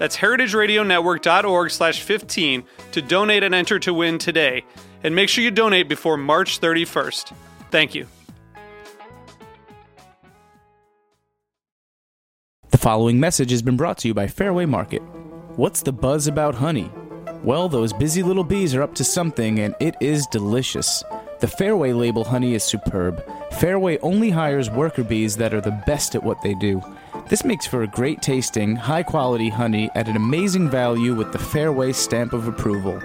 That's 0.00 0.16
heritageradionetwork.org 0.16 1.70
slash 1.70 2.00
15 2.00 2.64
to 2.92 3.02
donate 3.02 3.42
and 3.42 3.54
enter 3.54 3.78
to 3.80 3.92
win 3.92 4.16
today. 4.16 4.64
And 5.04 5.14
make 5.14 5.28
sure 5.28 5.44
you 5.44 5.50
donate 5.50 5.90
before 5.90 6.16
March 6.16 6.58
31st. 6.58 7.34
Thank 7.70 7.94
you. 7.94 8.06
The 12.70 12.78
following 12.78 13.20
message 13.20 13.50
has 13.50 13.60
been 13.60 13.76
brought 13.76 13.98
to 13.98 14.08
you 14.08 14.14
by 14.14 14.26
Fairway 14.26 14.64
Market. 14.64 15.02
What's 15.56 15.82
the 15.82 15.92
buzz 15.92 16.26
about 16.26 16.54
honey? 16.54 16.90
Well, 17.44 17.68
those 17.68 17.92
busy 17.92 18.22
little 18.22 18.44
bees 18.44 18.74
are 18.74 18.80
up 18.80 18.94
to 18.94 19.04
something, 19.04 19.58
and 19.58 19.74
it 19.80 19.96
is 20.00 20.26
delicious. 20.28 21.04
The 21.40 21.46
Fairway 21.46 21.92
label 21.92 22.24
honey 22.24 22.54
is 22.54 22.64
superb. 22.64 23.22
Fairway 23.52 23.98
only 23.98 24.30
hires 24.30 24.70
worker 24.70 25.04
bees 25.04 25.36
that 25.36 25.52
are 25.52 25.60
the 25.60 25.78
best 25.86 26.14
at 26.14 26.22
what 26.22 26.40
they 26.40 26.54
do. 26.54 26.82
This 27.30 27.44
makes 27.44 27.64
for 27.64 27.84
a 27.84 27.86
great 27.86 28.20
tasting, 28.20 28.74
high 28.74 29.04
quality 29.04 29.48
honey 29.50 29.88
at 29.94 30.08
an 30.08 30.16
amazing 30.16 30.68
value 30.68 31.14
with 31.14 31.30
the 31.30 31.38
Fairway 31.38 31.92
stamp 31.92 32.32
of 32.32 32.48
approval. 32.48 33.00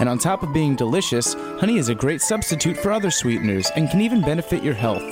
And 0.00 0.08
on 0.08 0.16
top 0.16 0.42
of 0.42 0.54
being 0.54 0.76
delicious, 0.76 1.34
honey 1.60 1.76
is 1.76 1.90
a 1.90 1.94
great 1.94 2.22
substitute 2.22 2.78
for 2.78 2.90
other 2.90 3.10
sweeteners 3.10 3.70
and 3.76 3.90
can 3.90 4.00
even 4.00 4.22
benefit 4.22 4.64
your 4.64 4.72
health. 4.72 5.04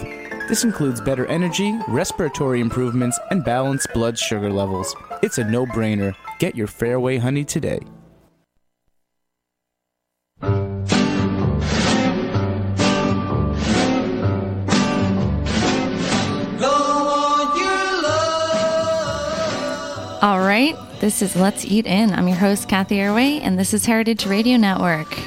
This 0.48 0.64
includes 0.64 1.02
better 1.02 1.26
energy, 1.26 1.78
respiratory 1.88 2.62
improvements, 2.62 3.20
and 3.30 3.44
balanced 3.44 3.92
blood 3.92 4.18
sugar 4.18 4.50
levels. 4.50 4.96
It's 5.22 5.36
a 5.36 5.44
no 5.44 5.66
brainer. 5.66 6.14
Get 6.38 6.56
your 6.56 6.66
Fairway 6.66 7.18
honey 7.18 7.44
today. 7.44 7.80
All 20.24 20.40
right, 20.40 20.74
this 21.00 21.20
is 21.20 21.36
Let's 21.36 21.66
Eat 21.66 21.84
In. 21.84 22.10
I'm 22.10 22.26
your 22.26 22.38
host, 22.38 22.66
Cathy 22.66 22.96
Erway, 22.96 23.40
and 23.42 23.58
this 23.58 23.74
is 23.74 23.84
Heritage 23.84 24.24
Radio 24.24 24.56
Network. 24.56 25.18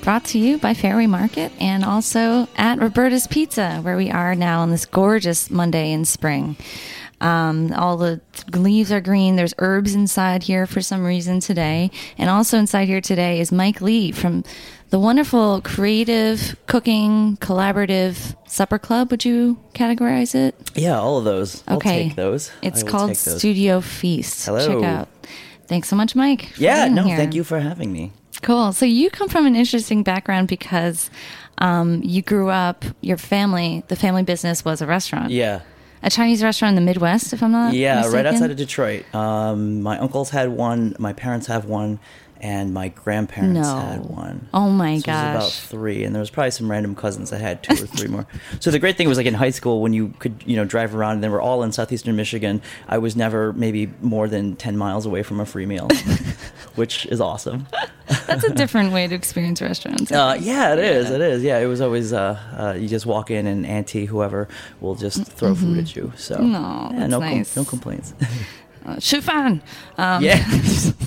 Brought 0.00 0.24
to 0.28 0.38
you 0.38 0.56
by 0.56 0.72
Fairway 0.72 1.06
Market 1.06 1.52
and 1.60 1.84
also 1.84 2.48
at 2.56 2.78
Roberta's 2.78 3.26
Pizza, 3.26 3.80
where 3.82 3.98
we 3.98 4.10
are 4.10 4.34
now 4.34 4.62
on 4.62 4.70
this 4.70 4.86
gorgeous 4.86 5.50
Monday 5.50 5.92
in 5.92 6.06
spring. 6.06 6.56
Um, 7.20 7.72
all 7.72 7.96
the 7.96 8.20
leaves 8.54 8.92
are 8.92 9.00
green. 9.00 9.36
There's 9.36 9.54
herbs 9.58 9.94
inside 9.94 10.42
here 10.42 10.66
for 10.66 10.80
some 10.80 11.04
reason 11.04 11.40
today. 11.40 11.90
And 12.18 12.28
also 12.28 12.58
inside 12.58 12.88
here 12.88 13.00
today 13.00 13.40
is 13.40 13.50
Mike 13.50 13.80
Lee 13.80 14.12
from 14.12 14.44
the 14.90 14.98
wonderful 14.98 15.60
creative 15.62 16.56
cooking 16.66 17.38
collaborative 17.40 18.36
supper 18.46 18.78
club. 18.78 19.10
Would 19.10 19.24
you 19.24 19.58
categorize 19.74 20.34
it? 20.34 20.54
Yeah, 20.74 20.98
all 21.00 21.18
of 21.18 21.24
those. 21.24 21.64
I'll 21.66 21.78
Okay. 21.78 22.08
take 22.08 22.16
those. 22.16 22.52
It's 22.62 22.82
called 22.82 23.10
those. 23.10 23.38
Studio 23.38 23.80
Feast. 23.80 24.46
Hello. 24.46 24.66
Check 24.66 24.84
out. 24.84 25.08
Thanks 25.66 25.88
so 25.88 25.96
much, 25.96 26.14
Mike. 26.14 26.52
Yeah, 26.58 26.86
no, 26.88 27.02
here. 27.02 27.16
thank 27.16 27.34
you 27.34 27.42
for 27.42 27.58
having 27.60 27.92
me. 27.92 28.12
Cool. 28.42 28.72
So 28.72 28.84
you 28.86 29.10
come 29.10 29.28
from 29.28 29.46
an 29.46 29.56
interesting 29.56 30.02
background 30.02 30.46
because 30.48 31.10
um, 31.58 32.02
you 32.04 32.22
grew 32.22 32.50
up. 32.50 32.84
Your 33.00 33.16
family, 33.16 33.82
the 33.88 33.96
family 33.96 34.22
business 34.22 34.64
was 34.64 34.82
a 34.82 34.86
restaurant. 34.86 35.30
Yeah. 35.30 35.62
A 36.02 36.10
Chinese 36.10 36.42
restaurant 36.42 36.76
in 36.76 36.84
the 36.84 36.86
Midwest, 36.88 37.32
if 37.32 37.42
I'm 37.42 37.52
not 37.52 37.74
Yeah, 37.74 38.06
right 38.08 38.26
outside 38.26 38.50
of 38.50 38.56
Detroit. 38.56 39.12
Um, 39.14 39.82
my 39.82 39.98
uncles 39.98 40.30
had 40.30 40.50
one, 40.50 40.94
my 40.98 41.12
parents 41.12 41.46
have 41.46 41.64
one, 41.64 41.98
and 42.40 42.72
my 42.74 42.88
grandparents 42.88 43.54
No. 43.68 43.76
had 43.78 44.04
one. 44.06 44.48
Oh 44.54 44.70
my 44.70 44.98
So 44.98 45.10
It 45.10 45.14
was 45.14 45.34
about 45.36 45.50
three, 45.52 46.04
and 46.04 46.14
there 46.14 46.20
was 46.20 46.30
probably 46.30 46.50
some 46.50 46.70
random 46.70 46.94
cousins 46.94 47.30
that 47.30 47.40
had 47.40 47.62
two 47.62 47.74
or 47.82 47.86
three 47.86 48.08
more. 48.08 48.26
So 48.60 48.70
the 48.70 48.78
great 48.78 48.96
thing 48.96 49.08
was 49.08 49.16
like 49.18 49.26
in 49.26 49.34
high 49.34 49.50
school 49.50 49.80
when 49.80 49.92
you 49.92 50.14
could 50.18 50.42
you 50.46 50.56
know 50.56 50.64
drive 50.64 50.94
around, 50.94 51.14
and 51.14 51.24
they 51.24 51.28
were 51.28 51.40
all 51.40 51.62
in 51.62 51.72
southeastern 51.72 52.16
Michigan. 52.16 52.60
I 52.88 52.98
was 52.98 53.16
never 53.16 53.52
maybe 53.52 53.90
more 54.00 54.28
than 54.28 54.56
ten 54.56 54.76
miles 54.76 55.06
away 55.06 55.22
from 55.22 55.40
a 55.40 55.46
free 55.46 55.66
meal, 55.66 55.88
which 56.74 57.06
is 57.06 57.20
awesome. 57.20 57.66
That's 58.26 58.44
a 58.44 58.54
different 58.54 58.92
way 58.92 59.06
to 59.08 59.14
experience 59.14 59.60
restaurants. 59.60 60.12
Uh, 60.12 60.36
yeah, 60.40 60.72
it 60.74 60.78
is. 60.78 61.10
It 61.10 61.20
is. 61.20 61.42
Yeah, 61.42 61.58
it 61.58 61.66
was 61.66 61.80
always 61.80 62.12
uh, 62.12 62.38
uh, 62.56 62.74
you 62.78 62.88
just 62.88 63.04
walk 63.06 63.30
in 63.30 63.46
and 63.46 63.66
auntie 63.66 64.04
whoever 64.06 64.46
will 64.80 64.94
just 64.94 65.26
throw 65.26 65.54
food 65.54 65.78
at 65.78 65.96
you. 65.96 66.12
So 66.16 66.36
Mm-hmm. 66.36 66.52
No, 66.52 66.88
yeah, 66.92 66.98
that's 67.00 67.10
no, 67.10 67.20
com- 67.20 67.36
nice. 67.36 67.56
no 67.56 67.64
complaints. 67.64 68.14
Uh, 68.84 68.96
Shufan. 68.96 69.60
Um, 69.98 70.22
yeah, 70.22 70.44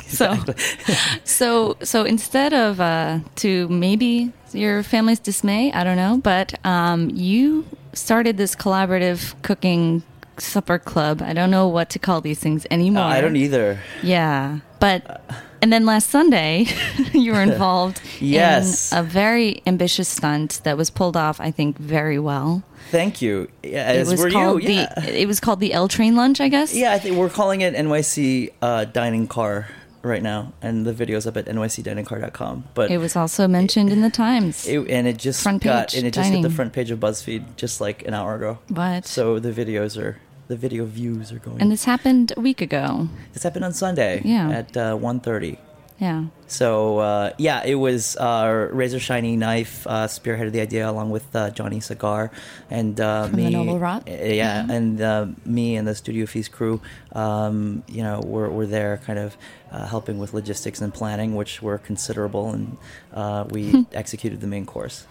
So, 0.09 0.35
so, 1.23 1.77
so 1.81 2.03
instead 2.03 2.53
of 2.53 2.79
uh, 2.81 3.19
to 3.37 3.67
maybe 3.69 4.31
your 4.51 4.83
family's 4.83 5.19
dismay, 5.19 5.71
I 5.71 5.83
don't 5.83 5.97
know, 5.97 6.19
but 6.21 6.53
um, 6.65 7.09
you 7.11 7.65
started 7.93 8.37
this 8.37 8.55
collaborative 8.55 9.39
cooking 9.41 10.03
supper 10.37 10.79
club. 10.79 11.21
I 11.21 11.33
don't 11.33 11.51
know 11.51 11.67
what 11.67 11.89
to 11.91 11.99
call 11.99 12.21
these 12.21 12.39
things 12.39 12.65
anymore. 12.71 13.03
Uh, 13.03 13.07
I 13.07 13.21
don't 13.21 13.35
either. 13.35 13.79
Yeah, 14.01 14.59
but 14.79 15.21
and 15.61 15.71
then 15.73 15.85
last 15.85 16.09
Sunday 16.09 16.65
you 17.13 17.33
were 17.33 17.41
involved 17.41 18.01
Yes. 18.21 18.91
in 18.93 18.99
a 18.99 19.03
very 19.03 19.61
ambitious 19.67 20.07
stunt 20.07 20.61
that 20.63 20.77
was 20.77 20.89
pulled 20.89 21.17
off, 21.17 21.41
I 21.41 21.51
think, 21.51 21.77
very 21.77 22.17
well. 22.19 22.63
Thank 22.91 23.21
you. 23.21 23.49
Yeah, 23.61 23.91
It 23.91 24.07
was 24.07 24.21
were 24.21 24.31
called 24.31 24.63
you. 24.63 24.69
Yeah. 24.69 24.93
the 24.95 25.21
it 25.21 25.27
was 25.27 25.39
called 25.41 25.59
the 25.59 25.73
L 25.73 25.87
train 25.89 26.15
lunch, 26.15 26.39
I 26.41 26.47
guess. 26.47 26.73
yeah, 26.73 26.93
I 26.93 26.99
think 26.99 27.17
we're 27.17 27.29
calling 27.29 27.61
it 27.61 27.75
NYC 27.75 28.51
uh, 28.61 28.85
dining 28.85 29.27
car 29.27 29.67
right 30.01 30.23
now, 30.23 30.53
and 30.61 30.85
the 30.85 30.93
video's 30.93 31.27
up 31.27 31.35
at 31.37 31.45
nycdiningcar.com. 31.45 32.65
But 32.73 32.91
It 32.91 32.97
was 32.99 33.15
also 33.15 33.47
mentioned 33.47 33.91
in 33.91 34.01
the 34.01 34.09
Times. 34.09 34.67
it, 34.67 34.79
and 34.89 35.07
it 35.07 35.17
just 35.17 35.43
Front 35.43 35.63
got 35.63 35.93
and 35.93 36.05
it 36.07 36.13
just 36.13 36.29
hit 36.31 36.41
the 36.41 36.49
front 36.49 36.73
page 36.73 36.91
of 36.91 36.99
BuzzFeed 36.99 37.55
just 37.55 37.81
like 37.81 38.05
an 38.07 38.13
hour 38.13 38.35
ago. 38.35 38.59
But 38.69 39.05
So 39.05 39.39
the 39.39 39.51
videos 39.51 39.97
are 40.01 40.17
the 40.47 40.55
video 40.55 40.85
views 40.85 41.31
are 41.31 41.39
going. 41.39 41.61
and 41.61 41.71
this 41.71 41.83
happened 41.85 42.33
a 42.35 42.39
week 42.41 42.61
ago. 42.61 43.07
this 43.33 43.43
happened 43.43 43.65
on 43.65 43.73
Sunday 43.73 44.21
Yeah. 44.25 44.49
at 44.49 44.75
uh, 44.75 44.95
1.30. 44.97 45.57
Yeah. 45.99 46.25
So 46.47 46.99
uh, 46.99 47.33
yeah, 47.37 47.61
it 47.65 47.75
was 47.75 48.15
uh, 48.17 48.69
Razor 48.71 48.99
Shiny 49.01 49.35
Knife 49.35 49.85
uh, 49.85 50.07
spearheaded 50.07 50.53
the 50.53 50.61
idea 50.61 50.89
along 50.89 51.09
with 51.11 51.25
uh, 51.35 51.49
Johnny 51.51 51.81
Cigar 51.81 52.31
and 52.71 52.99
uh, 53.01 53.27
me. 53.33 53.49
Noble 53.49 53.77
Rot? 53.79 54.07
Uh, 54.09 54.13
Yeah, 54.13 54.63
Mhm. 54.63 54.69
and 54.75 55.01
uh, 55.01 55.25
me 55.45 55.75
and 55.75 55.85
the 55.85 55.93
Studio 55.93 56.25
Feast 56.25 56.53
crew. 56.53 56.79
Um, 57.11 57.83
you 57.87 58.01
know, 58.01 58.21
were 58.25 58.49
were 58.49 58.65
there, 58.65 58.97
kind 59.05 59.19
of 59.19 59.35
uh, 59.71 59.85
helping 59.85 60.17
with 60.19 60.33
logistics 60.33 60.81
and 60.81 60.93
planning, 60.93 61.35
which 61.35 61.61
were 61.61 61.77
considerable, 61.77 62.51
and 62.51 62.77
uh, 63.13 63.45
we 63.49 63.85
executed 63.93 64.41
the 64.41 64.47
main 64.47 64.65
course. 64.65 65.05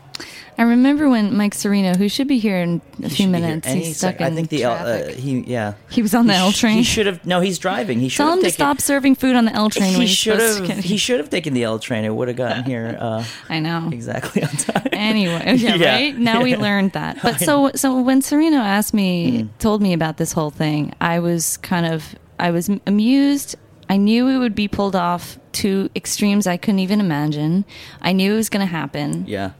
I 0.58 0.62
remember 0.62 1.08
when 1.08 1.36
Mike 1.36 1.54
Cirino, 1.54 1.94
who 1.94 2.08
should 2.08 2.26
be 2.26 2.40
here 2.40 2.56
in 2.58 2.80
a 2.98 3.02
He 3.02 3.08
few 3.08 3.26
should 3.26 3.32
be 3.32 3.38
here 3.38 3.46
minutes, 3.46 3.68
he's 3.68 3.96
stuck 3.98 4.14
sec- 4.14 4.20
in 4.20 4.26
I 4.26 4.34
think 4.34 4.48
the 4.48 4.64
L, 4.64 4.72
uh, 4.72 5.12
he 5.12 5.42
yeah 5.42 5.74
He 5.90 6.02
was 6.02 6.12
on 6.12 6.26
the 6.26 6.34
L 6.34 6.50
sh- 6.50 6.58
train? 6.58 6.76
He 6.78 6.82
should 6.82 7.06
have 7.06 7.24
no. 7.24 7.38
He's 7.38 7.56
driving. 7.60 8.00
He 8.00 8.08
should 8.08 8.24
Tell 8.24 8.32
him 8.32 8.42
to 8.42 8.50
stop 8.50 8.80
serving 8.80 9.14
food 9.14 9.36
on 9.36 9.44
the 9.44 9.52
L 9.52 9.70
train. 9.70 9.94
He 9.94 10.08
should 10.08 10.40
have. 10.40 10.66
He 10.80 10.96
should 10.96 11.20
have 11.20 11.30
taken 11.30 11.54
the 11.54 11.62
L 11.62 11.78
train. 11.78 12.04
It 12.04 12.12
would 12.12 12.26
have 12.26 12.36
gotten 12.36 12.64
here. 12.64 12.96
Uh, 13.08 13.22
I 13.48 13.60
know. 13.60 13.90
exactly 13.92 14.42
on 14.42 14.48
time. 14.48 14.88
Anyway, 14.90 15.54
yeah, 15.56 15.74
Yeah. 15.76 15.92
right. 15.94 16.18
Now 16.18 16.42
we 16.42 16.56
learned 16.66 16.92
that. 16.94 17.22
But 17.22 17.38
so, 17.38 17.70
so 17.76 18.00
when 18.02 18.20
Cirino 18.20 18.58
asked 18.58 18.92
me, 18.92 19.42
Mm-hmm. 19.42 19.58
told 19.60 19.80
me 19.82 19.92
about 19.92 20.16
this 20.16 20.32
whole 20.32 20.50
thing, 20.50 20.94
I 21.00 21.20
was 21.20 21.58
kind 21.58 21.86
of, 21.86 22.16
I 22.40 22.50
was 22.50 22.68
amused. 22.88 23.54
I 23.88 23.96
knew 23.96 24.28
it 24.28 24.38
would 24.38 24.54
be 24.54 24.68
pulled 24.68 24.94
off 24.96 25.38
to 25.52 25.88
extremes 25.96 26.46
I 26.46 26.56
couldn't 26.56 26.80
even 26.80 27.00
imagine. 27.00 27.64
I 28.02 28.12
knew 28.12 28.34
it 28.34 28.36
was 28.36 28.48
going 28.50 28.60
to 28.66 28.70
happen. 28.70 29.24
Yeah. 29.26 29.52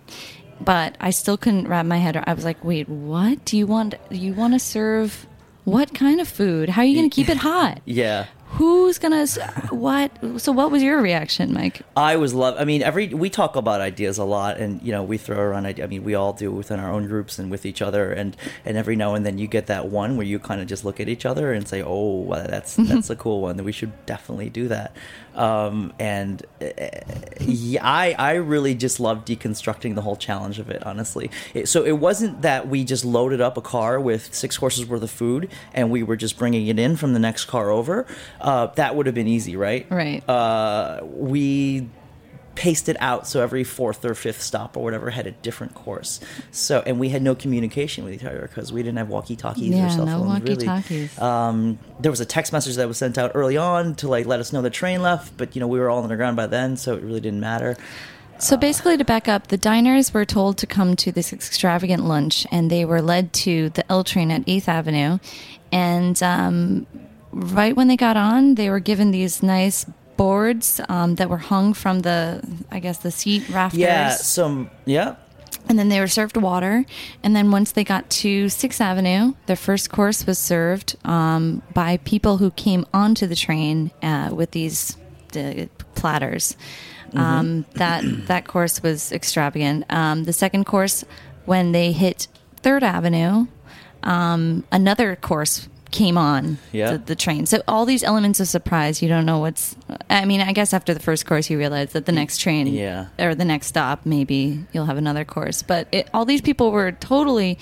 but 0.61 0.97
I 1.01 1.11
still 1.11 1.37
couldn't 1.39 1.69
wrap 1.69 1.87
my 1.87 1.99
head 1.99 2.17
around. 2.17 2.25
I 2.29 2.35
was 2.35 2.45
like, 2.45 2.63
"Wait, 2.65 2.89
what? 2.89 3.45
Do 3.45 3.57
you 3.57 3.67
want? 3.67 3.95
Do 4.11 4.17
you 4.17 4.33
want 4.35 4.55
to 4.55 4.59
serve 4.59 5.27
what 5.65 5.95
kind 5.95 6.21
of 6.21 6.27
food? 6.29 6.69
How 6.71 6.83
are 6.83 6.85
you 6.85 6.97
going 6.97 7.09
to 7.11 7.15
keep 7.15 7.29
it 7.29 7.37
hot? 7.39 7.81
Yeah. 7.85 8.27
Who's 8.59 8.99
gonna 8.99 9.27
what? 9.71 10.11
So 10.39 10.51
what 10.51 10.73
was 10.73 10.83
your 10.83 11.01
reaction, 11.01 11.53
Mike? 11.53 11.83
I 11.97 12.17
was 12.17 12.35
love. 12.35 12.57
I 12.59 12.65
mean, 12.65 12.83
every 12.83 13.09
we 13.09 13.31
talk 13.31 13.55
about 13.55 13.81
ideas 13.81 14.19
a 14.19 14.25
lot, 14.25 14.59
and 14.59 14.83
you 14.83 14.91
know, 14.91 15.05
we 15.05 15.17
throw 15.17 15.39
around. 15.39 15.67
I 15.67 15.87
mean, 15.87 16.03
we 16.03 16.17
all 16.17 16.33
do 16.33 16.51
within 16.51 16.81
our 16.81 16.93
own 16.93 17.07
groups 17.07 17.39
and 17.39 17.51
with 17.51 17.65
each 17.65 17.81
other, 17.81 18.13
and 18.13 18.37
and 18.65 18.77
every 18.77 18.97
now 18.97 19.15
and 19.15 19.25
then 19.25 19.39
you 19.39 19.47
get 19.47 19.69
that 19.69 19.89
one 19.89 20.17
where 20.17 20.27
you 20.27 20.41
kind 20.41 20.61
of 20.61 20.67
just 20.67 20.85
look 20.85 20.99
at 20.99 21.09
each 21.09 21.25
other 21.25 21.53
and 21.53 21.69
say, 21.69 21.83
"Oh, 21.85 22.35
that's 22.35 22.75
that's 22.79 23.11
a 23.11 23.17
cool 23.17 23.41
one. 23.43 23.57
That 23.57 23.65
we 23.65 23.73
should 23.73 23.93
definitely 24.07 24.51
do 24.51 24.69
that." 24.69 24.95
Um, 25.35 25.93
and 26.01 26.45
uh, 26.61 26.67
yeah, 27.41 27.81
I 27.85 28.17
I 28.19 28.33
really 28.35 28.75
just 28.75 28.99
love 28.99 29.25
deconstructing 29.25 29.95
the 29.95 30.03
whole 30.03 30.17
challenge 30.17 30.59
of 30.59 30.69
it. 30.69 30.85
Honestly, 30.85 31.31
it, 31.55 31.69
so 31.69 31.85
it 31.85 31.99
wasn't 31.99 32.43
that 32.43 32.67
we 32.67 32.83
just 32.85 33.05
loaded 33.05 33.41
up 33.41 33.57
a 33.57 33.63
car 33.63 34.01
with 34.01 34.35
six 34.35 34.57
horses 34.57 34.85
worth 34.87 35.03
of 35.03 35.11
food 35.11 35.49
and 35.73 35.91
we 35.91 36.03
were 36.03 36.17
just 36.17 36.37
bringing 36.39 36.67
it 36.67 36.79
in 36.79 36.97
from 36.97 37.13
the 37.13 37.21
next 37.21 37.45
car 37.45 37.71
over. 37.71 38.05
Uh, 38.49 38.67
that 38.77 38.97
would 38.97 39.07
have 39.07 39.15
been 39.15 39.29
easy, 39.29 39.57
right? 39.57 39.85
Right. 39.91 40.23
uh, 40.29 41.01
we 41.05 41.89
paced 42.55 42.89
it 42.89 42.97
out 42.99 43.25
so 43.25 43.41
every 43.41 43.63
fourth 43.63 44.05
or 44.05 44.15
fifth 44.17 44.43
stop 44.43 44.77
or 44.77 44.83
whatever 44.83 45.11
had 45.11 45.27
a 45.29 45.31
different 45.47 45.75
course. 45.75 46.19
So 46.51 46.83
and 46.87 46.99
we 46.99 47.09
had 47.11 47.23
no 47.23 47.35
communication 47.37 48.05
with 48.05 48.15
each 48.15 48.25
other 48.25 48.43
because 48.49 48.73
we 48.73 48.83
didn't 48.83 48.99
have 48.99 49.09
walkie 49.09 49.37
talkies 49.37 49.69
Yeah, 49.71 49.87
or 49.87 49.91
cell 49.91 50.07
no 50.07 50.25
phones. 50.25 50.43
really. 50.91 51.09
Um, 51.19 51.79
there 52.01 52.11
was 52.11 52.21
a 52.21 52.25
text 52.27 52.53
message 52.53 52.75
that 52.77 52.89
was 52.89 52.99
sent 52.99 53.17
out 53.17 53.31
early 53.35 53.57
on 53.57 53.95
to 53.97 54.09
like 54.09 54.27
let 54.27 54.41
us 54.41 54.53
know 54.53 54.61
the 54.63 54.71
train 54.71 55.03
left, 55.03 55.37
but 55.37 55.55
you 55.55 55.61
know 55.61 55.69
we 55.69 55.79
were 55.79 55.89
all 55.89 56.03
underground 56.03 56.37
by 56.37 56.47
then, 56.49 56.77
so 56.77 56.95
it 56.97 57.03
really 57.03 57.21
didn't 57.21 57.41
matter. 57.41 57.77
So 58.41 58.57
basically, 58.57 58.97
to 58.97 59.05
back 59.05 59.27
up, 59.29 59.49
the 59.49 59.57
diners 59.57 60.15
were 60.15 60.25
told 60.25 60.59
to 60.59 60.67
come 60.67 60.97
to 60.97 61.13
this 61.13 61.33
extravagant 61.33 62.05
lunch, 62.07 62.47
and 62.51 62.71
they 62.71 62.85
were 62.85 63.03
led 63.03 63.33
to 63.45 63.71
the 63.71 63.85
L 63.91 64.03
train 64.05 64.31
at 64.31 64.43
Eighth 64.47 64.69
Avenue. 64.69 65.19
And 65.71 66.21
um, 66.23 66.87
right 67.39 67.77
when 67.77 67.89
they 67.89 67.97
got 67.97 68.17
on, 68.17 68.57
they 68.57 68.71
were 68.71 68.81
given 68.81 69.11
these 69.11 69.43
nice 69.43 69.87
boards 70.17 70.81
um, 70.89 71.15
that 71.15 71.31
were 71.31 71.39
hung 71.39 71.73
from 71.73 72.01
the, 72.01 72.43
I 72.71 72.81
guess, 72.81 72.99
the 72.99 73.11
seat 73.11 73.49
rafters. 73.49 73.79
Yeah, 73.79 74.11
some 74.11 74.71
yeah. 74.85 75.17
And 75.69 75.79
then 75.79 75.89
they 75.91 76.01
were 76.01 76.09
served 76.09 76.37
water. 76.37 76.85
And 77.23 77.37
then 77.37 77.51
once 77.51 77.73
they 77.73 77.85
got 77.85 78.09
to 78.11 78.49
Sixth 78.49 78.81
Avenue, 78.81 79.35
their 79.47 79.57
first 79.57 79.91
course 79.91 80.27
was 80.27 80.39
served 80.39 80.97
um, 81.05 81.63
by 81.75 81.99
people 81.99 82.39
who 82.39 82.51
came 82.53 82.87
onto 82.93 83.27
the 83.27 83.37
train 83.37 83.91
uh, 84.03 84.31
with 84.33 84.53
these 84.53 84.97
uh, 85.37 85.67
platters. 85.95 86.57
Um, 87.15 87.65
that 87.75 88.05
that 88.27 88.47
course 88.47 88.83
was 88.83 89.13
extravagant. 89.13 89.87
Um, 89.89 90.25
the 90.25 90.33
second 90.35 90.65
course, 90.65 91.05
when 91.47 91.73
they 91.73 91.93
hit 91.93 92.29
Third 92.57 92.85
Avenue, 92.85 93.47
um, 94.03 94.65
another 94.71 95.17
course 95.17 95.69
came 95.91 96.19
on 96.19 96.59
Yeah. 96.73 96.93
the, 96.93 96.99
the 96.99 97.17
train. 97.17 97.47
So 97.47 97.63
all 97.67 97.87
these 97.87 98.03
elements 98.03 98.41
of 98.41 98.49
surprise, 98.49 99.01
you 99.03 99.09
don't 99.09 99.25
know 99.27 99.39
what's. 99.39 99.75
I 100.11 100.25
mean, 100.25 100.41
I 100.41 100.53
guess 100.53 100.75
after 100.75 100.93
the 100.93 101.01
first 101.01 101.25
course, 101.27 101.49
you 101.49 101.57
realize 101.59 101.93
that 101.93 102.05
the 102.07 102.13
next 102.13 102.39
train, 102.39 102.67
Yeah. 102.67 103.07
or 103.19 103.35
the 103.35 103.45
next 103.45 103.69
stop, 103.69 104.05
maybe 104.05 104.65
you'll 104.73 104.85
have 104.87 104.99
another 104.99 105.25
course. 105.25 105.63
But 105.63 105.89
it, 105.93 106.09
all 106.13 106.25
these 106.25 106.43
people 106.43 106.73
were 106.73 106.93
totally 106.93 107.59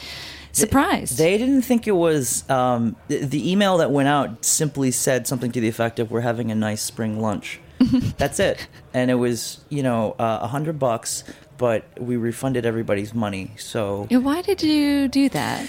surprised. 0.53 1.19
They 1.19 1.39
didn't 1.39 1.63
think 1.63 1.87
it 1.87 1.93
was. 1.93 2.49
Um, 2.51 2.97
the, 3.09 3.19
the 3.25 3.51
email 3.51 3.77
that 3.79 3.91
went 3.91 4.09
out 4.09 4.45
simply 4.45 4.91
said 4.91 5.27
something 5.27 5.53
to 5.53 5.61
the 5.61 5.69
effect 5.69 5.99
of, 5.99 6.11
"We're 6.11 6.21
having 6.23 6.51
a 6.51 6.55
nice 6.55 6.83
spring 6.83 7.21
lunch." 7.21 7.61
That's 8.17 8.41
it, 8.41 8.67
and 8.95 9.11
it 9.11 9.17
was 9.17 9.61
you 9.69 9.83
know 9.83 10.13
uh, 10.19 10.39
a 10.43 10.47
hundred 10.49 10.79
bucks, 10.79 11.25
but 11.59 11.85
we 12.01 12.17
refunded 12.17 12.65
everybody's 12.65 13.13
money. 13.15 13.51
So 13.59 14.07
Why 14.11 14.41
did 14.43 14.63
you 14.63 15.09
do 15.09 15.29
that? 15.31 15.69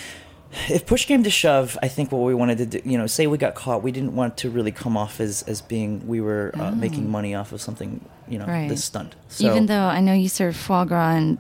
If 0.70 0.86
push 0.86 1.06
came 1.06 1.24
to 1.24 1.30
shove, 1.30 1.78
I 1.82 1.88
think 1.88 2.12
what 2.12 2.20
we 2.20 2.34
wanted 2.34 2.58
to 2.60 2.66
do, 2.66 2.82
you 2.86 2.98
know, 2.98 3.08
say 3.08 3.28
we 3.28 3.38
got 3.38 3.56
caught, 3.56 3.84
we 3.84 3.92
didn't 3.92 4.16
want 4.16 4.38
to 4.38 4.50
really 4.50 4.72
come 4.72 4.96
off 4.98 5.20
as 5.20 5.44
as 5.44 5.62
being 5.62 6.08
we 6.08 6.22
were 6.22 6.52
uh, 6.56 6.72
making 6.72 7.10
money 7.10 7.36
off 7.36 7.52
of 7.52 7.62
something, 7.62 8.02
you 8.28 8.38
know, 8.40 8.46
Oh. 8.48 8.52
Right. 8.52 8.70
this 8.70 8.84
stunt. 8.84 9.16
So, 9.30 9.46
Even 9.48 9.66
though 9.68 9.86
I 9.86 10.00
know 10.02 10.14
you 10.14 10.30
served 10.30 10.58
foie 10.58 10.86
gras 10.86 11.16
and 11.16 11.38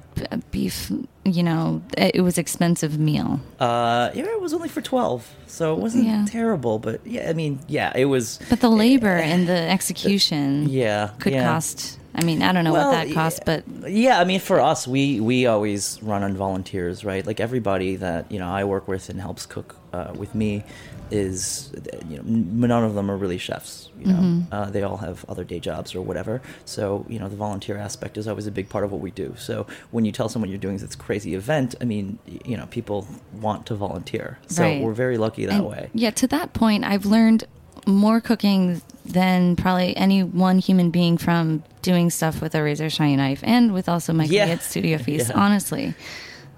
beef, 0.52 0.92
you 1.24 1.44
know, 1.44 1.82
it 1.98 2.22
was 2.22 2.38
expensive 2.38 2.98
meal. 3.00 3.40
uh, 3.60 4.12
yeah, 4.14 4.26
it 4.26 4.42
was 4.42 4.54
only 4.54 4.70
for 4.70 4.82
twelve, 4.82 5.28
so 5.48 5.74
it 5.74 5.80
wasn't 5.80 6.06
Yeah. 6.06 6.26
terrible. 6.28 6.80
But 6.80 7.02
yeah, 7.06 7.30
I 7.30 7.34
mean, 7.34 7.60
yeah, 7.68 7.92
it 7.96 8.06
was. 8.06 8.40
But 8.50 8.60
the 8.62 8.70
labor 8.70 9.16
and 9.18 9.48
the 9.48 9.58
execution 9.70 10.68
Yeah, 10.70 11.10
could 11.20 11.34
yeah. 11.34 11.46
cost. 11.48 11.98
I 12.18 12.24
mean, 12.24 12.42
I 12.42 12.52
don't 12.52 12.64
know 12.64 12.74
Well, 12.74 12.92
what 12.92 13.08
that 13.08 13.14
cost, 13.14 13.44
but 13.46 13.64
yeah, 13.88 14.20
I 14.20 14.24
mean, 14.24 14.40
for 14.40 14.60
us, 14.60 14.88
we 14.88 15.20
we 15.20 15.46
always 15.46 16.00
run 16.02 16.24
on 16.24 16.36
volunteers, 16.36 17.06
right? 17.06 17.26
Like 17.26 17.40
everybody 17.40 17.96
that 17.98 18.32
you 18.32 18.40
know 18.40 18.48
I 18.50 18.64
work 18.64 18.88
with 18.88 19.10
and 19.10 19.22
helps 19.22 19.46
cook 19.46 19.76
uh, 19.94 20.14
with 20.18 20.34
me 20.34 20.64
is, 21.10 21.72
you 22.10 22.18
know, 22.18 22.24
none 22.26 22.84
of 22.84 22.94
them 22.94 23.10
are 23.10 23.16
really 23.16 23.38
chefs. 23.38 23.90
You 24.00 24.08
know, 24.08 24.14
Mm-hmm. 24.20 24.54
uh, 24.54 24.70
they 24.72 24.84
all 24.84 24.98
have 24.98 25.24
other 25.30 25.44
day 25.44 25.60
jobs 25.60 25.96
or 25.96 26.02
whatever. 26.02 26.42
So 26.66 27.06
you 27.08 27.20
know, 27.20 27.30
the 27.30 27.36
volunteer 27.36 27.78
aspect 27.78 28.18
is 28.18 28.28
always 28.28 28.48
a 28.48 28.52
big 28.52 28.68
part 28.70 28.84
of 28.84 28.92
what 28.92 29.00
we 29.02 29.12
do. 29.12 29.36
So 29.38 29.68
when 29.92 30.04
you 30.06 30.12
tell 30.12 30.28
someone 30.28 30.50
you're 30.50 30.58
doing 30.60 30.78
this 30.78 30.96
crazy 30.96 31.36
event, 31.36 31.76
I 31.82 31.86
mean, 31.86 32.20
you 32.46 32.58
know, 32.58 32.66
people 32.68 33.08
want 33.42 33.66
to 33.68 33.76
volunteer. 33.76 34.40
So 34.48 34.64
Right. 34.64 34.82
we're 34.82 34.94
very 34.94 35.18
lucky 35.18 35.46
that 35.46 35.54
And, 35.60 35.68
way. 35.68 35.90
Yeah, 35.94 36.12
to 36.12 36.28
that 36.28 36.54
point, 36.54 36.84
I've 36.84 37.06
learned 37.06 37.46
more 37.86 38.20
cooking 38.20 38.82
than 39.08 39.56
probably 39.56 39.96
any 39.98 40.24
one 40.24 40.60
human 40.60 40.92
being 40.92 41.18
from 41.18 41.64
doing 41.82 42.10
stuff 42.10 42.42
with 42.42 42.54
a 42.56 42.62
razor 42.64 42.90
shiny 42.90 43.16
knife 43.16 43.40
and 43.44 43.74
with 43.74 43.88
also 43.90 44.14
my 44.14 44.26
Yeah. 44.26 44.46
at 44.46 44.62
Studio 44.62 44.98
Feast. 45.06 45.30
Yeah. 45.30 45.40
Honestly, 45.40 45.94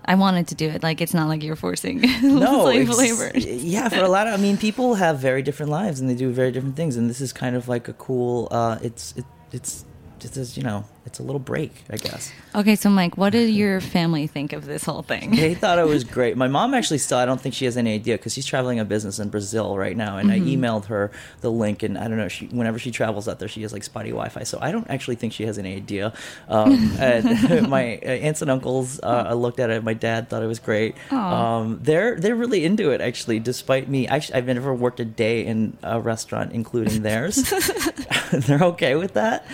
I 0.06 0.16
wanted 0.16 0.48
to 0.48 0.56
do 0.56 0.68
it. 0.70 0.82
Like 0.82 1.02
it's 1.02 1.14
not 1.14 1.28
like 1.28 1.44
you're 1.44 1.56
forcing 1.56 2.02
no, 2.24 2.62
slave 2.64 2.90
labor. 2.90 3.32
Yeah, 3.38 3.90
for 3.90 4.00
a 4.04 4.08
lot 4.10 4.28
of, 4.28 4.34
I 4.34 4.38
mean, 4.38 4.58
people 4.58 4.96
have 4.96 5.20
very 5.20 5.42
different 5.44 5.72
lives 5.72 6.00
and 6.00 6.10
they 6.10 6.16
do 6.16 6.32
very 6.32 6.52
different 6.52 6.76
things, 6.76 6.96
and 6.98 7.10
this 7.10 7.22
is 7.22 7.32
kind 7.32 7.56
of 7.56 7.68
like 7.68 7.88
a 7.88 7.94
cool. 7.94 8.48
Uh, 8.50 8.80
it's 8.82 9.14
it, 9.16 9.26
it's 9.52 9.86
just 10.20 10.38
as 10.38 10.58
you 10.58 10.64
know, 10.64 10.86
it's 11.06 11.18
a 11.20 11.24
little 11.24 11.40
break, 11.40 11.72
I 11.90 11.98
guess. 11.98 12.32
Okay, 12.54 12.76
so 12.76 12.90
Mike, 12.90 13.18
what 13.18 13.32
did 13.32 13.50
your 13.50 13.82
family 13.82 14.28
think 14.28 14.54
of 14.54 14.66
this 14.66 14.84
whole 14.84 15.02
thing? 15.02 15.32
They 15.32 15.56
thought 15.56 15.80
it 15.80 15.88
was 15.88 16.04
great. 16.18 16.38
My 16.38 16.48
mom 16.48 16.74
actually 16.74 17.00
still, 17.00 17.18
I 17.18 17.26
don't 17.26 17.42
think 17.42 17.56
she 17.56 17.66
has 17.66 17.78
any 17.78 17.96
idea 17.96 18.18
because 18.18 18.34
she's 18.34 18.46
traveling 18.46 18.80
a 18.80 18.86
business 18.86 19.18
in 19.18 19.30
Brazil 19.30 19.78
right 19.78 19.98
now, 19.98 20.18
and 20.18 20.32
I 20.32 20.40
emailed 20.40 20.86
her 20.86 21.12
the 21.42 21.52
link, 21.52 21.82
and 21.82 21.98
I 21.98 22.08
don't 22.08 22.18
know, 22.18 22.28
she 22.28 22.46
whenever 22.48 22.78
she 22.78 22.92
travels 22.92 23.28
out 23.28 23.40
there, 23.40 23.48
she 23.48 23.62
has 23.64 23.74
like 23.74 23.84
spotty 23.84 24.10
Wi-Fi, 24.10 24.44
so 24.44 24.60
I 24.62 24.72
don't 24.72 24.88
actually 24.90 25.16
think 25.16 25.34
she 25.34 25.46
has 25.46 25.58
any 25.58 25.76
idea. 25.76 26.14
Um, 26.48 26.94
my 27.70 27.98
uh, 27.98 28.10
aunts 28.10 28.42
and 28.42 28.52
uncles 28.52 29.00
uh, 29.02 29.34
looked 29.34 29.60
at 29.60 29.70
it. 29.70 29.84
My 29.84 29.94
dad 29.94 30.30
thought 30.30 30.44
it 30.44 30.48
was 30.48 30.60
great. 30.60 30.96
Um, 31.12 31.80
they're 31.82 32.20
they're 32.20 32.36
really 32.36 32.66
into 32.66 32.92
it 32.92 33.02
actually, 33.02 33.40
despite 33.40 33.90
me. 33.90 34.08
Actually, 34.08 34.36
I've 34.36 34.46
never 34.46 34.74
worked 34.74 35.00
a 35.00 35.06
day 35.06 35.46
in 35.46 35.78
a 35.82 36.00
restaurant, 36.00 36.52
including 36.52 37.02
theirs. 37.02 37.52
they're 38.32 38.64
okay 38.64 38.96
with 38.96 39.14
that. 39.14 39.46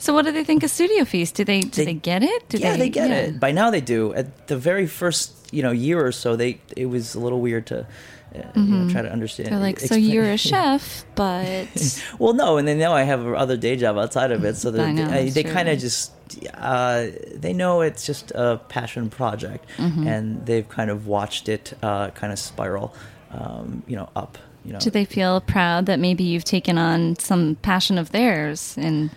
So, 0.00 0.12
what 0.14 0.24
do 0.24 0.32
they 0.32 0.44
think 0.44 0.62
of 0.62 0.70
Studio 0.70 1.04
Feast? 1.04 1.34
Do 1.36 1.44
they 1.44 1.60
do 1.60 1.68
they, 1.70 1.84
They- 1.84 1.94
get 1.94 2.22
it? 2.22 2.48
Do 2.48 2.58
yeah, 2.58 2.76
they, 2.76 2.88
get 2.88 3.10
yeah. 3.10 3.16
it. 3.16 3.40
By 3.40 3.52
now 3.52 3.70
they 3.70 3.80
do. 3.82 4.12
At 4.14 4.48
the 4.48 4.56
very 4.56 4.86
first, 4.86 5.32
you 5.52 5.62
know, 5.62 5.70
year 5.70 6.04
or 6.04 6.10
so, 6.12 6.36
they 6.36 6.60
it 6.76 6.86
was 6.86 7.14
a 7.14 7.20
little 7.20 7.40
weird 7.40 7.66
to 7.66 7.86
uh, 8.34 8.38
you 8.54 8.62
know, 8.62 8.88
try 8.90 9.02
to 9.02 9.10
understand. 9.12 9.48
Mm-hmm. 9.50 9.54
They're 9.56 9.62
like, 9.70 9.80
so 9.80 9.94
you're 9.96 10.24
a 10.30 10.36
chef, 10.50 11.04
but 11.14 11.68
well, 12.18 12.32
no, 12.32 12.56
and 12.58 12.66
they 12.66 12.74
know 12.76 12.92
I 12.92 13.02
have 13.02 13.26
other 13.26 13.56
day 13.56 13.76
job 13.76 13.98
outside 13.98 14.32
of 14.32 14.44
it, 14.44 14.56
so 14.56 14.70
they're- 14.70 14.92
know, 14.92 15.08
they, 15.10 15.30
they 15.30 15.42
kind 15.44 15.68
of 15.68 15.78
just 15.78 16.12
uh, 16.54 17.06
they 17.34 17.52
know 17.52 17.80
it's 17.82 18.06
just 18.06 18.30
a 18.34 18.58
passion 18.68 19.10
project, 19.10 19.66
Mm-hmm. 19.76 20.06
and 20.06 20.46
they've 20.46 20.68
kind 20.68 20.90
of 20.90 21.06
watched 21.08 21.48
it 21.48 21.74
uh, 21.82 22.10
kind 22.10 22.32
of 22.32 22.38
spiral, 22.38 22.94
um, 23.32 23.82
you 23.86 23.96
know, 23.96 24.08
up. 24.16 24.38
You 24.64 24.74
know, 24.74 24.78
do 24.78 24.90
they 24.90 25.04
feel 25.06 25.40
proud 25.40 25.86
that 25.86 25.98
maybe 25.98 26.22
you've 26.24 26.44
taken 26.44 26.78
on 26.78 27.16
some 27.18 27.56
passion 27.62 27.98
of 27.98 28.12
theirs 28.12 28.74
and 28.78 29.10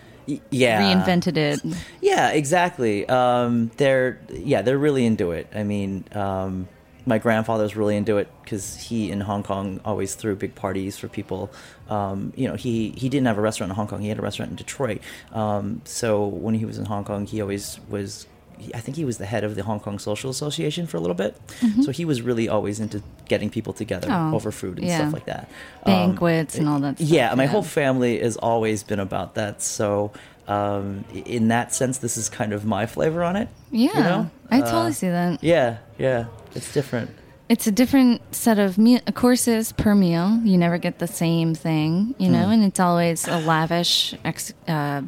yeah 0.49 0.93
reinvented 0.93 1.37
it? 1.37 1.61
Yeah, 2.01 2.29
exactly. 2.29 3.07
Um, 3.07 3.71
they're 3.77 4.19
yeah, 4.31 4.61
they're 4.61 4.77
really 4.77 5.05
into 5.05 5.31
it. 5.31 5.47
I 5.53 5.63
mean, 5.63 6.05
um, 6.13 6.67
my 7.05 7.17
grandfather's 7.17 7.75
really 7.75 7.97
into 7.97 8.17
it 8.17 8.29
because 8.43 8.75
he 8.75 9.11
in 9.11 9.21
Hong 9.21 9.43
Kong 9.43 9.81
always 9.83 10.15
threw 10.15 10.35
big 10.35 10.55
parties 10.55 10.97
for 10.97 11.07
people. 11.07 11.51
Um, 11.89 12.33
you 12.35 12.47
know, 12.47 12.55
he 12.55 12.91
he 12.91 13.09
didn't 13.09 13.27
have 13.27 13.37
a 13.37 13.41
restaurant 13.41 13.71
in 13.71 13.75
Hong 13.75 13.87
Kong; 13.87 14.01
he 14.01 14.09
had 14.09 14.19
a 14.19 14.21
restaurant 14.21 14.51
in 14.51 14.55
Detroit. 14.55 15.01
Um, 15.31 15.81
so 15.85 16.25
when 16.25 16.55
he 16.55 16.65
was 16.65 16.77
in 16.77 16.85
Hong 16.85 17.03
Kong, 17.03 17.25
he 17.25 17.41
always 17.41 17.79
was. 17.89 18.27
I 18.74 18.79
think 18.79 18.98
he 18.98 19.05
was 19.05 19.17
the 19.17 19.25
head 19.25 19.43
of 19.43 19.55
the 19.55 19.63
Hong 19.63 19.79
Kong 19.79 20.00
Social 20.00 20.29
Association 20.29 20.88
for 20.88 20.98
a 20.98 21.00
little 21.00 21.15
bit. 21.15 21.36
So 21.84 21.91
he 21.91 22.05
was 22.05 22.22
really 22.22 22.48
always 22.50 22.79
into 22.79 23.01
getting 23.27 23.50
people 23.50 23.74
together 23.74 24.08
Oh, 24.12 24.36
over 24.36 24.51
food 24.51 24.77
and 24.79 24.88
yeah. 24.88 24.98
stuff 25.00 25.13
like 25.13 25.25
that. 25.25 25.50
Um, 25.86 25.93
Banquets 26.15 26.55
and 26.58 26.67
all 26.70 26.79
that 26.79 26.98
stuff, 26.98 27.08
Yeah, 27.10 27.34
my 27.36 27.43
yeah. 27.43 27.50
whole 27.50 27.63
family 27.63 28.20
has 28.20 28.38
always 28.38 28.84
been 28.84 29.00
about 29.00 29.36
that. 29.36 29.62
So, 29.62 30.12
um, 30.48 31.05
in 31.13 31.48
that 31.50 31.74
sense, 31.74 31.98
this 32.00 32.17
is 32.17 32.29
kind 32.29 32.53
of 32.53 32.65
my 32.65 32.86
flavor 32.86 33.24
on 33.24 33.36
it. 33.36 33.48
Yeah, 33.72 33.98
you 33.98 34.03
know? 34.03 34.29
I 34.51 34.62
Uh, 34.62 34.72
totally 34.72 34.93
see 34.93 35.10
that. 35.10 35.43
Yeah, 35.43 35.77
yeah, 35.98 36.25
it's 36.55 36.74
different. 36.74 37.10
It's 37.50 37.67
a 37.67 37.72
different 37.72 38.22
set 38.34 38.58
of 38.60 38.77
me- 38.77 39.01
courses 39.13 39.74
per 39.74 39.93
meal. 39.96 40.39
You 40.43 40.58
never 40.58 40.77
get 40.77 41.00
the 41.00 41.08
same 41.08 41.53
thing, 41.55 42.15
you 42.17 42.29
know, 42.29 42.50
and 42.50 42.63
it's 42.63 42.79
always 42.79 43.27
a 43.27 43.38
lavish 43.39 44.15
ex- 44.24 44.53
uh, 44.67 45.01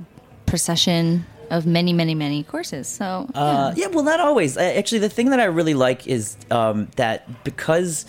procession 0.45 1.25
of 1.49 1.65
many, 1.65 1.93
many, 1.93 2.15
many 2.15 2.43
courses. 2.43 2.87
So, 2.87 3.27
Uh, 3.33 3.73
yeah, 3.75 3.87
well, 3.87 4.03
not 4.03 4.19
always. 4.19 4.57
Uh, 4.57 4.61
Actually, 4.61 4.99
the 4.99 5.09
thing 5.09 5.29
that 5.31 5.39
I 5.39 5.45
really 5.45 5.73
like 5.73 6.07
is 6.07 6.35
um, 6.51 6.87
that 6.95 7.43
because 7.43 8.05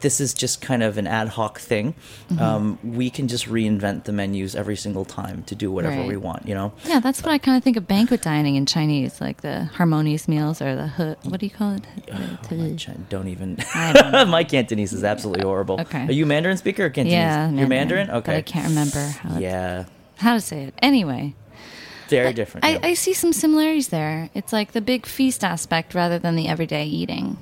this 0.00 0.20
is 0.20 0.34
just 0.34 0.60
kind 0.60 0.82
of 0.82 0.98
an 0.98 1.06
ad 1.06 1.28
hoc 1.28 1.58
thing. 1.58 1.94
Mm-hmm. 2.28 2.42
Um, 2.42 2.78
we 2.84 3.08
can 3.08 3.26
just 3.26 3.46
reinvent 3.48 4.04
the 4.04 4.12
menus 4.12 4.54
every 4.54 4.76
single 4.76 5.06
time 5.06 5.42
to 5.44 5.54
do 5.54 5.72
whatever 5.72 5.96
Right. 5.96 6.06
we 6.08 6.18
want. 6.18 6.46
You 6.46 6.54
know. 6.54 6.72
Yeah, 6.84 7.00
that's 7.00 7.22
what 7.22 7.32
I 7.32 7.38
kind 7.38 7.56
of 7.56 7.64
think 7.64 7.78
of 7.78 7.88
banquet 7.88 8.20
dining 8.20 8.56
in 8.56 8.66
Chinese, 8.66 9.18
like 9.22 9.40
the 9.40 9.64
harmonious 9.64 10.28
meals 10.28 10.60
or 10.60 10.76
the 10.76 10.88
he, 10.88 11.28
what 11.30 11.40
do 11.40 11.46
you 11.46 11.50
call 11.50 11.72
it? 11.76 11.86
My 12.50 12.74
Chin- 12.76 13.06
Don't 13.08 13.28
even. 13.28 13.56
Don't. 13.94 14.28
My 14.36 14.44
Cantonese 14.44 14.92
is 14.92 15.04
absolutely 15.04 15.44
horrible. 15.44 15.80
Okay. 15.80 16.04
Are 16.06 16.12
you 16.12 16.26
Mandarin 16.26 16.58
speaker 16.58 16.84
or 16.84 16.90
Cantonese? 16.90 17.12
yeah, 17.14 17.50
You're 17.50 17.66
Mandarin. 17.68 18.10
Okay. 18.10 18.36
I 18.36 18.42
can't 18.42 18.68
remember 18.68 19.00
how, 19.22 19.38
Yeah. 19.38 19.84
how 20.16 20.34
to 20.34 20.40
say 20.42 20.64
it. 20.64 20.74
Anyway, 20.82 21.34
Very 22.08 22.32
different. 22.32 22.64
I, 22.64 22.72
yeah. 22.72 22.80
I 22.82 22.94
see 22.94 23.14
some 23.14 23.32
similarities 23.32 23.88
there. 23.88 24.30
It's 24.34 24.52
like 24.52 24.72
the 24.72 24.80
big 24.80 25.06
feast 25.06 25.42
aspect 25.44 25.94
rather 25.94 26.18
than 26.18 26.36
the 26.36 26.48
everyday 26.48 26.86
eating. 26.86 27.36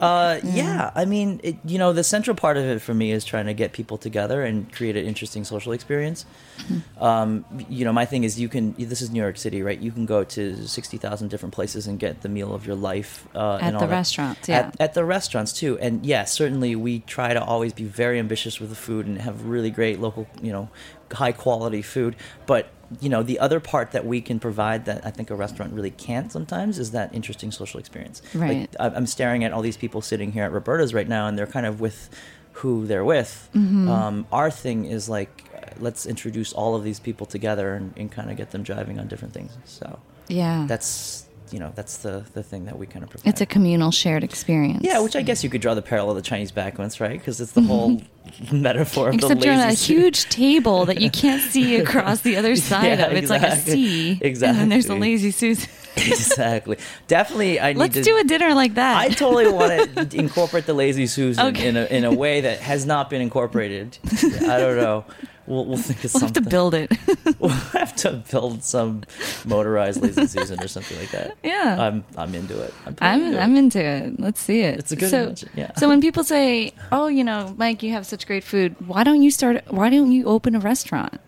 Uh, 0.00 0.38
yeah. 0.44 0.92
I 0.94 1.06
mean, 1.06 1.40
it, 1.42 1.56
you 1.64 1.76
know, 1.76 1.92
the 1.92 2.04
central 2.04 2.36
part 2.36 2.56
of 2.56 2.62
it 2.62 2.80
for 2.80 2.94
me 2.94 3.10
is 3.10 3.24
trying 3.24 3.46
to 3.46 3.52
get 3.52 3.72
people 3.72 3.98
together 3.98 4.44
and 4.44 4.72
create 4.72 4.96
an 4.96 5.04
interesting 5.04 5.42
social 5.42 5.72
experience. 5.72 6.24
Mm-hmm. 6.58 7.02
Um, 7.02 7.44
you 7.68 7.84
know, 7.84 7.92
my 7.92 8.04
thing 8.04 8.22
is 8.22 8.38
you 8.38 8.48
can. 8.48 8.74
This 8.78 9.02
is 9.02 9.10
New 9.10 9.20
York 9.20 9.36
City, 9.36 9.60
right? 9.60 9.78
You 9.78 9.90
can 9.90 10.06
go 10.06 10.22
to 10.22 10.68
sixty 10.68 10.98
thousand 10.98 11.30
different 11.30 11.52
places 11.52 11.88
and 11.88 11.98
get 11.98 12.22
the 12.22 12.28
meal 12.28 12.54
of 12.54 12.64
your 12.64 12.76
life 12.76 13.26
uh, 13.34 13.58
At 13.60 13.72
the 13.72 13.80
that. 13.80 13.90
restaurants, 13.90 14.48
yeah. 14.48 14.58
At, 14.58 14.80
at 14.80 14.94
the 14.94 15.04
restaurants 15.04 15.52
too, 15.52 15.76
and 15.80 16.06
yeah, 16.06 16.24
certainly 16.26 16.76
we 16.76 17.00
try 17.00 17.34
to 17.34 17.42
always 17.42 17.72
be 17.72 17.82
very 17.82 18.20
ambitious 18.20 18.60
with 18.60 18.70
the 18.70 18.76
food 18.76 19.04
and 19.04 19.20
have 19.20 19.46
really 19.46 19.70
great 19.70 19.98
local, 19.98 20.28
you 20.40 20.52
know, 20.52 20.70
high 21.12 21.32
quality 21.32 21.82
food. 21.82 22.14
But 22.46 22.70
you 23.00 23.08
know, 23.08 23.22
the 23.22 23.38
other 23.38 23.60
part 23.60 23.92
that 23.92 24.06
we 24.06 24.20
can 24.20 24.40
provide 24.40 24.86
that 24.86 25.04
I 25.04 25.10
think 25.10 25.30
a 25.30 25.34
restaurant 25.34 25.72
really 25.72 25.90
can't 25.90 26.32
sometimes 26.32 26.78
is 26.78 26.92
that 26.92 27.14
interesting 27.14 27.50
social 27.50 27.78
experience. 27.78 28.22
Right. 28.34 28.68
Like, 28.78 28.94
I'm 28.96 29.06
staring 29.06 29.44
at 29.44 29.52
all 29.52 29.62
these 29.62 29.76
people 29.76 30.00
sitting 30.00 30.32
here 30.32 30.44
at 30.44 30.52
Roberta's 30.52 30.94
right 30.94 31.08
now, 31.08 31.26
and 31.26 31.38
they're 31.38 31.46
kind 31.46 31.66
of 31.66 31.80
with 31.80 32.08
who 32.52 32.86
they're 32.86 33.04
with. 33.04 33.48
Mm-hmm. 33.54 33.88
Um, 33.88 34.26
our 34.32 34.50
thing 34.50 34.86
is 34.86 35.08
like, 35.08 35.44
let's 35.78 36.06
introduce 36.06 36.52
all 36.52 36.74
of 36.74 36.82
these 36.82 36.98
people 36.98 37.26
together 37.26 37.74
and, 37.74 37.92
and 37.96 38.10
kind 38.10 38.30
of 38.30 38.36
get 38.36 38.50
them 38.50 38.62
driving 38.62 38.98
on 38.98 39.06
different 39.06 39.34
things. 39.34 39.56
So 39.64 39.98
Yeah, 40.28 40.64
that's 40.68 41.24
you 41.52 41.58
know 41.58 41.72
that's 41.74 41.98
the 41.98 42.24
the 42.34 42.42
thing 42.42 42.64
that 42.66 42.78
we 42.78 42.86
kind 42.86 43.02
of 43.02 43.10
provide. 43.10 43.28
it's 43.28 43.40
a 43.40 43.46
communal 43.46 43.90
shared 43.90 44.24
experience. 44.24 44.80
yeah, 44.82 45.00
which 45.00 45.16
I 45.16 45.22
guess 45.22 45.42
you 45.44 45.50
could 45.50 45.60
draw 45.60 45.74
the 45.74 45.82
parallel 45.82 46.10
of 46.10 46.16
the 46.16 46.22
Chinese 46.22 46.52
backlands, 46.52 47.00
right? 47.00 47.18
Because 47.18 47.40
it's 47.40 47.52
the 47.52 47.62
whole 47.62 47.90
mm-hmm. 47.92 48.62
metaphor 48.62 49.08
of 49.08 49.14
Except 49.14 49.40
the 49.40 49.46
you're 49.46 49.54
on 49.54 49.60
a 49.60 49.72
huge 49.72 50.28
table 50.28 50.84
that 50.86 51.00
you 51.00 51.10
can't 51.10 51.42
see 51.42 51.76
across 51.80 52.20
the 52.20 52.36
other 52.36 52.56
side 52.56 52.98
Yeah, 52.98 53.06
of. 53.06 53.12
It's 53.12 53.30
like 53.30 53.42
a 53.42 53.56
sea. 53.56 54.18
exactly. 54.20 54.48
And 54.50 54.58
then 54.58 54.68
there's 54.68 54.88
a 54.88 54.94
lazy 54.94 55.30
Susan. 55.30 55.68
exactly. 55.96 56.78
Definitely, 57.06 57.58
I 57.60 57.72
need 57.72 57.78
Let's 57.78 57.94
to 57.94 58.02
do 58.02 58.18
a 58.18 58.24
dinner 58.24 58.54
like 58.54 58.74
that. 58.74 58.96
I 58.98 59.08
totally 59.08 59.48
want 59.48 60.10
to 60.10 60.16
incorporate 60.18 60.66
the 60.66 60.74
lazy 60.74 61.06
Susan 61.06 61.46
Okay. 61.46 61.68
in 61.68 61.76
a 61.76 61.84
in 61.86 62.04
a 62.04 62.12
way 62.12 62.42
that 62.42 62.60
has 62.60 62.86
not 62.86 63.10
been 63.10 63.20
incorporated. 63.22 63.98
I 64.12 64.58
don't 64.58 64.76
know. 64.76 65.04
We'll, 65.48 65.64
we'll 65.64 65.78
think 65.78 66.04
of 66.04 66.12
we'll 66.12 66.20
have 66.20 66.28
something. 66.28 66.44
to 66.44 66.50
build 66.50 66.74
it. 66.74 66.92
we'll 67.38 67.48
have 67.48 67.96
to 67.96 68.22
build 68.30 68.62
some 68.62 69.04
motorized 69.46 70.02
lazy 70.02 70.26
Susan 70.26 70.62
or 70.62 70.68
something 70.68 70.98
like 70.98 71.10
that. 71.12 71.38
Yeah. 71.42 71.76
I'm 71.80 72.04
I'm 72.18 72.34
into 72.34 72.60
it. 72.60 72.74
I'm, 72.84 72.96
I'm 73.00 73.22
into 73.22 73.42
I'm 73.42 73.54
it. 73.54 73.58
into 73.58 73.82
it. 73.82 74.20
Let's 74.20 74.40
see 74.40 74.60
it. 74.60 74.78
It's 74.78 74.92
a 74.92 74.96
good 74.96 75.08
so, 75.08 75.20
invention, 75.20 75.48
yeah. 75.56 75.72
So 75.76 75.88
when 75.88 76.02
people 76.02 76.22
say, 76.22 76.72
"Oh, 76.92 77.06
you 77.06 77.24
know, 77.24 77.54
Mike, 77.56 77.82
you 77.82 77.92
have 77.92 78.04
such 78.06 78.26
great 78.26 78.44
food. 78.44 78.76
Why 78.86 79.04
don't 79.04 79.22
you 79.22 79.30
start? 79.30 79.62
Why 79.68 79.88
don't 79.88 80.12
you 80.12 80.26
open 80.26 80.54
a 80.54 80.60
restaurant? 80.60 81.18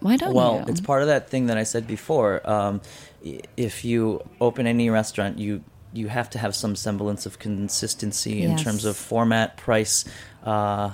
Why 0.00 0.16
don't 0.18 0.34
Well, 0.34 0.52
you?" 0.52 0.58
Well, 0.58 0.68
it's 0.68 0.80
part 0.82 1.00
of 1.00 1.08
that 1.08 1.30
thing 1.30 1.46
that 1.46 1.56
I 1.56 1.62
said 1.62 1.86
before. 1.86 2.48
Um, 2.48 2.82
if 3.56 3.86
you 3.86 4.20
open 4.38 4.66
any 4.66 4.90
restaurant, 4.90 5.38
you 5.38 5.64
you 5.94 6.08
have 6.08 6.28
to 6.30 6.38
have 6.38 6.54
some 6.54 6.76
semblance 6.76 7.24
of 7.24 7.38
consistency 7.38 8.42
in 8.42 8.56
terms 8.58 8.84
of 8.84 8.96
format, 8.98 9.56
price. 9.56 10.04
Uh, 10.44 10.90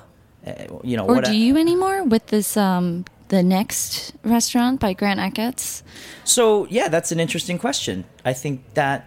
you 0.83 0.97
know, 0.97 1.07
or 1.07 1.21
do 1.21 1.31
I- 1.31 1.35
you 1.35 1.57
anymore 1.57 2.05
with 2.05 2.27
this 2.29 2.57
um 2.57 3.05
the 3.29 3.43
next 3.43 4.15
restaurant 4.25 4.81
by 4.81 4.95
Grant 4.95 5.21
Achatz's 5.21 5.83
So 6.25 6.67
yeah, 6.71 6.89
that's 6.89 7.13
an 7.13 7.21
interesting 7.21 7.59
question. 7.59 8.05
I 8.25 8.33
think 8.33 8.63
that. 8.75 9.05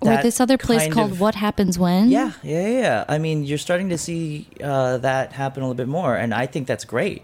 or 0.00 0.16
this 0.22 0.40
other 0.40 0.56
place 0.58 0.88
called 0.92 1.12
of- 1.12 1.20
What 1.20 1.34
Happens 1.36 1.78
When? 1.78 2.08
Yeah, 2.10 2.32
yeah, 2.42 2.68
yeah. 2.68 3.04
I 3.08 3.18
mean, 3.18 3.44
you're 3.44 3.58
starting 3.68 3.88
to 3.90 3.98
see 3.98 4.48
uh, 4.62 4.98
that 4.98 5.32
happen 5.32 5.62
a 5.62 5.66
little 5.66 5.76
bit 5.76 5.88
more, 5.88 6.16
and 6.16 6.32
I 6.34 6.46
think 6.46 6.66
that's 6.66 6.84
great. 6.84 7.22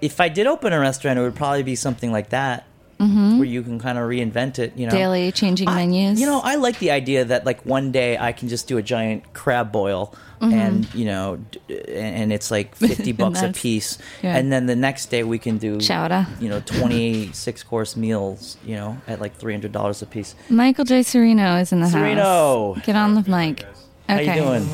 If 0.00 0.20
I 0.20 0.28
did 0.28 0.46
open 0.46 0.72
a 0.72 0.78
restaurant, 0.80 1.18
it 1.18 1.22
would 1.22 1.34
probably 1.34 1.62
be 1.62 1.76
something 1.76 2.12
like 2.12 2.28
that, 2.30 2.64
where 2.98 3.44
you 3.44 3.62
can 3.62 3.78
kind 3.78 3.98
of 3.98 4.04
reinvent 4.08 4.58
it. 4.58 4.76
You 4.76 4.86
know, 4.86 4.92
Mm-hmm. 4.92 4.98
Daily 4.98 5.32
changing 5.32 5.68
I- 5.68 5.74
menus. 5.86 6.20
You 6.20 6.26
know, 6.26 6.40
I 6.42 6.54
like 6.56 6.78
the 6.78 6.90
idea 6.90 7.24
that 7.24 7.44
like 7.44 7.64
one 7.66 7.92
day 7.92 8.16
I 8.18 8.32
can 8.32 8.48
just 8.48 8.66
do 8.68 8.78
a 8.78 8.82
giant 8.82 9.32
crab 9.34 9.72
boil, 9.72 10.14
and 10.40 10.92
you 10.94 11.06
know, 11.06 11.38
d- 11.50 11.60
and 11.88 12.32
it's 12.32 12.50
like 12.50 12.74
fifty 12.88 13.12
bucks 13.12 13.40
a 13.40 13.44
Mm-hmm. 13.44 13.52
Piece, 13.52 13.98
yeah. 14.22 14.36
and 14.36 14.52
then 14.52 14.66
the 14.66 14.76
next 14.76 15.06
day 15.06 15.22
we 15.24 15.38
can 15.38 15.58
do 15.58 15.78
Chowder. 15.80 16.26
You 16.40 16.48
know, 16.50 16.60
twenty 16.60 17.32
six 17.32 17.62
course 17.70 17.96
meals. 17.96 18.56
You 18.64 18.76
know, 18.76 18.98
at 19.06 19.20
like 19.20 19.34
three 19.36 19.52
hundred 19.54 19.72
dollars 19.72 20.02
a 20.02 20.06
piece. 20.06 20.34
Michael 20.50 20.84
J. 20.84 21.00
Cirino 21.00 21.60
is 21.60 21.72
in 21.72 21.80
the 21.80 21.86
Cirino. 21.86 22.16
house. 22.16 22.76
Cirino, 22.78 22.84
get 22.84 22.96
on 22.96 23.14
the 23.14 23.22
mic. 23.30 23.64
How 24.08 24.16
Okay. 24.16 24.36
you 24.36 24.42
doing? 24.42 24.68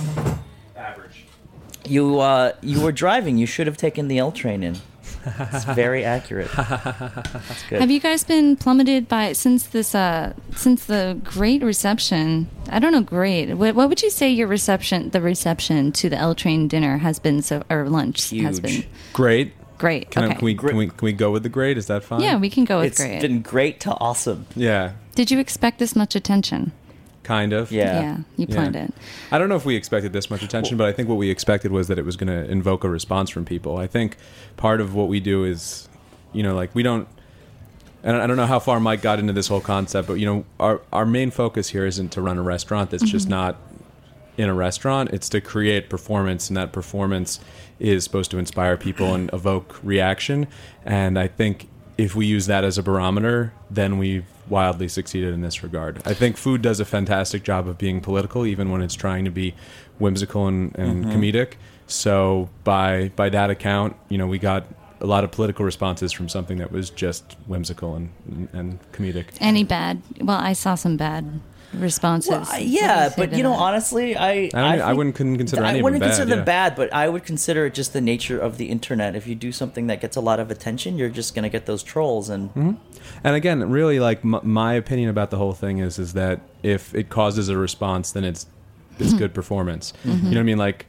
Average. 0.77 1.25
You 1.87 2.19
uh, 2.21 2.53
you 2.62 2.81
were 2.81 2.93
driving. 2.93 3.39
You 3.39 3.47
should 3.47 3.67
have 3.67 3.77
taken 3.77 4.09
the 4.09 4.19
L 4.19 4.33
train 4.33 4.62
in. 4.62 4.77
It's 5.25 5.65
very 5.65 6.05
accurate. 6.05 6.50
That's 6.57 7.62
good. 7.69 7.81
Have 7.81 7.91
you 7.91 8.00
guys 8.00 8.25
been 8.25 8.57
plummeted 8.57 9.09
by 9.09 9.33
since 9.33 9.67
this 9.67 9.95
uh 9.95 10.33
since 10.57 10.85
the 10.87 11.19
great 11.25 11.62
reception? 11.62 12.49
I 12.71 12.79
don't 12.79 12.93
know, 12.93 13.03
great. 13.03 13.55
What, 13.55 13.75
what 13.75 13.89
would 13.89 14.03
you 14.03 14.11
say 14.11 14.31
your 14.31 14.47
reception, 14.49 15.11
the 15.11 15.21
reception 15.21 15.93
to 15.93 16.09
the 16.09 16.17
L 16.17 16.35
Train 16.35 16.69
dinner 16.69 16.99
has 16.99 17.19
been 17.19 17.43
so 17.43 17.62
or 17.71 17.89
lunch 17.89 18.31
has 18.31 18.61
been 18.61 18.85
Great. 19.12 19.53
great. 19.79 20.11
Can, 20.11 20.25
okay. 20.25 20.33
I, 20.33 20.37
can, 20.37 20.45
we, 20.45 20.55
can 20.55 20.77
we 20.77 20.87
can 20.87 21.05
we 21.05 21.12
go 21.12 21.31
with 21.31 21.43
the 21.43 21.49
great? 21.49 21.77
Is 21.79 21.87
that 21.87 22.05
fine? 22.05 22.21
yeah, 22.21 22.37
we 22.37 22.49
can 22.50 22.65
go 22.65 22.79
with 22.79 22.89
It's 22.93 22.99
great. 23.00 23.15
It's 23.17 23.23
been 23.23 23.43
great 23.43 23.81
to 23.81 23.91
awesome. 23.93 24.47
Yeah, 24.57 24.93
Did 25.15 25.31
you 25.31 25.39
expect 25.39 25.79
this 25.79 25.95
much 25.97 26.15
attention? 26.15 26.73
Kind 27.31 27.53
of. 27.53 27.71
Yeah. 27.71 28.19
you 28.37 28.47
Yeah. 28.49 28.55
planned 28.57 28.75
it. 28.75 28.93
I 29.31 29.39
don't 29.39 29.49
know 29.49 29.55
if 29.55 29.65
we 29.65 29.77
expected 29.77 30.13
this 30.13 30.31
much 30.31 30.43
attention, 30.43 30.77
but 30.77 30.89
I 30.89 30.93
think 30.93 31.09
what 31.09 31.15
we 31.15 31.31
expected 31.31 31.71
was 31.71 31.87
that 31.87 31.97
it 31.97 32.05
was 32.05 32.17
going 32.17 32.27
to 32.27 32.51
invoke 32.51 32.83
a 32.83 32.89
response 32.89 33.31
from 33.31 33.45
people. 33.45 33.77
I 33.77 33.87
think 33.87 34.17
part 34.57 34.81
of 34.81 34.97
what 34.97 35.07
we 35.07 35.21
do 35.21 35.45
is, 35.45 35.89
you 36.33 36.43
know, 36.43 36.57
like 36.57 36.75
we 36.75 36.83
don't. 36.83 37.07
And 38.03 38.17
I 38.17 38.27
don't 38.27 38.37
know 38.37 38.47
how 38.47 38.59
far 38.59 38.81
Mike 38.81 39.03
got 39.03 39.21
into 39.21 39.33
this 39.33 39.47
whole 39.47 39.61
concept, 39.61 40.09
but 40.09 40.15
you 40.15 40.27
know, 40.27 40.45
our 40.59 40.81
our 40.93 41.07
main 41.07 41.31
focus 41.31 41.69
here 41.69 41.87
isn't 41.87 42.11
to 42.13 42.21
run 42.21 42.37
a 42.37 42.43
restaurant 42.43 42.91
that's 42.91 43.09
just 43.09 43.27
mm-hmm. 43.27 43.35
not 43.35 43.57
in 44.37 44.49
a 44.49 44.55
restaurant. 44.55 45.11
It's 45.11 45.29
to 45.29 45.41
create 45.41 45.89
performance, 45.89 46.49
and 46.49 46.57
that 46.57 46.73
performance 46.73 47.39
is 47.79 48.03
supposed 48.03 48.31
to 48.33 48.39
inspire 48.39 48.77
people 48.77 49.15
and 49.15 49.31
evoke 49.33 49.79
reaction. 49.85 50.49
And 50.85 51.17
I 51.17 51.29
think 51.29 51.69
if 51.97 52.17
we 52.17 52.27
use 52.27 52.47
that 52.47 52.65
as 52.65 52.77
a 52.77 52.83
barometer, 52.83 53.53
then 53.71 53.99
we've 53.99 54.25
wildly 54.50 54.88
succeeded 54.88 55.33
in 55.33 55.40
this 55.40 55.62
regard. 55.62 56.02
I 56.04 56.14
think 56.14 56.37
food 56.37 56.61
does 56.61 56.80
a 56.80 56.85
fantastic 56.85 57.42
job 57.42 57.69
of 57.69 57.78
being 57.78 58.00
political, 58.00 58.45
even 58.45 58.71
when 58.71 58.83
it's 58.83 58.95
trying 58.95 59.25
to 59.25 59.30
be 59.30 59.54
whimsical 59.99 60.47
and, 60.47 60.76
and 60.76 61.04
mm-hmm. 61.04 61.12
comedic. 61.12 61.54
So 61.87 62.50
by 62.64 63.11
by 63.16 63.28
that 63.30 63.50
account, 63.50 63.97
you 64.09 64.19
know, 64.19 64.26
we 64.26 64.38
got 64.38 64.66
a 65.00 65.07
lot 65.07 65.25
of 65.25 65.30
political 65.30 65.64
responses 65.64 66.12
from 66.12 66.28
something 66.28 66.59
that 66.59 66.71
was 66.71 66.90
just 66.90 67.37
whimsical 67.47 67.95
and 67.95 68.49
and 68.52 68.78
comedic. 68.92 69.26
Any 69.40 69.64
bad? 69.64 70.02
Well, 70.21 70.38
I 70.38 70.52
saw 70.52 70.75
some 70.75 70.97
bad 70.97 71.40
responses. 71.75 72.31
Well, 72.31 72.41
I- 72.41 72.45
What 72.50 72.59
do 72.59 72.65
you 72.65 72.81
yeah, 72.81 73.11
but 73.17 73.33
you 73.33 73.43
know, 73.43 73.50
that? 73.50 73.59
honestly, 73.59 74.17
I 74.17 74.31
I, 74.31 74.49
don't, 74.49 74.55
I, 74.65 74.79
think- 74.87 74.97
wouldn't 74.99 75.15
couldn't 75.17 75.39
consider 75.39 75.65
any 75.65 75.79
I 75.79 75.83
wouldn't 75.83 76.00
them 76.00 76.09
bad. 76.09 76.17
consider 76.17 76.31
them 76.31 76.39
yeah. 76.41 76.45
bad, 76.45 76.77
but 76.77 76.93
I 76.93 77.09
would 77.09 77.25
consider 77.25 77.67
it 77.67 77.75
just 77.75 77.93
the 77.93 78.00
nature 78.00 78.39
of 78.39 78.57
the 78.59 78.67
internet. 78.67 79.15
If 79.17 79.27
you 79.27 79.35
do 79.35 79.53
something 79.53 79.87
that 79.89 80.00
gets 80.00 80.17
a 80.17 80.21
lot 80.21 80.41
of 80.41 80.50
attention, 80.50 80.97
you're 80.99 81.09
just 81.09 81.35
going 81.35 81.43
to 81.45 81.49
get 81.49 81.67
those 81.67 81.83
trolls, 81.83 82.29
and 82.29 82.50
Mm-hmm. 82.55 82.73
And 83.25 83.35
again, 83.37 83.71
really, 83.71 83.99
like 84.00 84.25
m- 84.25 84.41
my 84.43 84.75
opinion 84.75 85.09
about 85.11 85.31
the 85.31 85.37
whole 85.39 85.53
thing 85.55 85.79
is, 85.79 85.99
is 85.99 86.12
that 86.15 86.41
if 86.62 86.95
it 86.95 87.09
causes 87.09 87.49
a 87.49 87.57
response, 87.57 88.12
then 88.12 88.25
it's 88.25 88.47
it's 88.99 89.15
good 89.15 89.33
performance. 89.35 89.93
You 90.05 90.12
know 90.12 90.29
what 90.29 90.37
I 90.39 90.43
mean? 90.43 90.59
Like 90.59 90.87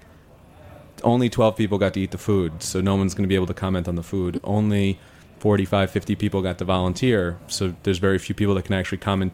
only 1.03 1.29
12 1.29 1.55
people 1.55 1.77
got 1.77 1.93
to 1.95 1.99
eat 1.99 2.11
the 2.11 2.17
food, 2.17 2.61
so 2.61 2.79
no 2.81 2.95
one's 2.95 3.13
going 3.13 3.23
to 3.23 3.27
be 3.27 3.35
able 3.35 3.47
to 3.47 3.53
comment 3.53 3.87
on 3.87 3.95
the 3.95 4.03
food. 4.03 4.39
Only 4.43 4.99
45, 5.39 5.89
50 5.89 6.15
people 6.15 6.41
got 6.43 6.57
to 6.59 6.65
volunteer, 6.65 7.39
so 7.47 7.73
there's 7.83 7.97
very 7.97 8.19
few 8.19 8.35
people 8.35 8.53
that 8.55 8.65
can 8.65 8.75
actually 8.75 8.99
comment 8.99 9.33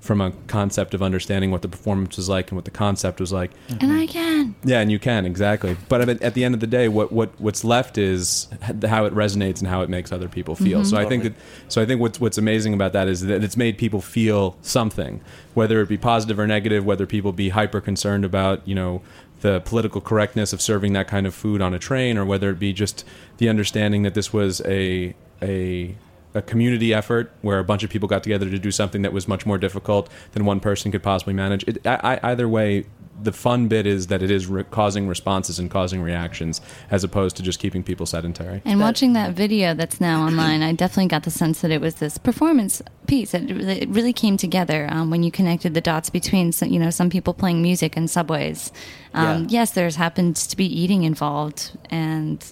from 0.00 0.20
a 0.20 0.30
concept 0.46 0.94
of 0.94 1.02
understanding 1.02 1.50
what 1.50 1.62
the 1.62 1.68
performance 1.68 2.16
was 2.16 2.28
like 2.28 2.50
and 2.50 2.56
what 2.56 2.64
the 2.64 2.70
concept 2.70 3.20
was 3.20 3.32
like. 3.32 3.50
Mm-hmm. 3.68 3.84
and 3.84 3.92
I 3.92 4.06
can. 4.06 4.54
Yeah, 4.64 4.80
and 4.80 4.90
you 4.90 4.98
can 4.98 5.26
exactly. 5.26 5.76
But 5.88 6.08
at, 6.08 6.22
at 6.22 6.34
the 6.34 6.44
end 6.44 6.54
of 6.54 6.60
the 6.60 6.66
day, 6.66 6.88
what, 6.88 7.12
what 7.12 7.38
what's 7.40 7.64
left 7.64 7.98
is 7.98 8.48
how 8.86 9.04
it 9.04 9.14
resonates 9.14 9.58
and 9.58 9.68
how 9.68 9.82
it 9.82 9.88
makes 9.88 10.12
other 10.12 10.28
people 10.28 10.54
feel. 10.54 10.80
Mm-hmm. 10.80 10.88
So 10.88 10.96
I 10.96 11.06
think 11.06 11.24
that 11.24 11.34
so 11.68 11.82
I 11.82 11.86
think 11.86 12.00
what's 12.00 12.20
what's 12.20 12.38
amazing 12.38 12.72
about 12.72 12.92
that 12.92 13.08
is 13.08 13.22
that 13.22 13.42
it's 13.42 13.56
made 13.56 13.78
people 13.78 14.00
feel 14.00 14.56
something, 14.62 15.20
whether 15.54 15.80
it 15.80 15.88
be 15.88 15.98
positive 15.98 16.38
or 16.38 16.46
negative, 16.46 16.84
whether 16.84 17.06
people 17.06 17.32
be 17.32 17.50
hyper 17.50 17.80
concerned 17.80 18.24
about 18.24 18.66
you 18.66 18.74
know 18.74 19.02
the 19.40 19.60
political 19.60 20.00
correctness 20.00 20.52
of 20.52 20.62
serving 20.62 20.92
that 20.94 21.08
kind 21.08 21.26
of 21.26 21.34
food 21.34 21.60
on 21.60 21.74
a 21.74 21.78
train, 21.78 22.16
or 22.16 22.24
whether 22.24 22.50
it 22.50 22.58
be 22.58 22.72
just 22.72 23.04
the 23.38 23.48
understanding 23.48 24.02
that 24.02 24.14
this 24.14 24.32
was 24.32 24.60
a 24.64 25.14
a 25.42 25.94
a 26.36 26.42
community 26.42 26.92
effort 26.94 27.32
where 27.42 27.58
a 27.58 27.64
bunch 27.64 27.82
of 27.82 27.90
people 27.90 28.08
got 28.08 28.22
together 28.22 28.48
to 28.50 28.58
do 28.58 28.70
something 28.70 29.02
that 29.02 29.12
was 29.12 29.26
much 29.26 29.46
more 29.46 29.58
difficult 29.58 30.08
than 30.32 30.44
one 30.44 30.60
person 30.60 30.92
could 30.92 31.02
possibly 31.02 31.34
manage. 31.34 31.64
It, 31.66 31.86
I, 31.86 32.18
I, 32.22 32.30
either 32.32 32.48
way, 32.48 32.86
the 33.22 33.32
fun 33.32 33.66
bit 33.66 33.86
is 33.86 34.08
that 34.08 34.22
it 34.22 34.30
is 34.30 34.46
re- 34.46 34.64
causing 34.70 35.08
responses 35.08 35.58
and 35.58 35.70
causing 35.70 36.02
reactions 36.02 36.60
as 36.90 37.02
opposed 37.02 37.34
to 37.36 37.42
just 37.42 37.58
keeping 37.58 37.82
people 37.82 38.04
sedentary. 38.04 38.60
And 38.66 38.78
watching 38.78 39.14
that 39.14 39.32
video 39.32 39.72
that's 39.72 40.00
now 40.00 40.26
online, 40.26 40.62
I 40.62 40.72
definitely 40.72 41.08
got 41.08 41.22
the 41.22 41.30
sense 41.30 41.62
that 41.62 41.70
it 41.70 41.80
was 41.80 41.94
this 41.94 42.18
performance 42.18 42.82
piece. 43.06 43.32
It 43.32 43.48
really, 43.48 43.82
it 43.82 43.88
really 43.88 44.12
came 44.12 44.36
together 44.36 44.86
um, 44.90 45.10
when 45.10 45.22
you 45.22 45.30
connected 45.30 45.72
the 45.72 45.80
dots 45.80 46.10
between, 46.10 46.52
some, 46.52 46.68
you 46.68 46.78
know, 46.78 46.90
some 46.90 47.08
people 47.08 47.32
playing 47.32 47.62
music 47.62 47.96
in 47.96 48.06
subways. 48.06 48.70
Um, 49.14 49.24
Yeah. 49.24 49.46
Yes, 49.48 49.70
there's 49.70 49.96
happened 49.96 50.36
to 50.36 50.56
be 50.56 50.66
eating 50.66 51.04
involved, 51.04 51.70
and 51.88 52.44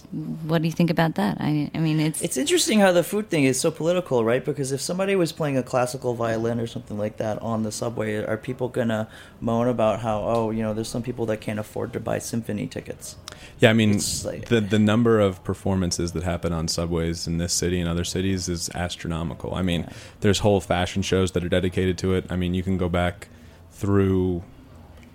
what 0.46 0.62
do 0.62 0.68
you 0.68 0.72
think 0.72 0.90
about 0.90 1.16
that? 1.16 1.36
I, 1.40 1.70
I 1.74 1.78
mean, 1.78 2.00
it's, 2.00 2.22
It's 2.22 2.38
interesting 2.38 2.80
how 2.80 2.92
the 2.92 3.02
food 3.02 3.28
thing 3.28 3.44
is 3.44 3.60
so 3.60 3.70
political, 3.74 4.24
right? 4.24 4.44
Because 4.44 4.72
if 4.72 4.80
somebody 4.80 5.16
was 5.16 5.32
playing 5.32 5.56
a 5.56 5.62
classical 5.62 6.14
violin 6.14 6.60
or 6.60 6.66
something 6.66 6.96
like 6.98 7.16
that 7.18 7.40
on 7.42 7.62
the 7.62 7.72
subway, 7.72 8.16
are 8.16 8.36
people 8.36 8.68
gonna 8.68 9.08
moan 9.40 9.68
about 9.68 10.00
how 10.00 10.22
oh, 10.22 10.50
you 10.50 10.62
know, 10.62 10.74
there's 10.74 10.88
some 10.88 11.02
people 11.02 11.26
that 11.26 11.40
can't 11.40 11.58
afford 11.58 11.92
to 11.92 12.00
buy 12.00 12.18
symphony 12.18 12.66
tickets? 12.66 13.16
Yeah, 13.58 13.70
I 13.70 13.72
mean, 13.72 14.00
like- 14.24 14.48
the 14.48 14.60
the 14.60 14.78
number 14.78 15.20
of 15.20 15.42
performances 15.44 16.12
that 16.12 16.22
happen 16.22 16.52
on 16.52 16.68
subways 16.68 17.26
in 17.26 17.38
this 17.38 17.52
city 17.52 17.80
and 17.80 17.88
other 17.88 18.04
cities 18.04 18.48
is 18.48 18.70
astronomical. 18.74 19.54
I 19.54 19.62
mean, 19.62 19.88
there's 20.20 20.40
whole 20.40 20.60
fashion 20.60 21.02
shows 21.02 21.32
that 21.32 21.44
are 21.44 21.48
dedicated 21.48 21.98
to 21.98 22.14
it. 22.14 22.26
I 22.30 22.36
mean, 22.36 22.54
you 22.54 22.62
can 22.62 22.78
go 22.78 22.88
back 22.88 23.28
through 23.70 24.42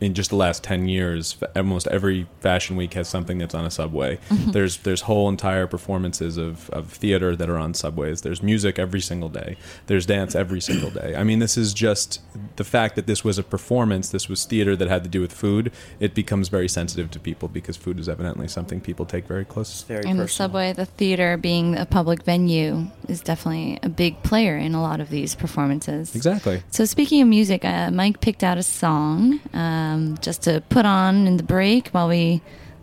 in 0.02 0.14
just 0.14 0.30
the 0.30 0.36
last 0.36 0.64
10 0.64 0.88
years 0.88 1.38
almost 1.56 1.88
every 1.88 2.28
fashion 2.40 2.76
week 2.76 2.94
has 2.94 3.08
something 3.08 3.38
that's 3.38 3.56
on 3.56 3.66
a 3.66 3.72
subway. 3.72 4.20
There's 4.30 4.78
there's 4.78 5.02
whole 5.02 5.30
entire 5.30 5.68
performances 5.68 6.38
of, 6.38 6.70
of 6.72 6.92
theater 6.92 7.36
that 7.36 7.50
are 7.50 7.58
on 7.58 7.74
subways. 7.74 8.22
There's 8.22 8.42
music 8.42 8.80
every 8.80 9.02
single 9.02 9.30
day. 9.30 9.58
There's 9.88 10.06
dance 10.06 10.36
every 10.36 10.62
single 10.62 10.90
day. 10.90 11.16
I 11.16 11.24
mean 11.24 11.40
this 11.40 11.58
is 11.58 11.74
just 11.74 12.22
the 12.56 12.64
fact 12.64 12.96
that 12.96 13.08
this 13.08 13.24
was 13.24 13.38
a 13.38 13.44
performance 13.44 14.10
this 14.10 14.30
was 14.30 14.46
theater 14.46 14.76
that 14.76 14.88
had 14.88 15.04
to 15.04 15.10
do 15.10 15.22
with 15.22 15.34
food 15.34 15.72
it 16.00 16.14
becomes 16.14 16.50
very 16.50 16.68
sensitive 16.68 17.12
to 17.12 17.20
people 17.20 17.48
because 17.48 17.78
food 17.78 18.00
is 18.00 18.08
evidently 18.08 18.48
something 18.48 18.82
people 18.82 19.06
take 19.06 19.26
very 19.26 19.46
close. 19.46 19.84
Very 19.84 20.00
and 20.00 20.18
personal. 20.20 20.26
the 20.26 20.32
subway, 20.32 20.74
the 20.74 20.86
theater 20.86 21.38
being 21.38 21.78
a 21.78 21.86
public 21.86 22.24
venue 22.24 22.88
is 23.08 23.22
definitely 23.22 23.80
a 23.84 23.90
big 23.90 24.22
player 24.24 24.58
in 24.58 24.74
a 24.76 24.82
lot 24.82 25.00
of 25.02 25.10
these 25.10 25.36
performances. 25.36 26.16
exactly. 26.16 26.62
So 26.72 26.86
speaking 26.86 27.22
of 27.22 27.28
music, 27.28 27.66
uh, 27.66 27.92
Mike 27.92 28.22
picked 28.22 28.44
out 28.44 28.58
a 28.58 28.64
song 28.64 29.40
um, 29.90 30.18
just 30.22 30.44
to 30.44 30.62
put 30.70 30.86
on 30.86 31.28
in 31.28 31.38
the 31.38 31.44
break 31.44 31.90
while 31.90 32.08
we 32.08 32.42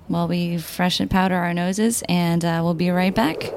while 0.09 0.29
we 0.29 0.57
freshen 0.59 1.09
powder 1.09 1.35
our 1.35 1.53
noses, 1.53 2.03
and 2.09 2.45
uh, 2.45 2.61
we'll 2.63 2.75
be 2.75 2.91
right 2.91 3.15
back. 3.15 3.53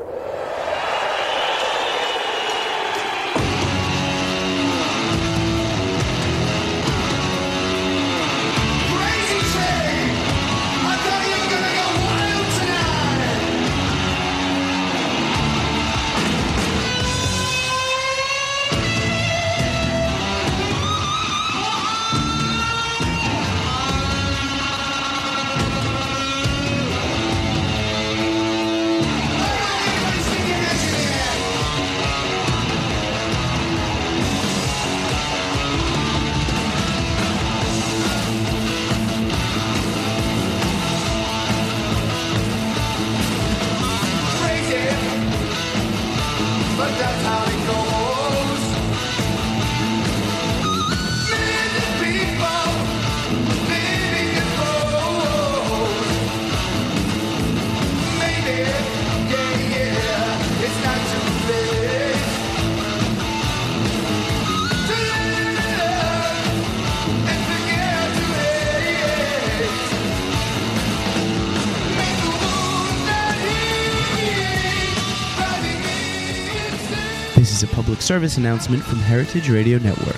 This 77.40 77.54
is 77.54 77.64
a 77.64 77.74
public 77.74 78.02
service 78.02 78.36
announcement 78.36 78.84
from 78.84 79.00
Heritage 79.00 79.50
Radio 79.50 79.78
Network. 79.78 80.18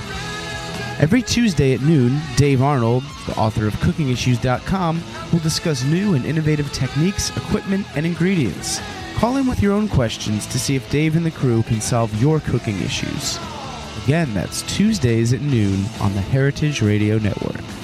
Every 0.99 1.21
Tuesday 1.21 1.75
at 1.75 1.81
noon, 1.81 2.19
Dave 2.35 2.63
Arnold, 2.63 3.03
the 3.27 3.37
author 3.37 3.67
of 3.67 3.75
CookingIssues.com, 3.75 5.03
will 5.31 5.39
discuss 5.41 5.83
new 5.83 6.15
and 6.15 6.25
innovative 6.25 6.73
techniques, 6.73 7.29
equipment, 7.37 7.85
and 7.95 8.07
ingredients. 8.07 8.81
Call 9.17 9.37
in 9.37 9.45
with 9.45 9.61
your 9.61 9.73
own 9.73 9.87
questions 9.87 10.47
to 10.47 10.57
see 10.57 10.75
if 10.75 10.89
Dave 10.89 11.15
and 11.15 11.23
the 11.23 11.29
crew 11.29 11.61
can 11.61 11.79
solve 11.79 12.19
your 12.19 12.39
cooking 12.39 12.81
issues. 12.81 13.37
Again, 14.03 14.33
that's 14.33 14.63
Tuesdays 14.63 15.31
at 15.31 15.41
noon 15.41 15.85
on 15.99 16.15
the 16.15 16.21
Heritage 16.21 16.81
Radio 16.81 17.19
Network. 17.19 17.80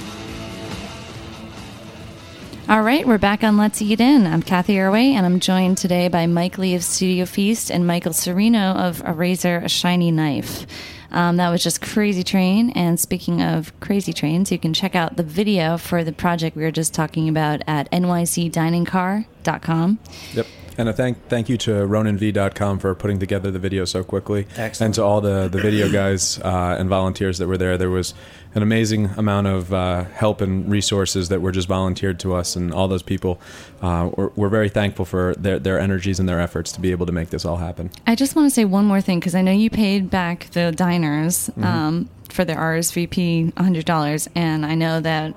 All 2.69 2.81
right, 2.81 3.07
we're 3.07 3.17
back 3.17 3.45
on 3.45 3.55
Let's 3.55 3.81
Eat 3.81 4.01
In. 4.01 4.27
I'm 4.27 4.41
Cathy 4.41 4.73
Erway, 4.73 5.13
and 5.13 5.25
I'm 5.25 5.39
joined 5.39 5.77
today 5.77 6.09
by 6.09 6.27
Mike 6.27 6.57
Lee 6.57 6.75
of 6.75 6.83
Studio 6.83 7.25
Feast 7.25 7.71
and 7.71 7.87
Michael 7.87 8.11
Cirino 8.11 8.75
of 8.75 9.01
A 9.05 9.13
Razor, 9.13 9.59
A 9.59 9.69
Shiny 9.69 10.11
Knife. 10.11 10.67
Um, 11.11 11.37
that 11.37 11.49
was 11.49 11.63
just 11.63 11.81
Crazy 11.81 12.23
Train. 12.23 12.71
And 12.71 12.99
speaking 12.99 13.41
of 13.41 13.71
Crazy 13.79 14.11
Trains, 14.11 14.51
you 14.51 14.59
can 14.59 14.73
check 14.73 14.97
out 14.97 15.15
the 15.15 15.23
video 15.23 15.77
for 15.77 16.03
the 16.03 16.11
project 16.11 16.57
we 16.57 16.63
were 16.63 16.71
just 16.71 16.93
talking 16.93 17.29
about 17.29 17.61
at 17.67 17.89
nycdiningcar.com. 17.91 19.99
Yep. 20.33 20.47
And 20.77 20.89
a 20.89 20.93
thank 20.93 21.27
thank 21.27 21.49
you 21.49 21.57
to 21.57 21.71
RonanV.com 21.71 22.79
for 22.79 22.93
putting 22.93 23.17
together 23.17 23.49
the 23.49 23.57
video 23.59 23.83
so 23.85 24.03
quickly, 24.03 24.45
Excellent. 24.57 24.81
and 24.81 24.93
to 24.95 25.03
all 25.03 25.21
the 25.21 25.47
the 25.47 25.59
video 25.59 25.91
guys 25.91 26.37
uh, 26.41 26.75
and 26.77 26.87
volunteers 26.87 27.39
that 27.39 27.47
were 27.47 27.57
there. 27.57 27.79
There 27.79 27.89
was 27.89 28.13
an 28.55 28.63
amazing 28.63 29.07
amount 29.17 29.47
of 29.47 29.73
uh, 29.73 30.03
help 30.05 30.41
and 30.41 30.69
resources 30.69 31.29
that 31.29 31.41
were 31.41 31.51
just 31.51 31.67
volunteered 31.67 32.19
to 32.19 32.33
us, 32.33 32.55
and 32.55 32.73
all 32.73 32.87
those 32.87 33.03
people. 33.03 33.39
Uh, 33.81 34.09
we're, 34.15 34.29
we're 34.35 34.49
very 34.49 34.69
thankful 34.69 35.05
for 35.05 35.35
their 35.35 35.59
their 35.59 35.79
energies 35.79 36.19
and 36.19 36.27
their 36.27 36.39
efforts 36.39 36.71
to 36.73 36.81
be 36.81 36.91
able 36.91 37.05
to 37.05 37.11
make 37.11 37.29
this 37.29 37.45
all 37.45 37.57
happen. 37.57 37.89
I 38.05 38.15
just 38.15 38.35
want 38.35 38.47
to 38.47 38.49
say 38.49 38.65
one 38.65 38.85
more 38.85 39.01
thing 39.01 39.19
because 39.19 39.35
I 39.35 39.41
know 39.41 39.51
you 39.51 39.69
paid 39.69 40.09
back 40.09 40.49
the 40.51 40.71
diners 40.71 41.49
um, 41.61 42.09
for 42.29 42.45
their 42.45 42.57
RSVP 42.57 43.53
$100, 43.53 44.27
and 44.35 44.65
I 44.65 44.75
know 44.75 44.99
that 44.99 45.33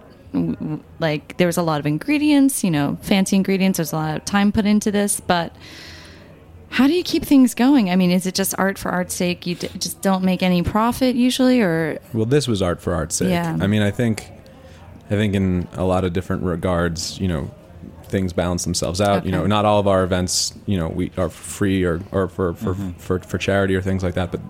like 1.00 1.36
there 1.36 1.46
was 1.46 1.56
a 1.56 1.62
lot 1.62 1.80
of 1.80 1.86
ingredients, 1.86 2.62
you 2.62 2.70
know, 2.70 2.98
fancy 3.02 3.36
ingredients. 3.36 3.78
There's 3.78 3.92
a 3.92 3.96
lot 3.96 4.16
of 4.16 4.24
time 4.24 4.52
put 4.52 4.64
into 4.64 4.90
this, 4.90 5.20
but 5.20 5.54
how 6.70 6.86
do 6.86 6.92
you 6.94 7.02
keep 7.02 7.24
things 7.24 7.54
going? 7.54 7.90
I 7.90 7.96
mean, 7.96 8.12
is 8.12 8.26
it 8.26 8.34
just 8.34 8.54
art 8.56 8.78
for 8.78 8.90
art's 8.90 9.14
sake? 9.14 9.44
You 9.44 9.56
d- 9.56 9.68
just 9.78 10.00
don't 10.02 10.22
make 10.22 10.40
any 10.42 10.62
profit 10.62 11.16
usually, 11.16 11.60
or 11.60 11.98
Well, 12.14 12.26
this 12.26 12.46
was 12.46 12.62
art 12.62 12.80
for 12.80 12.94
art's 12.94 13.16
sake. 13.16 13.30
Yeah. 13.30 13.58
I 13.60 13.66
mean, 13.66 13.82
I 13.82 13.90
think, 13.90 14.30
I 15.06 15.14
think 15.14 15.34
in 15.34 15.66
a 15.72 15.84
lot 15.84 16.04
of 16.04 16.12
different 16.12 16.44
regards, 16.44 17.18
you 17.18 17.26
know, 17.26 17.50
things 18.04 18.32
balance 18.32 18.64
themselves 18.64 19.00
out. 19.00 19.26
You 19.26 19.32
know, 19.32 19.46
not 19.46 19.64
all 19.64 19.80
of 19.80 19.88
our 19.88 20.04
events, 20.04 20.52
you 20.66 20.76
know, 20.76 20.88
we 20.88 21.10
are 21.16 21.28
free 21.28 21.84
or, 21.84 22.00
or 22.12 22.28
for, 22.28 22.54
for, 22.54 22.74
mm-hmm. 22.74 22.90
for, 22.92 23.18
for 23.18 23.36
charity 23.36 23.74
or 23.74 23.82
things 23.82 24.04
like 24.04 24.14
that. 24.14 24.30
But 24.30 24.40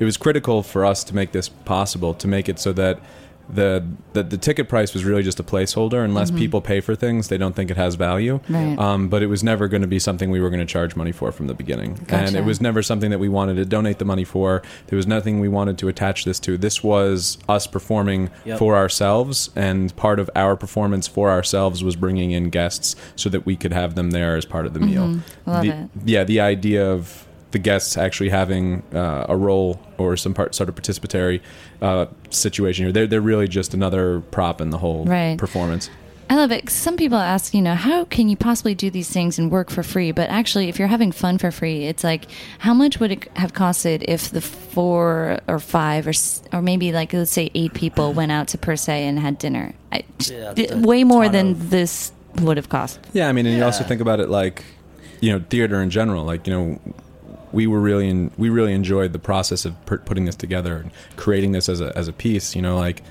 it 0.00 0.04
was 0.04 0.16
critical 0.16 0.64
for 0.64 0.84
us 0.84 1.04
to 1.04 1.14
make 1.14 1.30
this 1.30 1.48
possible, 1.48 2.12
to 2.14 2.26
make 2.26 2.48
it 2.48 2.58
so 2.58 2.72
that 2.72 3.00
the 3.48 3.86
the, 4.12 4.22
the 4.22 4.36
ticket 4.36 4.68
price 4.68 4.94
was 4.94 5.04
really 5.04 5.22
just 5.22 5.38
a 5.40 5.42
placeholder. 5.42 6.04
Unless 6.04 6.30
people 6.32 6.60
pay 6.60 6.80
for 6.80 6.94
things, 6.94 7.28
they 7.28 7.38
don't 7.38 7.54
think 7.54 7.70
it 7.70 7.76
has 7.76 7.94
value. 7.94 8.40
Right. 8.48 8.78
Um, 8.78 9.08
but 9.08 9.22
it 9.22 9.26
was 9.26 9.44
never 9.44 9.68
going 9.68 9.82
to 9.82 9.88
be 9.88 9.98
something 9.98 10.30
we 10.30 10.40
were 10.40 10.50
going 10.50 10.60
to 10.60 10.66
charge 10.66 10.96
money 10.96 11.12
for 11.12 11.32
from 11.32 11.46
the 11.46 11.54
beginning, 11.54 12.04
and 12.08 12.34
it 12.34 12.44
was 12.44 12.60
never 12.60 12.82
something 12.82 13.10
that 13.10 13.18
we 13.18 13.28
wanted 13.28 13.54
to 13.54 13.64
donate 13.64 13.98
the 13.98 14.04
money 14.04 14.24
for. 14.24 14.62
There 14.88 14.96
was 14.96 15.06
nothing 15.06 15.40
we 15.40 15.48
wanted 15.48 15.78
to 15.78 15.88
attach 15.88 16.24
this 16.24 16.40
to. 16.40 16.58
This 16.58 16.82
was 16.82 17.38
us 17.48 17.66
performing 17.66 18.30
Yep. 18.44 18.58
for 18.58 18.76
ourselves, 18.76 19.50
and 19.54 19.94
part 19.96 20.18
of 20.18 20.30
our 20.34 20.56
performance 20.56 21.06
for 21.06 21.30
ourselves 21.30 21.84
was 21.84 21.96
bringing 21.96 22.30
in 22.30 22.50
guests 22.50 22.96
so 23.16 23.28
that 23.28 23.44
we 23.46 23.56
could 23.56 23.72
have 23.72 23.94
them 23.94 24.10
there 24.10 24.36
as 24.36 24.44
part 24.44 24.66
of 24.66 24.74
the 24.74 24.80
meal. 24.80 25.06
Mm-hmm. 25.06 25.50
Love 25.50 25.62
the, 25.62 25.70
it. 25.70 25.90
Yeah, 26.04 26.24
the 26.24 26.40
idea 26.40 26.90
of 26.90 27.27
the 27.50 27.58
guests 27.58 27.96
actually 27.96 28.28
having 28.28 28.82
uh, 28.94 29.26
a 29.28 29.36
role 29.36 29.80
or 29.96 30.16
some 30.16 30.34
part 30.34 30.54
sort 30.54 30.68
of 30.68 30.74
participatory 30.74 31.40
uh, 31.80 32.06
situation 32.30 32.84
here. 32.86 32.92
They're, 32.92 33.06
they're 33.06 33.20
really 33.20 33.48
just 33.48 33.72
another 33.74 34.20
prop 34.20 34.60
in 34.60 34.70
the 34.70 34.78
whole 34.78 35.04
Right. 35.06 35.38
performance. 35.38 35.88
I 36.30 36.34
love 36.36 36.52
it. 36.52 36.68
Some 36.68 36.98
people 36.98 37.16
ask, 37.16 37.54
you 37.54 37.62
know, 37.62 37.74
how 37.74 38.04
can 38.04 38.28
you 38.28 38.36
possibly 38.36 38.74
do 38.74 38.90
these 38.90 39.08
things 39.08 39.38
and 39.38 39.50
work 39.50 39.70
for 39.70 39.82
free? 39.82 40.12
But 40.12 40.28
actually, 40.28 40.68
if 40.68 40.78
you're 40.78 40.86
having 40.88 41.10
fun 41.10 41.38
for 41.38 41.50
free, 41.50 41.86
it's 41.86 42.04
like, 42.04 42.26
how 42.58 42.74
much 42.74 43.00
would 43.00 43.10
it 43.12 43.28
have 43.38 43.54
costed 43.54 44.04
if 44.06 44.28
the 44.28 44.42
four 44.42 45.38
or 45.48 45.58
five 45.58 46.06
or 46.06 46.12
or 46.52 46.60
maybe 46.60 46.92
like 46.92 47.14
let's 47.14 47.30
say 47.30 47.50
eight 47.54 47.72
people 47.72 48.12
went 48.12 48.30
out 48.30 48.48
to 48.48 48.58
Per 48.58 48.76
Se 48.76 49.06
and 49.06 49.18
had 49.18 49.38
dinner? 49.38 49.72
I, 49.90 50.04
Yeah, 50.30 50.52
d- 50.52 50.66
a 50.70 50.76
way 50.76 51.02
more 51.02 51.30
than 51.30 51.52
of- 51.52 51.70
this 51.70 52.12
would 52.42 52.58
have 52.58 52.68
cost. 52.68 53.00
Yeah, 53.14 53.30
I 53.30 53.32
mean, 53.32 53.46
and 53.46 53.56
you 53.56 53.64
also 53.64 53.82
think 53.84 54.02
about 54.02 54.20
it 54.20 54.28
like, 54.28 54.64
you 55.22 55.32
know, 55.32 55.42
theater 55.48 55.80
in 55.80 55.88
general. 55.88 56.24
Like, 56.24 56.46
you 56.46 56.52
know, 56.52 56.80
we 57.52 57.66
were 57.66 57.80
really 57.80 58.08
in, 58.08 58.30
we 58.36 58.48
really 58.48 58.72
enjoyed 58.72 59.12
the 59.12 59.18
process 59.18 59.64
of 59.64 59.74
put 59.86 60.04
putting 60.04 60.24
this 60.24 60.36
together 60.36 60.76
and 60.76 60.90
creating 61.16 61.52
this 61.52 61.68
as 61.68 61.80
a 61.80 61.96
as 61.96 62.08
a 62.08 62.12
piece. 62.12 62.54
You 62.54 62.62
know, 62.62 62.76
like 62.76 63.02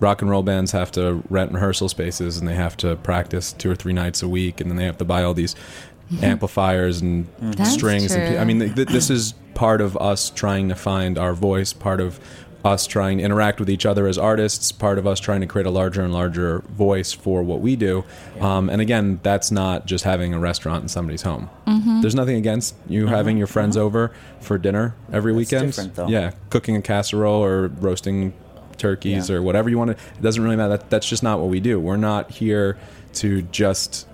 rock 0.00 0.20
and 0.22 0.30
roll 0.30 0.42
bands 0.42 0.72
have 0.72 0.90
to 0.92 1.22
rent 1.30 1.52
rehearsal 1.52 1.88
spaces 1.88 2.38
and 2.38 2.46
they 2.46 2.54
have 2.54 2.76
to 2.76 2.96
practice 2.96 3.52
two 3.52 3.70
or 3.70 3.74
three 3.74 3.92
nights 3.92 4.22
a 4.22 4.28
week, 4.28 4.60
and 4.60 4.70
then 4.70 4.76
they 4.76 4.84
have 4.84 4.98
to 4.98 5.04
buy 5.04 5.22
all 5.22 5.34
these 5.34 5.54
amplifiers 6.22 7.00
and 7.00 7.26
That's 7.40 7.72
strings. 7.72 8.12
And. 8.12 8.38
I 8.38 8.44
mean, 8.44 8.60
th- 8.60 8.74
th- 8.74 8.88
this 8.88 9.10
is 9.10 9.34
part 9.54 9.80
of 9.80 9.96
us 9.96 10.30
trying 10.30 10.68
to 10.68 10.74
find 10.74 11.18
our 11.18 11.32
voice. 11.32 11.72
Part 11.72 12.00
of 12.00 12.20
us 12.66 12.86
trying 12.86 13.18
to 13.18 13.24
interact 13.24 13.60
with 13.60 13.70
each 13.70 13.86
other 13.86 14.06
as 14.08 14.18
artists, 14.18 14.72
part 14.72 14.98
of 14.98 15.06
us 15.06 15.20
trying 15.20 15.40
to 15.40 15.46
create 15.46 15.66
a 15.66 15.70
larger 15.70 16.02
and 16.02 16.12
larger 16.12 16.58
voice 16.70 17.12
for 17.12 17.42
what 17.42 17.60
we 17.60 17.76
do. 17.76 18.04
Um, 18.40 18.68
and 18.68 18.80
again, 18.82 19.20
that's 19.22 19.50
not 19.50 19.86
just 19.86 20.04
having 20.04 20.34
a 20.34 20.38
restaurant 20.40 20.82
in 20.82 20.88
somebody's 20.88 21.22
home. 21.22 21.48
Mm-hmm. 21.66 22.00
There's 22.00 22.14
nothing 22.14 22.36
against 22.36 22.74
you 22.88 23.06
having 23.06 23.38
your 23.38 23.46
friends 23.46 23.76
over 23.76 24.12
for 24.40 24.58
dinner 24.58 24.94
every 25.12 25.32
That's 25.32 25.38
weekend. 25.52 25.66
different, 25.68 25.94
though. 25.94 26.08
Yeah, 26.08 26.32
cooking 26.50 26.76
a 26.76 26.82
casserole 26.82 27.42
or 27.42 27.68
roasting 27.68 28.32
turkeys 28.78 29.30
Yeah. 29.30 29.36
or 29.36 29.42
whatever 29.42 29.70
you 29.70 29.78
want 29.78 29.96
to. 29.96 30.04
It 30.18 30.22
doesn't 30.22 30.42
really 30.42 30.56
matter. 30.56 30.76
That, 30.76 30.90
that's 30.90 31.08
just 31.08 31.22
not 31.22 31.38
what 31.38 31.48
we 31.48 31.60
do. 31.60 31.78
We're 31.80 31.96
not 31.96 32.30
here 32.32 32.76
to 33.14 33.42
just 33.42 34.06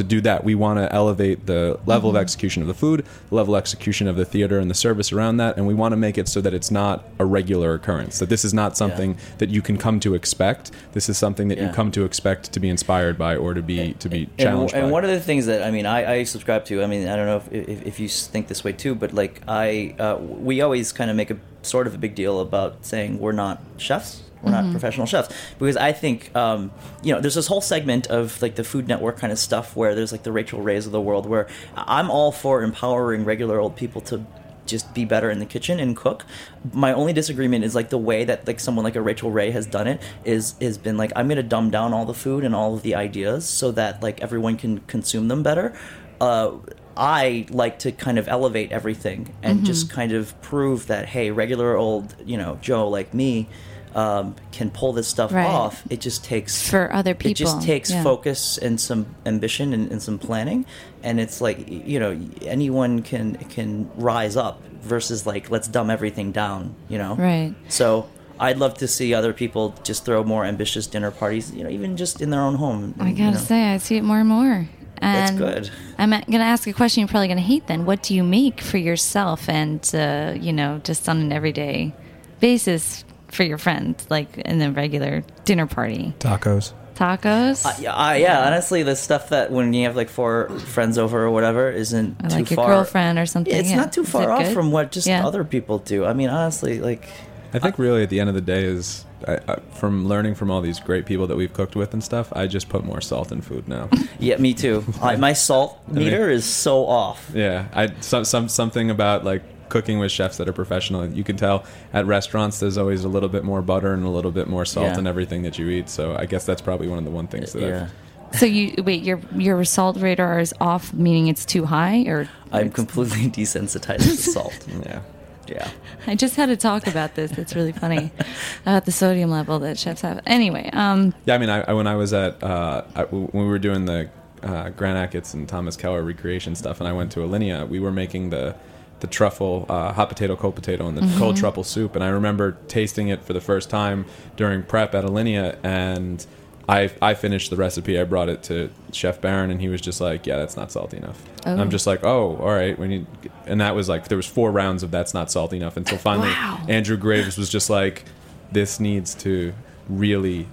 to 0.00 0.04
do 0.04 0.20
that. 0.22 0.42
We 0.44 0.54
want 0.54 0.78
to 0.78 0.92
elevate 0.92 1.46
the 1.46 1.78
level 1.86 2.10
Mm-hmm. 2.10 2.16
of 2.16 2.22
execution 2.22 2.62
of 2.62 2.68
the 2.68 2.74
food, 2.74 3.04
the 3.28 3.34
level 3.34 3.54
of 3.54 3.60
execution 3.60 4.08
of 4.08 4.16
the 4.16 4.24
theater 4.24 4.58
and 4.58 4.70
the 4.70 4.74
service 4.74 5.12
around 5.12 5.36
that, 5.36 5.56
and 5.56 5.66
we 5.66 5.74
want 5.74 5.92
to 5.92 5.96
make 5.96 6.16
it 6.16 6.28
so 6.28 6.40
that 6.40 6.54
it's 6.54 6.70
not 6.70 7.04
a 7.18 7.24
regular 7.24 7.74
occurrence. 7.74 8.18
That 8.18 8.30
this 8.30 8.44
is 8.44 8.54
not 8.54 8.76
something 8.76 9.16
that 9.38 9.50
you 9.50 9.60
can 9.62 9.76
come 9.76 10.00
to 10.00 10.14
expect. 10.14 10.72
This 10.92 11.08
is 11.08 11.18
something 11.18 11.48
that 11.48 11.58
you 11.58 11.68
come 11.68 11.90
to 11.92 12.04
expect 12.04 12.52
to 12.52 12.60
be 12.60 12.68
inspired 12.68 13.18
by 13.18 13.36
or 13.36 13.54
to 13.54 13.62
be 13.62 13.92
to 13.94 14.08
be 14.08 14.22
and, 14.24 14.38
challenged 14.38 14.74
and 14.74 14.86
by. 14.86 14.90
one 14.90 15.04
of 15.04 15.10
the 15.10 15.20
things 15.20 15.46
that 15.46 15.62
I 15.62 15.70
mean, 15.70 15.86
I, 15.86 16.14
I 16.14 16.24
subscribe 16.24 16.64
to. 16.66 16.82
I 16.82 16.86
mean, 16.86 17.06
I 17.06 17.16
don't 17.16 17.26
know 17.26 17.36
if, 17.36 17.68
if, 17.68 17.86
if 17.86 18.00
you 18.00 18.08
think 18.08 18.48
this 18.48 18.64
way 18.64 18.72
too, 18.72 18.94
but 18.94 19.12
like 19.12 19.42
I, 19.46 19.94
uh, 19.98 20.16
we 20.20 20.62
always 20.62 20.92
kind 20.92 21.10
of 21.10 21.16
make 21.16 21.30
a 21.30 21.38
sort 21.62 21.86
of 21.86 21.94
a 21.94 21.98
big 21.98 22.14
deal 22.14 22.40
about 22.40 22.86
saying 22.86 23.18
we're 23.18 23.32
not 23.32 23.60
chefs. 23.76 24.22
We're 24.42 24.52
not 24.52 24.70
professional 24.70 25.06
chefs 25.06 25.34
because 25.58 25.76
I 25.76 25.92
think 25.92 26.34
um, 26.34 26.70
you 27.02 27.14
know 27.14 27.20
there's 27.20 27.34
this 27.34 27.46
whole 27.46 27.60
segment 27.60 28.06
of 28.06 28.40
like 28.40 28.54
the 28.54 28.64
Food 28.64 28.88
Network 28.88 29.18
kind 29.18 29.32
of 29.32 29.38
stuff 29.38 29.76
where 29.76 29.94
there's 29.94 30.12
like 30.12 30.22
the 30.22 30.32
Rachael 30.32 30.62
Rays 30.62 30.86
of 30.86 30.92
the 30.92 31.00
world 31.00 31.26
where 31.26 31.46
I'm 31.76 32.10
all 32.10 32.32
for 32.32 32.62
empowering 32.62 33.24
regular 33.24 33.60
old 33.60 33.76
people 33.76 34.00
to 34.02 34.24
just 34.66 34.94
be 34.94 35.04
better 35.04 35.30
in 35.30 35.40
the 35.40 35.46
kitchen 35.46 35.80
and 35.80 35.96
cook. 35.96 36.24
My 36.72 36.92
only 36.92 37.12
disagreement 37.12 37.64
is 37.64 37.74
like 37.74 37.90
the 37.90 37.98
way 37.98 38.24
that 38.24 38.46
like 38.46 38.60
someone 38.60 38.84
like 38.84 38.96
a 38.96 39.02
Rachael 39.02 39.30
Ray 39.30 39.50
has 39.50 39.66
done 39.66 39.86
it 39.86 40.00
is 40.24 40.54
has 40.60 40.78
been 40.78 40.96
like 40.96 41.12
I'm 41.16 41.28
gonna 41.28 41.42
dumb 41.42 41.70
down 41.70 41.92
all 41.92 42.06
the 42.06 42.14
food 42.14 42.44
and 42.44 42.54
all 42.54 42.74
of 42.74 42.82
the 42.82 42.94
ideas 42.94 43.46
so 43.46 43.72
that 43.72 44.02
like 44.02 44.20
everyone 44.22 44.56
can 44.56 44.78
consume 44.80 45.28
them 45.28 45.42
better. 45.42 45.76
Uh, 46.20 46.52
I 46.96 47.46
like 47.50 47.78
to 47.80 47.92
kind 47.92 48.18
of 48.18 48.28
elevate 48.28 48.72
everything 48.72 49.34
and 49.42 49.64
just 49.64 49.90
kind 49.90 50.12
of 50.12 50.40
prove 50.42 50.86
that 50.88 51.06
hey, 51.08 51.30
regular 51.30 51.76
old 51.76 52.14
you 52.24 52.36
know 52.36 52.58
Joe 52.62 52.88
like 52.88 53.12
me 53.12 53.48
um, 53.94 54.36
can 54.52 54.70
pull 54.70 54.92
this 54.92 55.08
stuff 55.08 55.32
Right. 55.32 55.46
off. 55.46 55.82
It 55.90 56.00
just 56.00 56.24
takes 56.24 56.68
For 56.68 56.92
other 56.92 57.14
people. 57.14 57.30
It 57.32 57.34
just 57.36 57.62
takes 57.62 57.90
yeah. 57.90 58.02
focus 58.02 58.58
and 58.58 58.80
some 58.80 59.06
ambition 59.26 59.72
and, 59.72 59.90
and 59.90 60.00
some 60.02 60.18
planning, 60.18 60.64
and 61.02 61.18
it's 61.20 61.40
like 61.40 61.68
you 61.68 61.98
know 61.98 62.18
anyone 62.42 63.02
can 63.02 63.34
can 63.36 63.90
rise 63.96 64.36
up 64.36 64.62
versus 64.82 65.26
like 65.26 65.50
let's 65.50 65.68
dumb 65.68 65.90
everything 65.90 66.32
down. 66.32 66.74
You 66.88 66.98
know, 66.98 67.14
Right. 67.16 67.54
So 67.68 68.08
I'd 68.38 68.58
love 68.58 68.74
to 68.78 68.88
see 68.88 69.12
other 69.12 69.32
people 69.32 69.74
just 69.84 70.04
throw 70.04 70.24
more 70.24 70.44
ambitious 70.44 70.86
dinner 70.86 71.10
parties. 71.10 71.52
You 71.52 71.64
know, 71.64 71.70
even 71.70 71.96
just 71.96 72.20
in 72.20 72.30
their 72.30 72.40
own 72.42 72.54
home. 72.54 72.94
I 73.00 73.10
gotta 73.12 73.32
know. 73.32 73.36
say, 73.38 73.72
I 73.74 73.78
see 73.78 73.96
it 73.96 74.02
more 74.04 74.20
and 74.20 74.28
more. 74.28 74.68
That's 75.00 75.30
And 75.30 75.38
good. 75.38 75.70
I'm 75.96 76.10
going 76.10 76.24
to 76.26 76.38
ask 76.40 76.66
a 76.66 76.74
question 76.74 77.00
you're 77.00 77.08
probably 77.08 77.28
going 77.28 77.38
to 77.38 77.42
hate 77.42 77.66
then. 77.68 77.86
What 77.86 78.02
do 78.02 78.14
you 78.14 78.22
make 78.22 78.60
for 78.60 78.76
yourself 78.76 79.48
and, 79.48 79.80
uh, 79.94 80.34
you 80.38 80.52
know, 80.52 80.78
just 80.84 81.08
on 81.08 81.16
an 81.22 81.32
everyday 81.32 81.94
basis 82.38 83.02
for 83.30 83.42
your 83.44 83.58
friends, 83.58 84.06
like 84.10 84.38
in 84.38 84.60
a 84.62 84.70
regular 84.72 85.22
dinner 85.44 85.66
party? 85.66 86.14
Tacos. 86.18 86.72
Tacos? 86.94 87.64
Uh, 87.64 87.72
yeah, 87.80 87.94
uh, 87.94 88.12
yeah, 88.12 88.46
honestly, 88.46 88.82
the 88.82 88.94
stuff 88.94 89.30
that 89.30 89.50
when 89.50 89.72
you 89.72 89.84
have 89.84 89.96
like 89.96 90.10
four 90.10 90.48
friends 90.58 90.98
over 90.98 91.22
or 91.24 91.30
whatever 91.30 91.70
isn't 91.70 92.22
Or 92.24 92.28
too 92.28 92.36
your 92.38 92.46
far. 92.46 92.66
girlfriend 92.68 93.18
or 93.18 93.24
something. 93.26 93.54
It's 93.54 93.70
yeah. 93.70 93.76
not 93.76 93.92
too 93.92 94.04
far 94.04 94.30
off 94.30 94.44
good? 94.44 94.54
from 94.54 94.70
what 94.70 94.92
just 94.92 95.06
Yeah. 95.06 95.26
other 95.26 95.42
people 95.44 95.78
do. 95.78 96.04
I 96.04 96.12
mean, 96.12 96.28
honestly, 96.28 96.78
like 96.78 97.08
I 97.54 97.58
think 97.58 97.78
really 97.78 98.02
at 98.02 98.10
the 98.10 98.20
end 98.20 98.28
of 98.28 98.34
the 98.34 98.40
day 98.42 98.64
is 98.64 99.04
I, 99.26 99.38
I, 99.48 99.56
from 99.72 100.06
learning 100.06 100.34
from 100.34 100.50
all 100.50 100.60
these 100.60 100.78
great 100.78 101.06
people 101.06 101.26
that 101.28 101.36
we've 101.36 101.52
cooked 101.52 101.74
with 101.74 101.92
and 101.94 102.04
stuff. 102.04 102.32
I 102.34 102.46
just 102.46 102.68
put 102.68 102.84
more 102.84 103.00
salt 103.00 103.32
in 103.32 103.40
food 103.40 103.66
now. 103.66 103.88
yeah, 104.18 104.36
me 104.36 104.52
too. 104.54 104.84
I, 105.00 105.16
my 105.16 105.32
salt 105.32 105.80
mean- 105.88 106.04
meter 106.04 106.28
is 106.28 106.44
so 106.44 106.86
off. 106.86 107.30
yeah, 107.34 107.68
I 107.72 107.88
some, 108.00 108.24
some 108.26 108.48
something 108.48 108.90
about 108.90 109.24
like 109.24 109.42
cooking 109.70 109.98
with 109.98 110.12
chefs 110.12 110.36
that 110.36 110.48
are 110.48 110.52
professional. 110.52 111.06
You 111.06 111.24
can 111.24 111.36
tell 111.36 111.64
at 111.92 112.04
restaurants 112.06 112.60
there's 112.60 112.76
always 112.76 113.04
a 113.04 113.08
little 113.08 113.28
bit 113.30 113.44
more 113.44 113.62
butter 113.62 113.94
and 113.94 114.04
a 114.04 114.10
little 114.10 114.30
bit 114.30 114.48
more 114.48 114.64
salt 114.66 114.86
Yeah. 114.88 114.98
in 114.98 115.06
everything 115.06 115.42
that 115.42 115.58
you 115.58 115.68
eat. 115.70 115.88
So 115.88 116.14
I 116.16 116.26
guess 116.26 116.44
that's 116.44 116.60
probably 116.60 116.88
one 116.88 116.98
of 116.98 117.04
the 117.04 117.10
one 117.10 117.26
things 117.28 117.52
that 117.54 117.62
Yeah. 117.62 117.88
So 118.32 118.46
you 118.46 118.74
wait, 118.84 119.02
your 119.02 119.18
your 119.34 119.64
salt 119.64 119.96
radar 119.96 120.38
is 120.38 120.54
off, 120.60 120.92
meaning 120.92 121.26
it's 121.28 121.44
too 121.44 121.64
high, 121.64 122.04
or 122.06 122.28
I'm 122.52 122.70
completely 122.70 123.28
desensitized 123.42 124.02
to 124.04 124.16
salt. 124.16 124.66
Yeah. 124.84 125.00
Yeah. 125.48 125.68
I 126.06 126.14
just 126.14 126.36
had 126.36 126.46
to 126.46 126.56
talk 126.56 126.86
about 126.86 127.16
this. 127.16 127.32
It's 127.36 127.56
really 127.56 127.72
funny 127.72 128.12
about 128.62 128.84
the 128.84 128.92
sodium 128.92 129.30
level 129.32 129.58
that 129.60 129.78
chefs 129.78 130.02
have. 130.02 130.20
Anyway, 130.26 130.70
um, 130.72 131.12
Yeah, 131.24 131.34
I 131.34 131.38
mean, 131.38 131.48
I, 131.50 131.62
I 131.62 131.72
when 131.72 131.88
I 131.88 131.96
was 131.96 132.12
at 132.12 132.40
uh, 132.40 132.84
I, 132.94 133.02
when 133.04 133.30
we 133.32 133.46
were 133.50 133.58
doing 133.58 133.84
the 133.86 134.08
uh, 134.44 134.68
Grant 134.70 135.12
Achatz 135.12 135.34
and 135.34 135.48
Thomas 135.48 135.76
Keller 135.76 136.04
recreation 136.04 136.54
stuff, 136.54 136.78
and 136.80 136.86
I 136.88 136.92
went 136.92 137.10
to 137.12 137.20
Alinea, 137.20 137.68
we 137.68 137.80
were 137.80 137.90
making 137.90 138.30
the 138.30 138.54
the 139.00 139.06
truffle 139.06 139.66
uh, 139.68 139.92
hot 139.92 140.08
potato, 140.08 140.36
cold 140.36 140.54
potato, 140.54 140.86
and 140.86 140.96
the 140.96 141.18
cold 141.18 141.36
truffle 141.36 141.64
soup, 141.64 141.94
and 141.94 142.04
I 142.04 142.08
remember 142.08 142.56
tasting 142.68 143.08
it 143.08 143.22
for 143.24 143.32
the 143.32 143.40
first 143.40 143.70
time 143.70 144.06
during 144.36 144.62
prep 144.62 144.94
at 144.94 145.04
Alinea, 145.04 145.58
and 145.62 146.24
I 146.68 146.90
I 147.02 147.14
finished 147.14 147.50
the 147.50 147.56
recipe. 147.56 147.98
I 147.98 148.04
brought 148.04 148.28
it 148.28 148.42
to 148.44 148.70
Chef 148.92 149.20
Beran, 149.20 149.50
and 149.50 149.60
he 149.60 149.68
was 149.68 149.80
just 149.80 150.00
like, 150.00 150.26
"Yeah, 150.26 150.36
that's 150.36 150.56
not 150.56 150.70
salty 150.70 150.98
enough." 150.98 151.20
Oh. 151.46 151.56
I'm 151.56 151.70
just 151.70 151.86
like, 151.86 152.04
"Oh, 152.04 152.36
all 152.36 152.50
right." 152.52 152.78
We 152.78 152.86
need, 152.88 153.06
and 153.46 153.60
that 153.60 153.74
was 153.74 153.88
like 153.88 154.08
there 154.08 154.16
was 154.16 154.26
four 154.26 154.50
rounds 154.52 154.82
of 154.82 154.90
that's 154.90 155.12
not 155.14 155.30
salty 155.30 155.56
enough 155.56 155.76
until 155.76 155.98
finally 155.98 156.28
Wow. 156.28 156.64
Andrew 156.68 156.96
Graves 156.96 157.36
was 157.36 157.48
just 157.48 157.70
like, 157.70 158.04
"This 158.52 158.78
needs 158.78 159.14
to 159.16 159.52
really 159.88 160.46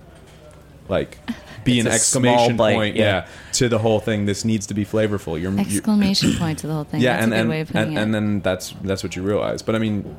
like 0.89 1.17
be 1.63 1.79
It's 1.79 1.87
an 1.87 1.93
exclamation 1.93 2.57
bite, 2.57 2.75
point, 2.75 2.95
yeah. 2.95 3.03
yeah. 3.03 3.27
to 3.53 3.69
the 3.69 3.77
whole 3.79 3.99
thing. 3.99 4.25
This 4.25 4.45
needs 4.45 4.67
to 4.67 4.73
be 4.73 4.85
flavorful. 4.85 5.39
You're, 5.39 5.51
you're 5.51 5.59
exclamation 5.59 6.33
point 6.35 6.59
to 6.59 6.67
the 6.67 6.73
whole 6.73 6.85
thing. 6.85 7.01
yeah, 7.01 7.13
That's 7.13 7.23
and 7.23 7.33
a 7.33 7.35
good 7.35 7.41
and, 7.41 7.49
way 7.49 7.61
of 7.61 7.67
putting 7.67 7.87
and, 7.89 7.97
it. 7.97 8.01
and 8.01 8.15
then 8.15 8.39
that's 8.41 8.73
that's 8.83 9.03
what 9.03 9.15
you 9.15 9.23
realize. 9.23 9.61
But 9.61 9.75
I 9.75 9.79
mean, 9.79 10.17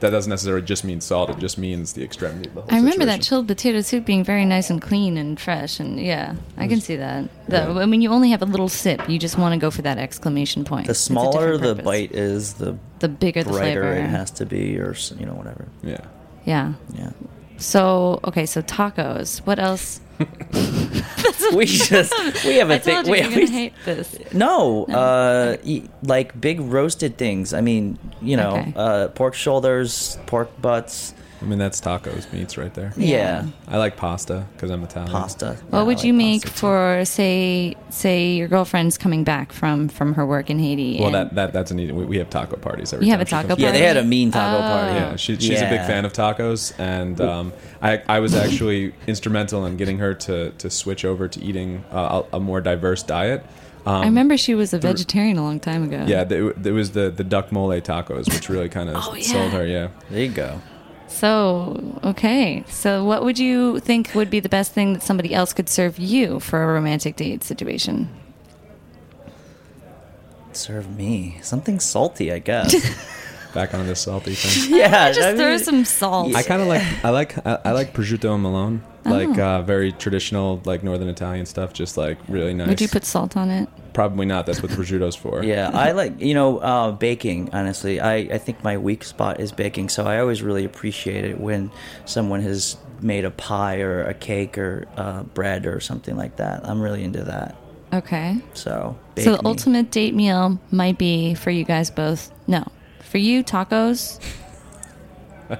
that 0.00 0.10
doesn't 0.10 0.30
necessarily 0.30 0.62
just 0.62 0.84
mean 0.84 1.00
salt. 1.00 1.30
It 1.30 1.38
just 1.38 1.58
means 1.58 1.94
the 1.94 2.04
extremity 2.04 2.48
of 2.48 2.54
the 2.54 2.60
whole 2.62 2.72
I 2.72 2.76
remember 2.76 3.04
that 3.06 3.22
chilled 3.22 3.48
potato 3.48 3.80
soup 3.80 4.04
being 4.04 4.22
very 4.22 4.44
nice 4.44 4.70
and 4.70 4.80
clean 4.80 5.16
and 5.16 5.40
fresh, 5.40 5.80
and 5.80 5.98
yeah, 5.98 6.36
I 6.56 6.68
can 6.68 6.80
see 6.80 6.96
that. 6.96 7.28
The, 7.48 7.62
I 7.62 7.86
mean, 7.86 8.00
you 8.02 8.10
only 8.10 8.30
have 8.30 8.42
a 8.42 8.46
little 8.46 8.68
sip. 8.68 9.08
You 9.08 9.18
just 9.18 9.38
want 9.38 9.54
to 9.54 9.58
go 9.58 9.70
for 9.70 9.82
that 9.82 9.98
exclamation 9.98 10.64
point. 10.64 10.86
The 10.86 10.94
smaller 10.94 11.56
the 11.56 11.74
bite 11.74 12.12
is, 12.12 12.54
the 12.54 12.78
the 13.00 13.08
bigger 13.08 13.42
the 13.42 13.50
brighter 13.50 13.82
flavor. 13.82 13.96
it 13.96 14.08
has 14.08 14.30
to 14.32 14.46
be, 14.46 14.78
or 14.78 14.94
you 15.18 15.26
know 15.26 15.34
whatever. 15.34 15.68
Yeah. 15.82 16.04
Yeah. 16.44 16.74
Yeah. 16.94 17.10
So 17.58 18.20
okay, 18.24 18.46
so 18.46 18.62
tacos. 18.62 19.38
What 19.46 19.58
else? 19.58 20.00
we 21.54 21.64
just 21.66 22.12
we 22.44 22.56
have 22.56 22.70
a 22.70 22.74
I 22.74 22.78
thing. 22.78 23.08
we- 23.10 23.20
hate 23.46 23.72
this. 23.84 24.16
No, 24.32 24.84
uh, 24.86 25.56
e- 25.62 25.84
like 26.02 26.40
big 26.40 26.60
roasted 26.60 27.16
things. 27.18 27.52
I 27.52 27.60
mean, 27.60 27.98
you 28.20 28.36
know, 28.36 28.56
Okay. 28.56 28.72
uh, 28.76 29.08
pork 29.08 29.34
shoulders, 29.34 30.18
pork 30.26 30.50
butts. 30.60 31.14
I 31.40 31.44
mean, 31.44 31.58
that's 31.58 31.80
tacos 31.80 32.32
meats 32.32 32.58
right 32.58 32.74
there. 32.74 32.92
Yeah, 32.96 33.46
I 33.68 33.76
like 33.78 33.96
pasta 33.96 34.44
because 34.54 34.70
I'm 34.70 34.82
Italian. 34.82 35.12
pasta. 35.12 35.56
What 35.70 35.78
Yeah, 35.78 35.84
would 35.84 35.98
I 36.00 36.02
you 36.02 36.12
make 36.14 36.42
pasta, 36.42 36.54
too. 36.56 36.60
for 36.60 37.04
say 37.04 37.76
say 37.90 38.32
your 38.34 38.48
girlfriend's 38.48 38.98
coming 38.98 39.22
back 39.22 39.52
from 39.52 39.88
from 39.88 40.14
her 40.14 40.26
work 40.26 40.50
in 40.50 40.58
Haiti? 40.58 40.96
Well, 40.98 41.06
and- 41.06 41.14
that, 41.14 41.34
that 41.36 41.52
that's 41.52 41.70
an 41.70 41.78
easy. 41.78 41.92
We, 41.92 42.04
we 42.06 42.18
have 42.18 42.28
taco 42.28 42.56
parties 42.56 42.92
every 42.92 43.06
You 43.06 43.12
time 43.12 43.18
have 43.20 43.26
a 43.26 43.28
she 43.28 43.34
taco 43.36 43.48
comes 43.48 43.60
Yeah, 43.60 43.70
they 43.72 43.82
had 43.82 43.96
a 43.96 44.04
mean 44.04 44.30
taco 44.32 44.56
Oh. 44.58 44.60
party. 44.60 44.94
Yeah, 44.94 45.16
she, 45.16 45.36
she's 45.36 45.60
a 45.60 45.64
big 45.64 45.72
Yeah. 45.80 45.86
fan 45.86 46.04
of 46.04 46.12
tacos, 46.12 46.72
and 46.78 47.20
um, 47.20 47.52
I, 47.80 48.02
I 48.08 48.18
was 48.20 48.34
actually 48.34 48.92
instrumental 49.06 49.64
in 49.66 49.76
getting 49.76 49.98
her 49.98 50.14
to, 50.14 50.50
to 50.50 50.70
switch 50.70 51.04
over 51.04 51.28
to 51.28 51.40
eating 51.40 51.84
uh, 51.92 52.22
a, 52.32 52.36
a 52.36 52.40
more 52.40 52.60
diverse 52.60 53.02
diet. 53.04 53.44
Um, 53.86 53.94
I 54.02 54.04
remember 54.06 54.36
she 54.36 54.54
was 54.54 54.74
a 54.74 54.78
vegetarian 54.78 55.38
a 55.38 55.42
long 55.42 55.60
time 55.60 55.84
ago. 55.84 56.04
Yeah, 56.06 56.24
there, 56.24 56.52
there 56.54 56.74
was 56.74 56.90
the 56.90 57.10
the 57.10 57.24
duck 57.24 57.52
mole 57.52 57.70
tacos, 57.80 58.26
which 58.34 58.48
really 58.48 58.68
kind 58.68 58.88
of 58.90 58.96
Oh, 58.98 59.14
yeah. 59.14 59.22
sold 59.22 59.52
her. 59.52 59.64
Yeah, 59.64 59.88
There 60.10 60.20
you 60.24 60.30
go. 60.30 60.60
So, 61.08 61.98
okay. 62.04 62.64
So, 62.68 63.02
what 63.04 63.24
would 63.24 63.38
you 63.38 63.80
think 63.80 64.14
would 64.14 64.30
be 64.30 64.40
the 64.40 64.48
best 64.48 64.72
thing 64.72 64.92
that 64.92 65.02
somebody 65.02 65.34
else 65.34 65.52
could 65.52 65.68
serve 65.68 65.98
you 65.98 66.38
for 66.38 66.62
a 66.62 66.66
romantic 66.72 67.16
date 67.16 67.42
situation? 67.42 68.08
Serve 70.52 70.96
me 70.96 71.38
something 71.42 71.80
salty, 71.80 72.32
I 72.32 72.38
guess. 72.38 72.74
Back 73.54 73.72
on 73.74 73.86
this 73.86 74.00
salty 74.02 74.34
thing. 74.34 74.74
yeah, 74.78 75.10
Just 75.12 75.26
I 75.26 75.34
throw 75.34 75.50
mean- 75.50 75.58
some 75.58 75.84
salt. 75.84 76.34
I 76.34 76.42
kind 76.42 76.60
of 76.60 76.68
like 76.68 76.82
I 77.04 77.10
like 77.10 77.46
I, 77.46 77.58
I 77.66 77.70
like 77.72 77.94
prosciutto 77.94 78.34
and 78.34 78.42
melon, 78.42 78.82
like 79.04 79.38
Oh. 79.38 79.42
uh, 79.42 79.62
very 79.62 79.92
traditional, 79.92 80.60
like 80.64 80.82
northern 80.82 81.08
Italian 81.08 81.46
stuff, 81.46 81.72
just 81.72 81.96
like 81.96 82.18
really 82.28 82.52
nice. 82.54 82.68
Would 82.68 82.80
you 82.80 82.88
put 82.88 83.04
salt 83.04 83.36
on 83.36 83.50
it? 83.50 83.68
Probably 83.98 84.26
not. 84.26 84.46
That's 84.46 84.62
what 84.62 84.70
the 84.70 84.76
prosciutto's 84.76 85.16
for. 85.16 85.42
Yeah, 85.48 85.72
I 85.74 85.90
like 85.90 86.20
you 86.20 86.32
know 86.32 86.58
uh, 86.58 86.92
baking. 86.92 87.50
Honestly, 87.52 87.98
I 87.98 88.14
I 88.14 88.38
think 88.38 88.62
my 88.62 88.78
weak 88.78 89.02
spot 89.02 89.40
is 89.40 89.50
baking, 89.50 89.88
so 89.88 90.06
I 90.06 90.20
always 90.20 90.40
really 90.40 90.64
appreciate 90.64 91.24
it 91.24 91.40
when 91.40 91.72
someone 92.04 92.40
has 92.42 92.76
made 93.00 93.24
a 93.24 93.32
pie 93.32 93.80
or 93.80 94.04
a 94.04 94.14
cake 94.14 94.56
or 94.56 94.86
uh, 94.96 95.24
bread 95.24 95.66
or 95.66 95.80
something 95.80 96.16
like 96.16 96.36
that. 96.36 96.64
I'm 96.64 96.80
really 96.80 97.02
into 97.02 97.24
that. 97.24 97.56
Okay. 97.92 98.40
So, 98.54 98.96
bake 99.16 99.24
so, 99.24 99.32
the 99.32 99.42
me. 99.42 99.48
ultimate 99.50 99.90
date 99.90 100.14
meal 100.14 100.60
might 100.70 100.96
be 100.96 101.34
for 101.34 101.50
you 101.50 101.64
guys 101.64 101.90
both. 101.90 102.30
No. 102.46 102.64
For 103.02 103.18
you, 103.18 103.42
tacos. 103.42 104.20
I 105.50 105.56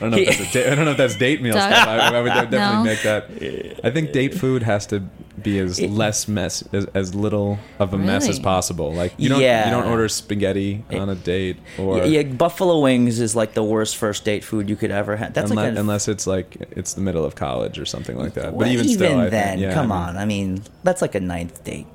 don't 0.00 0.10
know 0.10 0.16
if 0.18 0.38
that's 0.38 0.50
a 0.50 0.52
da- 0.52 0.72
I 0.72 0.74
don't 0.74 0.84
know 0.84 0.90
if 0.92 0.96
that's 0.96 1.16
date 1.16 1.40
meal 1.42 1.52
stuff. 1.68 1.72
I, 1.88 1.98
I 2.16 2.20
would 2.20 2.28
definitely 2.50 2.58
No. 2.58 2.82
make 2.84 3.02
that. 3.02 3.80
I 3.84 3.90
think 3.90 4.12
date 4.12 4.34
food 4.34 4.62
has 4.62 4.86
to 4.86 5.00
be 5.40 5.58
as 5.58 5.80
less 5.80 6.28
mess, 6.28 6.62
as, 6.72 6.84
as 6.92 7.14
little 7.14 7.58
of 7.78 7.94
a 7.94 7.98
mess 7.98 8.28
as 8.28 8.38
possible. 8.38 8.92
Like 8.92 9.14
you 9.16 9.28
don't 9.28 9.40
Yeah. 9.40 9.66
you 9.66 9.70
don't 9.70 9.86
order 9.90 10.08
spaghetti 10.08 10.84
on 10.90 11.08
a 11.08 11.14
date 11.14 11.56
or 11.78 12.04
yeah, 12.04 12.24
buffalo 12.24 12.80
wings 12.80 13.20
is 13.20 13.34
like 13.36 13.54
the 13.54 13.64
worst 13.64 13.96
first 13.96 14.24
date 14.24 14.44
food 14.44 14.68
you 14.68 14.76
could 14.76 14.90
ever 14.90 15.16
have. 15.16 15.32
That's 15.32 15.50
unless, 15.50 15.68
like 15.70 15.76
a, 15.76 15.80
unless 15.80 16.08
it's 16.08 16.26
like 16.26 16.56
it's 16.72 16.94
the 16.94 17.00
middle 17.00 17.24
of 17.24 17.36
college 17.36 17.78
or 17.78 17.86
something 17.86 18.16
like 18.18 18.34
that. 18.34 18.52
well, 18.52 18.66
but 18.66 18.68
even, 18.68 18.88
still, 18.88 19.18
I 19.20 19.28
then, 19.30 19.48
think, 19.58 19.60
yeah, 19.62 19.74
come 19.74 19.90
I 19.92 19.98
mean, 19.98 20.08
on. 20.08 20.16
I 20.16 20.24
mean, 20.26 20.62
that's 20.82 21.00
like 21.02 21.14
a 21.14 21.20
ninth 21.20 21.62
date 21.64 21.86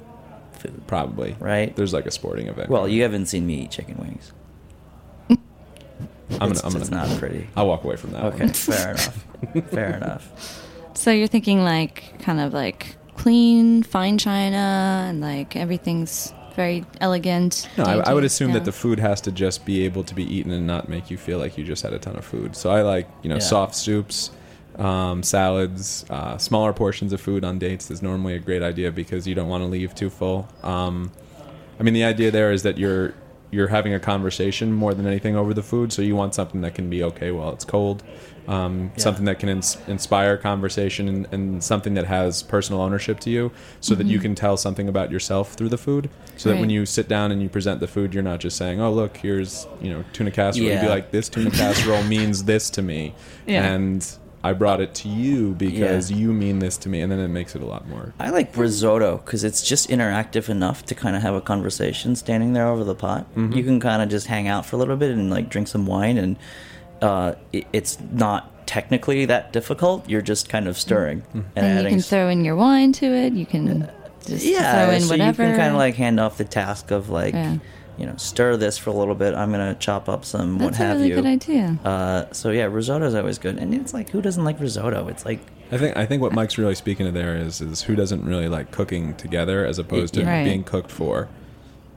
food. 0.60 0.82
probably 0.88 1.36
Right? 1.40 1.76
There's 1.76 1.94
like 1.94 2.06
a 2.08 2.12
sporting 2.12 2.48
event. 2.48 2.70
Well, 2.70 2.88
you 2.88 3.04
haven't 3.04 3.28
seen 3.28 3.46
me 3.46 3.64
eat 3.64 3.72
chicken 3.72 3.98
wings. 3.98 4.32
I'm 6.36 6.50
gonna, 6.50 6.52
it's, 6.52 6.64
I'm 6.64 6.72
gonna 6.74 7.08
not 7.08 7.18
pretty. 7.20 7.48
I'll 7.56 7.68
walk 7.68 7.84
away 7.84 7.96
from 7.96 8.12
that. 8.12 8.24
Okay, 8.34 8.46
One. 8.46 8.54
fair 8.54 8.92
enough. 8.92 9.26
Fair 9.72 9.96
enough. 9.98 10.62
So, 10.98 11.12
you're 11.12 11.28
thinking 11.28 11.64
like 11.64 12.20
kind 12.20 12.40
of 12.40 12.54
like 12.54 12.96
clean, 13.16 13.84
fine 13.84 14.18
china, 14.18 15.06
and 15.10 15.22
like 15.22 15.56
everything's 15.56 16.34
very 16.56 16.86
elegant. 17.02 17.68
No, 17.78 17.84
I, 17.84 18.12
I 18.12 18.14
would 18.14 18.24
assume 18.24 18.50
Yeah. 18.50 18.56
that 18.60 18.66
the 18.66 18.72
food 18.72 18.98
has 19.00 19.20
to 19.22 19.32
just 19.32 19.66
be 19.66 19.84
able 19.84 20.04
to 20.06 20.16
be 20.16 20.24
eaten 20.24 20.52
and 20.52 20.66
not 20.66 20.88
make 20.88 21.12
you 21.12 21.18
feel 21.18 21.38
like 21.38 21.58
you 21.58 21.66
just 21.66 21.84
had 21.84 21.92
a 21.94 22.00
ton 22.00 22.16
of 22.16 22.24
food. 22.24 22.56
So 22.56 22.70
I 22.72 22.82
like, 22.82 23.10
you 23.24 23.30
know, 23.30 23.36
Yeah. 23.36 23.42
soft 23.42 23.76
soups, 23.76 24.32
um, 24.78 25.22
salads, 25.22 26.06
uh, 26.10 26.38
smaller 26.38 26.72
portions 26.72 27.12
of 27.12 27.20
food 27.20 27.44
on 27.44 27.60
dates 27.60 27.92
is 27.92 28.02
normally 28.02 28.36
a 28.36 28.40
great 28.40 28.62
idea 28.64 28.90
because 28.92 29.28
you 29.28 29.36
don't 29.36 29.50
want 29.50 29.64
to 29.64 29.68
leave 29.68 29.94
too 29.96 30.10
full. 30.10 30.48
Um, 30.64 31.12
I 31.78 31.84
mean, 31.84 31.94
the 31.94 32.06
idea 32.06 32.32
there 32.32 32.54
is 32.54 32.64
that 32.64 32.78
you're 32.78 33.14
you're 33.56 33.68
having 33.70 33.94
a 33.94 34.00
conversation 34.00 34.74
more 34.74 34.94
than 34.94 35.08
anything 35.08 35.36
over 35.36 35.54
the 35.54 35.64
food, 35.64 35.92
so 35.94 36.02
you 36.02 36.16
want 36.16 36.36
something 36.36 36.62
that 36.62 36.76
can 36.76 36.90
be 36.90 37.02
okay 37.04 37.32
while 37.32 37.52
it's 37.54 37.64
cold, 37.66 38.04
um, 38.48 38.92
Yeah. 38.96 39.02
something 39.04 39.26
that 39.26 39.40
can 39.40 39.50
ins- 39.50 39.78
inspire 39.88 40.38
conversation, 40.38 41.08
and, 41.08 41.28
and 41.32 41.64
something 41.64 41.94
that 41.96 42.06
has 42.06 42.44
personal 42.44 42.82
ownership 42.82 43.20
to 43.22 43.30
you, 43.30 43.52
so 43.80 43.96
that 43.96 44.08
you 44.08 44.20
can 44.20 44.36
tell 44.36 44.58
something 44.58 44.88
about 44.90 45.10
yourself 45.12 45.54
through 45.54 45.70
the 45.70 45.78
food. 45.78 46.10
So 46.38 46.50
that 46.50 46.60
when 46.60 46.70
you 46.70 46.86
sit 46.86 47.08
down 47.08 47.32
and 47.32 47.42
you 47.42 47.50
present 47.50 47.80
the 47.80 47.88
food, 47.88 48.14
you're 48.14 48.24
not 48.32 48.40
just 48.42 48.58
saying, 48.58 48.82
"Oh, 48.82 48.92
look, 48.92 49.18
here's 49.18 49.66
you 49.82 49.90
know 49.92 50.04
tuna 50.14 50.32
casserole." 50.32 50.68
You'd 50.70 50.82
be 50.82 50.88
like, 50.90 51.12
"This 51.12 51.30
tuna 51.30 51.50
casserole 51.52 52.04
means 52.04 52.44
this 52.44 52.70
to 52.72 52.82
me," 52.82 53.14
Yeah. 53.48 53.64
and 53.74 54.06
I 54.46 54.54
brought 54.54 54.80
it 54.80 54.94
to 54.96 55.10
you 55.10 55.54
because 55.54 56.12
you 56.12 56.32
mean 56.32 56.60
this 56.60 56.78
to 56.78 56.90
me, 56.90 57.02
and 57.02 57.12
then 57.12 57.18
it 57.18 57.30
makes 57.30 57.56
it 57.56 57.64
a 57.64 57.66
lot 57.66 57.88
more. 57.88 58.14
I 58.20 58.30
like 58.30 58.56
risotto 58.56 59.18
because 59.18 59.44
it's 59.44 59.68
just 59.68 59.90
interactive 59.90 60.50
enough 60.50 60.86
to 60.86 60.94
kind 60.94 61.16
of 61.16 61.24
have 61.24 61.34
a 61.34 61.42
conversation 61.42 62.16
standing 62.16 62.54
there 62.54 62.68
over 62.68 62.84
the 62.84 62.94
pot. 62.94 63.26
Mm-hmm. 63.36 63.54
You 63.54 63.64
can 63.64 63.80
kind 63.80 64.04
of 64.04 64.10
just 64.10 64.28
hang 64.28 64.48
out 64.48 64.64
for 64.68 64.76
a 64.76 64.80
little 64.80 64.98
bit 64.98 65.10
and 65.10 65.32
like 65.32 65.50
drink 65.50 65.68
some 65.68 65.88
wine, 65.88 66.20
and 66.20 66.38
uh, 67.02 67.34
it, 67.54 67.66
it's 67.74 67.98
not 68.12 68.68
technically 68.68 69.26
that 69.26 69.52
difficult. 69.52 70.08
You're 70.08 70.22
just 70.22 70.48
kind 70.48 70.68
of 70.68 70.78
stirring 70.78 71.24
and, 71.34 71.48
And 71.56 71.84
you 71.84 71.90
can 71.90 72.02
throw 72.02 72.30
in 72.30 72.46
your 72.46 72.56
wine 72.56 72.92
to 72.94 73.06
it. 73.08 73.34
You 73.34 73.48
can 73.48 73.90
just 74.28 74.46
yeah, 74.46 74.86
throw 74.86 74.94
in 74.94 75.02
so 75.02 75.10
whatever. 75.10 75.44
you 75.44 75.50
can 75.50 75.58
kind 75.58 75.72
of 75.72 75.78
like 75.78 75.96
hand 75.96 76.20
off 76.20 76.38
the 76.38 76.46
task 76.46 76.92
of 76.92 77.10
like, 77.10 77.34
Yeah. 77.34 77.58
You 77.98 78.06
know, 78.06 78.16
stir 78.18 78.58
this 78.58 78.78
for 78.78 78.90
a 78.90 78.94
little 78.94 79.16
bit. 79.16 79.34
I'm 79.34 79.52
gonna 79.52 79.76
chop 79.76 80.10
up 80.10 80.26
some 80.26 80.60
what 80.60 80.66
That's 80.74 80.80
a 80.80 80.84
have 80.84 80.98
really 80.98 81.10
you. 81.10 81.16
good 81.16 81.26
idea. 81.26 81.78
Uh, 81.84 82.26
so 82.32 82.52
yeah, 82.52 82.66
risotto 82.66 83.06
is 83.06 83.16
always 83.16 83.38
good, 83.38 83.58
and 83.58 83.74
it's 83.74 83.94
like 83.94 84.10
who 84.10 84.22
doesn't 84.22 84.44
like 84.44 84.60
risotto? 84.60 85.08
It's 85.08 85.26
like 85.26 85.40
I 85.72 85.78
think 85.78 85.98
I 85.98 86.06
think 86.06 86.22
what 86.22 86.34
Mike's 86.34 86.58
really 86.58 86.76
speaking 86.76 87.06
to 87.06 87.12
there 87.12 87.36
is 87.36 87.62
is 87.62 87.84
who 87.84 87.96
doesn't 87.96 88.24
really 88.26 88.48
like 88.50 88.72
cooking 88.72 89.16
together 89.16 89.66
as 89.66 89.80
opposed 89.80 90.14
to 90.16 90.26
Right. 90.26 90.44
being 90.44 90.64
cooked 90.64 90.92
for. 90.92 91.28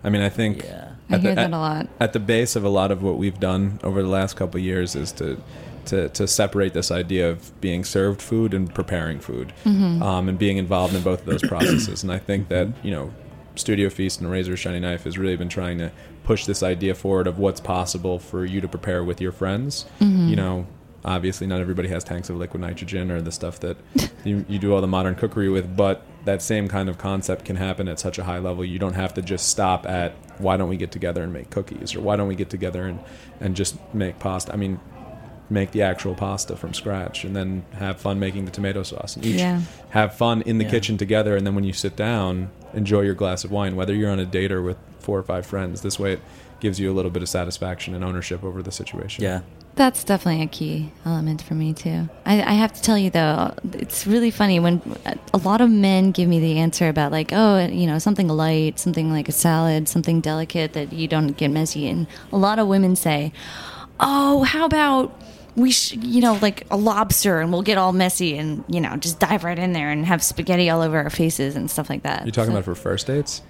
I 0.05 0.11
mean, 0.11 0.23
I 0.23 0.29
think 0.29 0.65
Yeah. 0.65 0.89
I 1.11 1.15
at 1.15 1.23
the- 1.23 1.29
hear 1.29 1.35
that 1.35 1.45
at- 1.47 1.53
a 1.53 1.59
lot. 1.59 1.89
At 2.01 2.13
the 2.13 2.21
base 2.21 2.55
of 2.57 2.65
a 2.65 2.69
lot 2.69 2.91
of 2.91 3.03
what 3.03 3.19
we've 3.19 3.41
done 3.41 3.81
over 3.83 4.01
the 4.03 4.09
last 4.09 4.37
couple 4.37 4.59
of 4.59 4.65
years 4.65 4.95
is 4.97 5.13
to 5.13 5.39
to 5.87 6.09
to 6.11 6.29
separate 6.29 6.75
this 6.75 6.91
idea 6.91 7.31
of 7.31 7.59
being 7.61 7.83
served 7.85 8.21
food 8.23 8.53
and 8.55 8.73
preparing 8.73 9.19
food, 9.21 9.53
Mm-hmm. 9.65 10.03
um, 10.03 10.29
and 10.29 10.39
being 10.39 10.59
involved 10.59 10.95
in 10.95 11.03
both 11.03 11.21
of 11.21 11.27
those 11.27 11.43
processes. 11.43 12.03
And 12.03 12.13
I 12.13 12.19
think 12.19 12.49
that 12.49 12.69
you 12.83 12.91
know, 12.91 13.11
Studio 13.59 13.91
Feast 13.91 14.21
and 14.21 14.31
Razor 14.31 14.57
Shiny 14.57 14.81
Knife 14.81 15.05
has 15.05 15.19
really 15.19 15.37
been 15.37 15.49
trying 15.49 15.79
to 15.79 15.93
push 16.25 16.47
this 16.47 16.63
idea 16.63 16.95
forward 16.95 17.27
of 17.27 17.39
what's 17.39 17.61
possible 17.61 18.19
for 18.19 18.45
you 18.45 18.61
to 18.61 18.69
prepare 18.69 19.05
with 19.05 19.21
your 19.21 19.33
friends. 19.33 19.87
Mm-hmm. 20.01 20.29
You 20.29 20.37
know, 20.37 20.67
obviously 21.05 21.47
not 21.47 21.61
everybody 21.61 21.89
has 21.89 22.05
tanks 22.05 22.29
of 22.31 22.37
liquid 22.37 22.61
nitrogen 22.61 23.11
or 23.11 23.21
the 23.21 23.33
stuff 23.33 23.61
that 23.61 23.77
you, 24.25 24.45
you 24.49 24.59
do 24.59 24.75
all 24.75 24.81
the 24.81 24.87
modern 24.87 25.15
cookery 25.15 25.49
with, 25.49 25.77
but 25.77 26.03
that 26.25 26.43
same 26.43 26.69
kind 26.69 26.89
of 26.89 26.99
concept 26.99 27.45
can 27.45 27.57
happen 27.57 27.89
at 27.89 27.99
such 27.99 28.19
a 28.19 28.25
high 28.25 28.39
level. 28.39 28.65
You 28.65 28.79
don't 28.79 28.95
have 28.95 29.15
to 29.15 29.23
just 29.23 29.49
stop 29.49 29.87
at 29.87 30.13
why 30.39 30.57
don't 30.57 30.69
we 30.69 30.77
get 30.77 30.93
together 30.93 31.23
and 31.23 31.33
make 31.33 31.51
cookies 31.51 31.95
or 31.95 32.01
why 32.01 32.17
don't 32.17 32.29
we 32.29 32.35
get 32.35 32.51
together 32.51 32.87
and, 32.87 33.01
and 33.41 33.57
just 33.57 33.77
make 33.95 34.19
pasta. 34.19 34.53
I 34.53 34.57
mean, 34.57 34.81
make 35.51 35.71
the 35.71 35.83
actual 35.83 36.15
pasta 36.15 36.55
from 36.57 36.75
scratch 36.75 37.25
and 37.25 37.35
then 37.35 37.65
have 37.75 37.99
fun 38.01 38.19
making 38.19 38.45
the 38.45 38.51
tomato 38.51 38.83
sauce 38.83 39.17
and 39.17 39.25
each 39.25 39.37
Yeah. 39.37 39.63
have 39.91 40.15
fun 40.15 40.43
in 40.43 40.59
the 40.59 40.65
Yeah. 40.65 40.71
kitchen 40.71 40.97
together 40.99 41.37
and 41.37 41.47
then 41.47 41.55
when 41.55 41.65
you 41.65 41.73
sit 41.73 41.97
down 41.97 42.51
enjoy 42.75 43.01
your 43.01 43.15
glass 43.15 43.45
of 43.45 43.51
wine 43.51 43.75
whether 43.77 43.95
you're 43.95 44.11
on 44.11 44.19
a 44.19 44.27
date 44.27 44.53
or 44.53 44.61
with 44.63 44.77
four 45.01 45.19
or 45.19 45.23
five 45.23 45.47
friends 45.47 45.81
this 45.81 45.99
way 45.99 46.13
it 46.15 46.21
gives 46.61 46.79
you 46.79 46.91
a 46.93 46.95
little 46.95 47.11
bit 47.11 47.23
of 47.23 47.29
satisfaction 47.29 47.95
and 47.95 48.05
ownership 48.05 48.45
over 48.45 48.63
the 48.63 48.73
situation 48.73 49.25
yeah, 49.25 49.41
That's 49.77 50.03
definitely 50.05 50.43
a 50.43 50.49
key 50.49 50.91
element 51.07 51.41
for 51.41 51.55
me 51.55 51.73
too. 51.73 52.09
I, 52.27 52.43
I 52.43 52.53
have 52.55 52.73
to 52.75 52.83
tell 52.83 52.99
you 52.99 53.11
though, 53.11 53.55
it's 53.75 54.09
really 54.09 54.33
funny 54.33 54.59
when 54.59 54.83
a 55.33 55.39
lot 55.39 55.61
of 55.61 55.71
men 55.71 56.11
give 56.11 56.29
me 56.29 56.41
the 56.41 56.59
answer 56.59 56.89
about 56.89 57.13
like, 57.13 57.31
oh, 57.33 57.65
you 57.69 57.87
know, 57.87 58.01
something 58.01 58.27
light, 58.29 58.81
something 58.81 59.13
like 59.13 59.29
a 59.29 59.33
salad, 59.33 59.89
something 59.89 60.21
delicate 60.21 60.73
that 60.73 60.93
you 60.93 61.07
don't 61.07 61.37
get 61.37 61.53
messy. 61.53 61.89
And 61.89 62.09
a 62.33 62.37
lot 62.37 62.59
of 62.59 62.67
women 62.67 62.97
say, 62.97 63.33
oh, 64.01 64.43
how 64.43 64.65
about 64.67 65.15
we, 65.59 65.71
sh- 65.73 65.93
you 65.95 66.21
know, 66.21 66.39
like 66.41 66.67
a 66.71 66.77
lobster, 66.77 67.41
and 67.41 67.53
we'll 67.53 67.63
get 67.63 67.77
all 67.79 67.93
messy 67.93 68.39
and 68.39 68.65
you 68.69 68.81
know 68.81 68.97
just 68.97 69.19
dive 69.19 69.45
right 69.45 69.59
in 69.59 69.73
there 69.73 69.91
and 69.91 70.07
have 70.07 70.23
spaghetti 70.23 70.71
all 70.71 70.81
over 70.81 70.97
our 70.99 71.11
faces 71.11 71.57
and 71.57 71.71
stuff 71.71 71.91
like 71.91 72.03
that. 72.05 72.25
you're 72.25 72.33
talking 72.33 72.51
So- 72.53 72.57
about 72.57 72.65
for 72.65 72.75
first 72.75 73.07
dates 73.07 73.43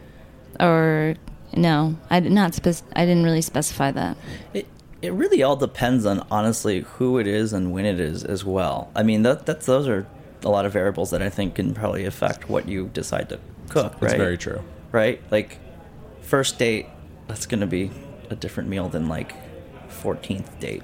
or 0.59 1.15
no, 1.55 1.97
I 2.11 2.21
did 2.21 2.33
not. 2.33 2.55
Spec- 2.55 2.83
I 2.97 3.05
didn't 3.07 3.25
really 3.25 3.43
specify 3.43 3.91
that. 3.93 4.17
it 4.55 4.67
it 5.01 5.13
really 5.13 5.45
all 5.45 5.55
depends 5.55 6.05
on 6.05 6.27
honestly 6.31 6.81
who 6.81 7.19
it 7.19 7.27
is 7.29 7.53
and 7.53 7.71
when 7.73 7.85
it 7.85 8.01
is 8.01 8.25
as 8.25 8.45
well. 8.45 8.91
I 8.97 9.03
mean, 9.05 9.23
that 9.23 9.47
that's 9.47 9.67
those 9.67 9.87
are 9.87 10.07
a 10.45 10.49
lot 10.49 10.67
of 10.67 10.73
variables 10.73 11.11
that 11.11 11.23
I 11.23 11.29
think 11.31 11.55
can 11.57 11.75
probably 11.75 12.05
affect 12.05 12.49
what 12.49 12.69
you 12.69 12.91
decide 12.93 13.29
to 13.29 13.39
cook. 13.69 13.93
it's 13.95 14.03
right? 14.03 14.17
very 14.17 14.39
true 14.39 14.63
right? 14.91 15.21
Like 15.31 15.59
first 16.23 16.59
date, 16.59 16.87
that's 17.27 17.45
going 17.47 17.61
to 17.61 17.67
be 17.67 17.91
a 18.31 18.35
different 18.35 18.69
meal 18.71 18.89
than 18.89 19.07
like 19.09 19.35
14th 19.91 20.59
date. 20.61 20.83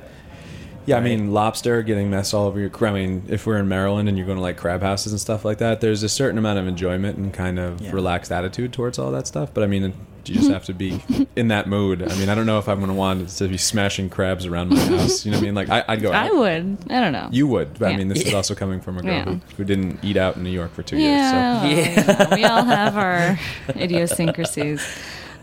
Yeah, 0.86 0.98
I 0.98 1.00
mean, 1.00 1.32
lobster 1.32 1.82
getting 1.82 2.10
mess 2.10 2.34
all 2.34 2.46
over 2.46 2.60
your. 2.60 2.70
I 2.86 2.92
mean, 2.92 3.24
if 3.28 3.46
we're 3.46 3.58
in 3.58 3.68
Maryland 3.68 4.08
and 4.08 4.18
you're 4.18 4.26
going 4.26 4.38
to 4.38 4.42
like 4.42 4.56
crab 4.56 4.82
houses 4.82 5.12
and 5.12 5.20
stuff 5.20 5.44
like 5.44 5.58
that, 5.58 5.80
there's 5.80 6.02
a 6.02 6.08
certain 6.08 6.38
amount 6.38 6.58
of 6.58 6.66
enjoyment 6.66 7.16
and 7.18 7.32
kind 7.32 7.58
of 7.58 7.80
Yeah. 7.80 7.92
relaxed 7.92 8.30
attitude 8.32 8.72
towards 8.72 8.98
all 8.98 9.10
that 9.12 9.26
stuff. 9.26 9.52
But 9.54 9.64
I 9.64 9.66
mean, 9.66 9.94
you 10.26 10.34
just 10.34 10.50
have 10.50 10.64
to 10.66 10.74
be 10.74 11.02
in 11.36 11.48
that 11.48 11.68
mood. 11.68 12.02
I 12.02 12.14
mean, 12.16 12.28
I 12.28 12.34
don't 12.34 12.46
know 12.46 12.58
if 12.58 12.68
I'm 12.68 12.78
going 12.78 12.88
to 12.88 12.94
want 12.94 13.28
to 13.28 13.48
be 13.48 13.56
smashing 13.58 14.08
crabs 14.10 14.46
around 14.46 14.70
my 14.70 14.78
house. 14.80 15.24
You 15.24 15.32
know 15.32 15.38
what 15.38 15.42
I 15.42 15.46
mean? 15.46 15.54
Like, 15.54 15.68
I, 15.70 15.84
I'd 15.88 16.02
go. 16.02 16.10
I 16.14 16.30
would. 16.30 16.78
I 16.90 17.00
don't 17.00 17.12
know. 17.12 17.28
You 17.30 17.46
would. 17.48 17.78
But 17.78 17.92
I 17.92 17.96
mean, 17.96 18.08
this 18.08 18.22
is 18.22 18.32
also 18.40 18.54
coming 18.54 18.80
from 18.80 18.98
a 18.98 19.02
girl 19.02 19.12
Yeah. 19.12 19.24
who, 19.24 19.40
who 19.58 19.64
didn't 19.64 20.00
eat 20.02 20.16
out 20.16 20.36
in 20.36 20.42
New 20.44 20.50
York 20.50 20.72
for 20.72 20.82
two 20.82 20.98
Yeah, 20.98 21.64
years. 21.66 21.94
So 22.06 22.14
well, 22.18 22.28
we 22.32 22.44
all 22.44 22.64
have 22.64 22.96
our 22.96 23.38
idiosyncrasies. 23.76 24.82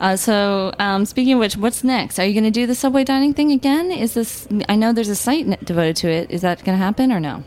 Uh, 0.01 0.15
so, 0.17 0.73
um, 0.79 1.05
speaking 1.05 1.33
of 1.35 1.39
which, 1.39 1.55
what's 1.55 1.83
next? 1.83 2.17
Are 2.19 2.25
you 2.25 2.33
going 2.33 2.43
to 2.43 2.49
do 2.51 2.65
the 2.65 2.73
subway 2.73 3.03
dining 3.03 3.33
thing 3.35 3.51
again? 3.51 3.91
Is 3.91 4.15
this? 4.15 4.47
I 4.67 4.75
know 4.75 4.91
there's 4.93 5.09
a 5.09 5.15
site 5.15 5.63
devoted 5.63 5.95
to 5.97 6.09
it. 6.09 6.31
Is 6.31 6.41
that 6.41 6.63
going 6.63 6.75
to 6.77 6.83
happen 6.83 7.11
or 7.11 7.19
no? 7.19 7.43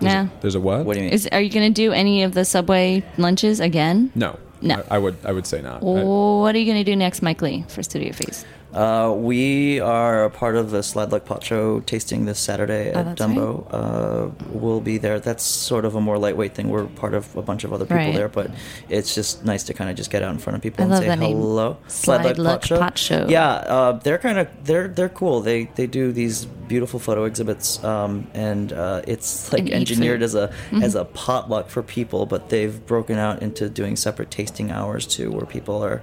there's, 0.00 0.14
Nah. 0.14 0.22
a, 0.22 0.30
there's 0.40 0.54
a 0.54 0.60
what? 0.60 0.86
What 0.86 0.94
do 0.94 1.00
you 1.00 1.04
mean? 1.04 1.12
Is 1.14 1.28
are 1.30 1.40
you 1.42 1.50
going 1.50 1.68
to 1.72 1.74
do 1.74 1.92
any 1.92 2.22
of 2.22 2.32
the 2.32 2.44
subway 2.46 3.04
lunches 3.18 3.60
again? 3.60 4.10
no. 4.14 4.38
No. 4.62 4.82
I, 4.90 4.94
I 4.94 4.98
would. 4.98 5.16
I 5.26 5.32
would 5.32 5.46
say 5.46 5.60
not. 5.60 5.82
I- 5.82 5.84
What 5.84 6.54
are 6.54 6.58
you 6.58 6.64
going 6.64 6.82
to 6.82 6.90
do 6.90 6.96
next, 6.96 7.20
Mike 7.20 7.42
Lee, 7.42 7.66
for 7.68 7.82
Studio 7.82 8.14
Feast? 8.14 8.46
Uh, 8.74 9.12
we 9.16 9.78
are 9.78 10.24
a 10.24 10.30
part 10.30 10.56
of 10.56 10.72
the 10.72 10.78
Slideluck 10.80 11.20
Potshow 11.20 11.84
tasting 11.86 12.24
this 12.24 12.40
Saturday 12.40 12.90
Oh, 12.92 12.98
at 12.98 13.04
that's 13.04 13.20
Dumbo. 13.22 13.66
Uh, 13.70 14.30
we'll 14.50 14.80
be 14.80 14.98
there. 14.98 15.20
That's 15.20 15.44
sort 15.44 15.84
of 15.84 15.94
a 15.94 16.00
more 16.00 16.18
lightweight 16.18 16.54
thing. 16.56 16.68
We're 16.70 16.86
part 16.86 17.14
of 17.14 17.36
a 17.36 17.42
bunch 17.42 17.62
of 17.62 17.72
other 17.72 17.84
people 17.84 17.98
Right. 17.98 18.14
there, 18.14 18.28
but 18.28 18.50
it's 18.88 19.14
just 19.14 19.44
nice 19.44 19.62
to 19.64 19.74
kind 19.74 19.90
of 19.90 19.96
just 19.96 20.10
get 20.10 20.24
out 20.24 20.32
in 20.32 20.38
front 20.38 20.56
of 20.56 20.62
people 20.62 20.82
I 20.84 20.88
and 20.88 20.96
say 20.96 21.06
hello. 21.26 21.76
Slideluck 21.86 22.62
Potshow. 22.62 23.30
Yeah, 23.30 23.48
uh, 23.52 23.92
they're 23.92 24.18
kind 24.18 24.38
of 24.38 24.48
they're 24.64 24.88
they're 24.88 25.08
cool. 25.08 25.40
They 25.40 25.70
they 25.76 25.86
do 25.86 26.10
these 26.10 26.44
beautiful 26.44 26.98
photo 26.98 27.24
exhibits, 27.26 27.82
um, 27.84 28.26
and 28.34 28.72
uh, 28.72 29.02
it's 29.06 29.52
like 29.52 29.60
And 29.66 29.72
engineered 29.74 30.22
as 30.22 30.34
a 30.34 30.50
Mhm. 30.72 30.82
as 30.82 30.96
a 30.96 31.04
potluck 31.04 31.68
for 31.70 31.82
people. 31.84 32.26
But 32.26 32.48
they've 32.48 32.84
broken 32.86 33.18
out 33.18 33.40
into 33.40 33.68
doing 33.68 33.94
separate 33.94 34.32
tasting 34.32 34.72
hours 34.72 35.06
too, 35.06 35.30
where 35.30 35.46
people 35.46 35.84
are 35.84 36.02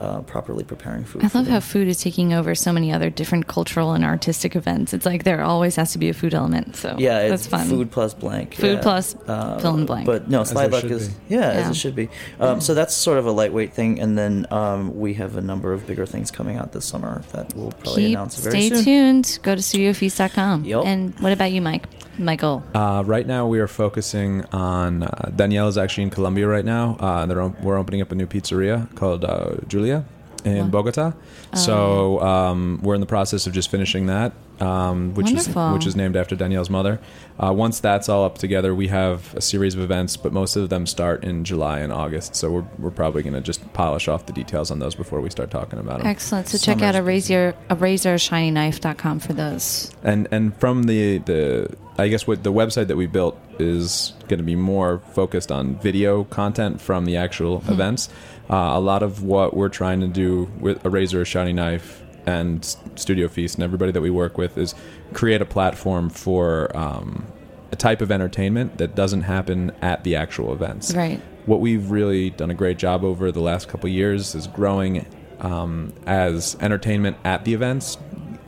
uh, 0.00 0.22
properly 0.22 0.64
preparing 0.64 1.04
food. 1.04 1.22
I 1.24 1.30
love 1.34 1.46
how 1.46 1.60
food 1.60 1.86
is 1.86 2.00
taking 2.00 2.32
over 2.32 2.54
so 2.54 2.72
many 2.72 2.90
other 2.92 3.10
different 3.10 3.46
cultural 3.46 3.92
and 3.92 4.04
artistic 4.04 4.56
events. 4.56 4.92
It's 4.94 5.04
like 5.06 5.24
there 5.24 5.42
always 5.42 5.76
has 5.76 5.92
to 5.92 5.98
be 5.98 6.08
a 6.08 6.14
food 6.14 6.32
element. 6.34 6.74
So 6.76 6.96
Yeah, 6.98 7.28
that's 7.28 7.42
it's 7.42 7.50
fun. 7.50 7.66
food 7.68 7.90
plus 7.90 8.14
blank. 8.14 8.54
Food 8.54 8.76
yeah. 8.76 8.82
plus 8.82 9.14
Uh, 9.28 9.58
fill 9.60 9.76
in 9.76 9.86
blank. 9.86 10.06
But 10.06 10.28
no, 10.30 10.40
As 10.40 10.48
slide 10.48 10.62
there 10.68 10.70
luck 10.72 10.80
should 10.82 10.92
is 10.92 11.08
be. 11.10 11.34
yeah, 11.36 11.50
as 11.50 11.68
it 11.70 11.76
should 11.76 11.94
be. 11.94 12.08
Um, 12.40 12.60
so 12.60 12.72
that's 12.74 12.94
sort 12.94 13.18
of 13.18 13.26
a 13.26 13.30
lightweight 13.32 13.72
thing, 13.74 14.00
and 14.00 14.16
then 14.16 14.46
um, 14.50 14.98
we 14.98 15.14
have 15.14 15.36
a 15.36 15.42
number 15.42 15.72
of 15.72 15.86
bigger 15.86 16.06
things 16.06 16.30
coming 16.30 16.56
out 16.56 16.72
this 16.72 16.86
summer 16.86 17.22
that 17.32 17.54
we'll 17.54 17.72
probably 17.72 18.06
Keep 18.06 18.16
announce 18.16 18.38
very 18.40 18.62
stay 18.62 18.74
soon. 18.76 18.84
tuned. 19.22 19.38
Go 19.42 19.54
to 19.54 19.60
studiofeast.com. 19.62 20.64
Yep. 20.64 20.84
And 20.86 21.18
what 21.20 21.32
about 21.32 21.52
you, 21.52 21.60
Mike? 21.60 21.86
Michael. 22.18 22.62
Uh, 22.74 23.02
right 23.06 23.26
now, 23.26 23.46
we 23.46 23.60
are 23.60 23.66
focusing 23.68 24.44
on 24.52 25.04
uh, 25.04 25.30
Danielle 25.34 25.68
is 25.68 25.78
actually 25.78 26.02
in 26.04 26.10
Colombia 26.10 26.46
right 26.46 26.64
now. 26.64 26.96
Uh, 27.00 27.24
they're 27.24 27.40
op- 27.40 27.60
we're 27.62 27.78
opening 27.78 28.02
up 28.02 28.12
a 28.12 28.14
new 28.14 28.26
pizzeria 28.26 28.94
called 28.94 29.24
uh, 29.24 29.54
Julia 29.90 30.04
in 30.42 30.56
Wow. 30.64 30.70
Bogota. 30.70 31.12
So 31.54 32.18
um, 32.20 32.80
we're 32.82 32.94
in 32.94 33.00
the 33.02 33.06
process 33.06 33.46
of 33.46 33.52
just 33.52 33.70
finishing 33.70 34.06
that, 34.06 34.32
um, 34.60 35.12
which 35.14 35.30
is 35.32 35.48
which 35.54 35.84
is 35.86 35.94
named 35.96 36.16
after 36.16 36.34
Danielle's 36.34 36.70
mother. 36.70 36.98
Uh, 37.38 37.52
once 37.52 37.80
that's 37.80 38.08
all 38.08 38.24
up 38.24 38.38
together, 38.38 38.74
we 38.74 38.88
have 38.88 39.34
a 39.34 39.40
series 39.42 39.74
of 39.74 39.80
events, 39.82 40.16
but 40.16 40.32
most 40.32 40.56
of 40.56 40.68
them 40.70 40.86
start 40.86 41.24
in 41.24 41.44
July 41.44 41.80
and 41.80 41.92
August. 41.92 42.36
So 42.36 42.50
we're, 42.50 42.64
we're 42.78 42.90
probably 42.90 43.22
going 43.22 43.34
to 43.34 43.40
just 43.42 43.70
polish 43.74 44.08
off 44.08 44.24
the 44.26 44.32
details 44.32 44.70
on 44.70 44.78
those 44.78 44.94
before 44.94 45.20
we 45.20 45.28
start 45.28 45.50
talking 45.50 45.78
about 45.78 45.98
them. 45.98 46.06
Excellent. 46.06 46.48
So 46.48 46.56
check 46.56 46.80
out 46.80 46.94
a 46.94 47.02
razor 47.02 47.54
a 47.68 47.76
razorshinyknife.com 47.76 49.20
for 49.20 49.32
those. 49.34 49.90
and 50.02 50.26
and 50.30 50.56
from 50.56 50.84
the 50.84 51.18
the 51.18 51.76
I 51.98 52.08
guess 52.08 52.26
what 52.26 52.44
the 52.44 52.52
website 52.52 52.86
that 52.86 52.96
we 52.96 53.06
built 53.06 53.38
is 53.58 54.14
going 54.28 54.38
to 54.38 54.44
be 54.44 54.56
more 54.56 55.00
focused 55.12 55.52
on 55.52 55.74
video 55.80 56.24
content 56.24 56.80
from 56.80 57.04
the 57.04 57.16
actual 57.18 57.62
events. 57.68 58.08
Uh, 58.50 58.72
a 58.76 58.80
lot 58.80 59.02
of 59.02 59.22
what 59.22 59.56
we're 59.56 59.68
trying 59.68 60.00
to 60.00 60.08
do 60.08 60.50
with 60.58 60.84
a 60.84 60.90
razor, 60.90 61.20
a 61.22 61.24
shiny 61.24 61.52
knife, 61.52 62.02
and 62.26 62.64
Studio 62.96 63.28
Feast, 63.28 63.54
and 63.54 63.62
everybody 63.64 63.92
that 63.92 64.00
we 64.00 64.10
work 64.10 64.36
with 64.36 64.58
is 64.58 64.74
create 65.12 65.40
a 65.40 65.44
platform 65.44 66.10
for 66.10 66.76
um, 66.76 67.24
a 67.72 67.76
type 67.76 68.00
of 68.02 68.10
entertainment 68.10 68.78
that 68.78 68.94
doesn't 68.96 69.22
happen 69.22 69.70
at 69.80 70.02
the 70.04 70.16
actual 70.16 70.52
events 70.52 70.92
Right. 70.94 71.20
what 71.46 71.60
we've 71.60 71.90
really 71.90 72.30
done 72.30 72.50
a 72.50 72.54
great 72.54 72.76
job 72.76 73.04
over 73.04 73.30
the 73.32 73.40
last 73.40 73.68
couple 73.68 73.86
of 73.88 73.94
years 73.94 74.34
is 74.34 74.46
growing 74.48 75.06
um, 75.40 75.92
as 76.06 76.56
entertainment 76.60 77.16
at 77.24 77.44
the 77.44 77.54
events 77.54 77.96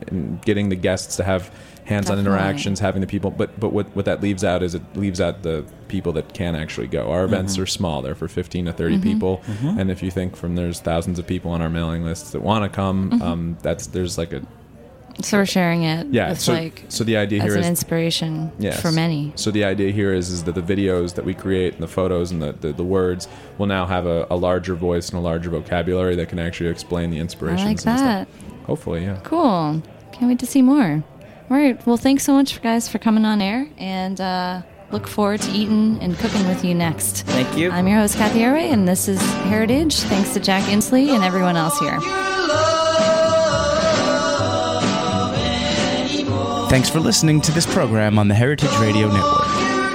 and 0.07 0.41
getting 0.43 0.67
the 0.69 0.75
guests 0.75 1.15
to 1.15 1.23
have 1.23 1.49
hands-on 1.85 2.17
Definitely. 2.17 2.39
interactions 2.39 2.79
having 2.79 3.01
the 3.01 3.07
people 3.07 3.31
but 3.31 3.59
but 3.59 3.73
what, 3.73 3.93
what 3.95 4.05
that 4.05 4.21
leaves 4.21 4.43
out 4.43 4.63
is 4.63 4.73
it 4.73 4.81
leaves 4.95 5.19
out 5.19 5.43
the 5.43 5.65
people 5.87 6.13
that 6.13 6.33
can 6.33 6.55
actually 6.55 6.87
go 6.87 7.11
our 7.11 7.25
events 7.25 7.53
mm-hmm. 7.53 7.63
are 7.63 7.67
small 7.67 8.01
they're 8.01 8.15
for 8.15 8.27
15 8.27 8.65
to 8.65 8.73
30 8.73 8.95
mm-hmm. 8.95 9.03
people 9.03 9.37
mm-hmm. 9.45 9.79
and 9.79 9.91
if 9.91 10.01
you 10.01 10.09
think 10.09 10.35
from 10.35 10.55
there's 10.55 10.79
thousands 10.79 11.19
of 11.19 11.27
people 11.27 11.51
on 11.51 11.61
our 11.61 11.69
mailing 11.69 12.03
lists 12.03 12.31
that 12.31 12.41
want 12.41 12.63
to 12.63 12.73
come 12.73 13.21
um, 13.21 13.57
that's 13.61 13.87
there's 13.87 14.17
like 14.17 14.31
a 14.31 14.41
So 15.21 15.37
we're 15.37 15.45
sharing 15.45 15.83
it 15.83 16.07
yeah 16.07 16.29
with 16.29 16.39
so, 16.39 16.53
like 16.53 16.85
so 16.87 17.03
the 17.03 17.17
idea 17.17 17.41
here 17.41 17.53
an 17.53 17.59
is 17.59 17.67
inspiration 17.67 18.51
Yes. 18.59 18.81
for 18.81 18.91
many. 18.91 19.33
So 19.35 19.51
the 19.51 19.63
idea 19.63 19.91
here 19.91 20.13
is 20.13 20.29
is 20.29 20.43
that 20.45 20.55
the 20.55 20.61
videos 20.61 21.15
that 21.15 21.25
we 21.25 21.33
create 21.33 21.73
and 21.73 21.83
the 21.83 21.87
photos 21.87 22.31
and 22.31 22.41
the, 22.41 22.53
the, 22.53 22.73
the 22.73 22.83
words 22.83 23.27
will 23.57 23.67
now 23.67 23.85
have 23.85 24.05
a, 24.05 24.25
a 24.31 24.35
larger 24.35 24.75
voice 24.75 25.09
and 25.09 25.17
a 25.17 25.21
larger 25.21 25.49
vocabulary 25.49 26.15
that 26.15 26.29
can 26.29 26.39
actually 26.39 26.69
explain 26.69 27.11
the 27.11 27.17
I 27.17 27.21
inspirations. 27.21 27.85
like 27.85 27.97
that. 27.97 28.27
Hopefully, 28.65 29.03
yeah. 29.03 29.19
Cool. 29.23 29.83
Can't 30.13 30.29
wait 30.29 30.39
to 30.39 30.45
see 30.45 30.61
more. 30.61 31.03
All 31.49 31.57
right. 31.57 31.85
Well, 31.85 31.97
thanks 31.97 32.23
so 32.23 32.33
much, 32.33 32.61
guys, 32.61 32.87
for 32.87 32.99
coming 32.99 33.25
on 33.25 33.41
air, 33.41 33.67
and 33.77 34.19
uh, 34.19 34.61
look 34.91 35.07
forward 35.07 35.41
to 35.41 35.51
eating 35.51 35.99
and 36.01 36.17
cooking 36.17 36.47
with 36.47 36.63
you 36.63 36.73
next. 36.73 37.23
Thank 37.23 37.57
you. 37.57 37.69
I'm 37.69 37.87
your 37.87 37.97
host, 37.99 38.17
Cathy 38.17 38.39
Erway, 38.39 38.71
and 38.71 38.87
this 38.87 39.07
is 39.07 39.21
Heritage. 39.43 39.95
Thanks 39.95 40.33
to 40.33 40.39
Jack 40.39 40.63
Inslee 40.63 41.09
and 41.09 41.23
everyone 41.23 41.55
else 41.55 41.77
here. 41.79 41.99
Thanks 46.69 46.89
for 46.89 46.99
listening 46.99 47.39
to 47.41 47.51
this 47.51 47.67
program 47.71 48.17
on 48.17 48.29
the 48.29 48.33
Heritage 48.33 48.75
Radio 48.79 49.07
Network. 49.13 49.52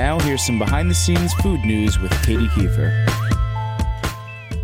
now 0.00 0.18
here's 0.20 0.42
some 0.42 0.58
behind 0.58 0.90
the 0.90 0.94
scenes 0.94 1.34
food 1.34 1.60
news 1.60 1.98
with 1.98 2.10
Katie 2.22 2.48
Kiefer. 2.48 3.29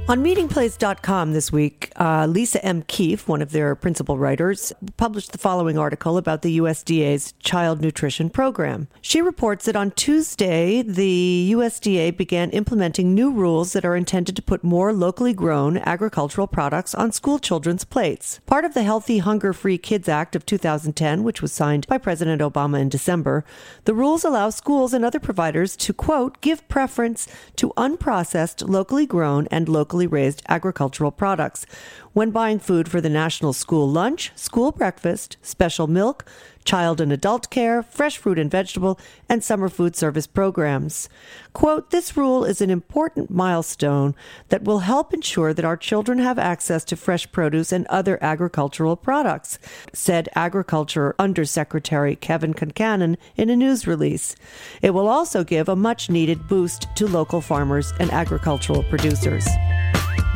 On 0.09 0.23
meatingplace.com 0.23 1.33
this 1.33 1.51
week, 1.51 1.90
uh, 1.97 2.27
Lisa 2.27 2.64
M. 2.64 2.83
Keefe, 2.83 3.27
one 3.27 3.42
of 3.42 3.51
their 3.51 3.75
principal 3.75 4.16
writers, 4.16 4.73
published 4.97 5.33
the 5.33 5.38
following 5.38 5.77
article 5.77 6.16
about 6.16 6.42
the 6.42 6.59
USDA's 6.59 7.35
child 7.40 7.81
nutrition 7.81 8.31
program. 8.31 8.87
She 9.01 9.21
reports 9.21 9.64
that 9.64 9.75
on 9.75 9.90
Tuesday, 9.90 10.81
the 10.83 11.51
USDA 11.53 12.16
began 12.16 12.51
implementing 12.51 13.16
new 13.16 13.33
rules 13.33 13.73
that 13.73 13.85
are 13.85 13.97
intended 13.97 14.37
to 14.37 14.42
put 14.42 14.62
more 14.62 14.92
locally 14.92 15.35
grown 15.35 15.79
agricultural 15.79 16.47
products 16.47 16.95
on 16.95 17.11
school 17.11 17.40
children's 17.40 17.83
plates. 17.83 18.38
Part 18.47 18.64
of 18.64 18.75
the 18.75 18.85
Healthy 18.85 19.19
Hunger 19.19 19.53
Free 19.53 19.77
Kids 19.77 20.09
Act 20.09 20.37
of 20.37 20.47
2010, 20.47 21.25
which 21.25 21.42
was 21.42 21.51
signed 21.51 21.85
by 21.88 21.99
President 21.99 22.40
Obama 22.40 22.81
in 22.81 22.88
December, 22.88 23.45
the 23.87 23.95
rules 23.95 24.23
allow 24.23 24.51
schools 24.51 24.95
and 24.95 25.05
other 25.05 25.19
providers 25.19 25.75
to, 25.79 25.92
quote, 25.92 26.40
give 26.40 26.69
preference 26.69 27.27
to 27.57 27.73
unprocessed, 27.77 28.69
locally 28.69 29.05
grown, 29.05 29.49
and 29.51 29.69
locally 29.69 29.95
raised 30.04 30.42
agricultural 30.48 31.12
products 31.12 31.64
when 32.12 32.32
buying 32.32 32.59
food 32.59 32.88
for 32.88 33.00
the 33.00 33.11
national 33.11 33.52
school 33.52 33.88
lunch, 33.88 34.32
school 34.35 34.72
breakfast, 34.72 35.37
special 35.42 35.87
milk, 35.87 36.24
child 36.66 37.00
and 37.00 37.12
adult 37.12 37.48
care, 37.48 37.82
fresh 37.82 38.18
fruit 38.18 38.38
and 38.38 38.50
vegetable, 38.50 38.98
and 39.28 39.42
summer 39.42 39.68
food 39.68 39.96
service 39.96 40.26
programs. 40.26 41.09
Quote, 41.52 41.90
this 41.90 42.16
rule 42.16 42.44
is 42.44 42.61
an 42.61 42.68
important 42.68 43.30
milestone 43.30 44.14
that 44.48 44.64
will 44.64 44.80
help 44.80 45.14
ensure 45.14 45.54
that 45.54 45.64
our 45.64 45.76
children 45.76 46.18
have 46.18 46.38
access 46.38 46.85
to 46.85 46.96
fresh 46.96 47.30
produce 47.32 47.72
and 47.72 47.87
other 47.87 48.18
agricultural 48.20 48.96
products, 48.96 49.59
said 49.92 50.28
Agriculture 50.35 51.14
Undersecretary 51.18 52.16
Kevin 52.16 52.52
Concannon 52.52 53.16
in 53.37 53.48
a 53.48 53.56
news 53.56 53.87
release. 53.87 54.35
It 54.82 54.90
will 54.90 55.09
also 55.09 55.44
give 55.44 55.68
a 55.68 55.76
much 55.76 56.11
needed 56.11 56.48
boost 56.48 56.88
to 56.96 57.06
local 57.06 57.40
farmers 57.40 57.92
and 58.00 58.11
agricultural 58.11 58.82
producers. 58.85 59.46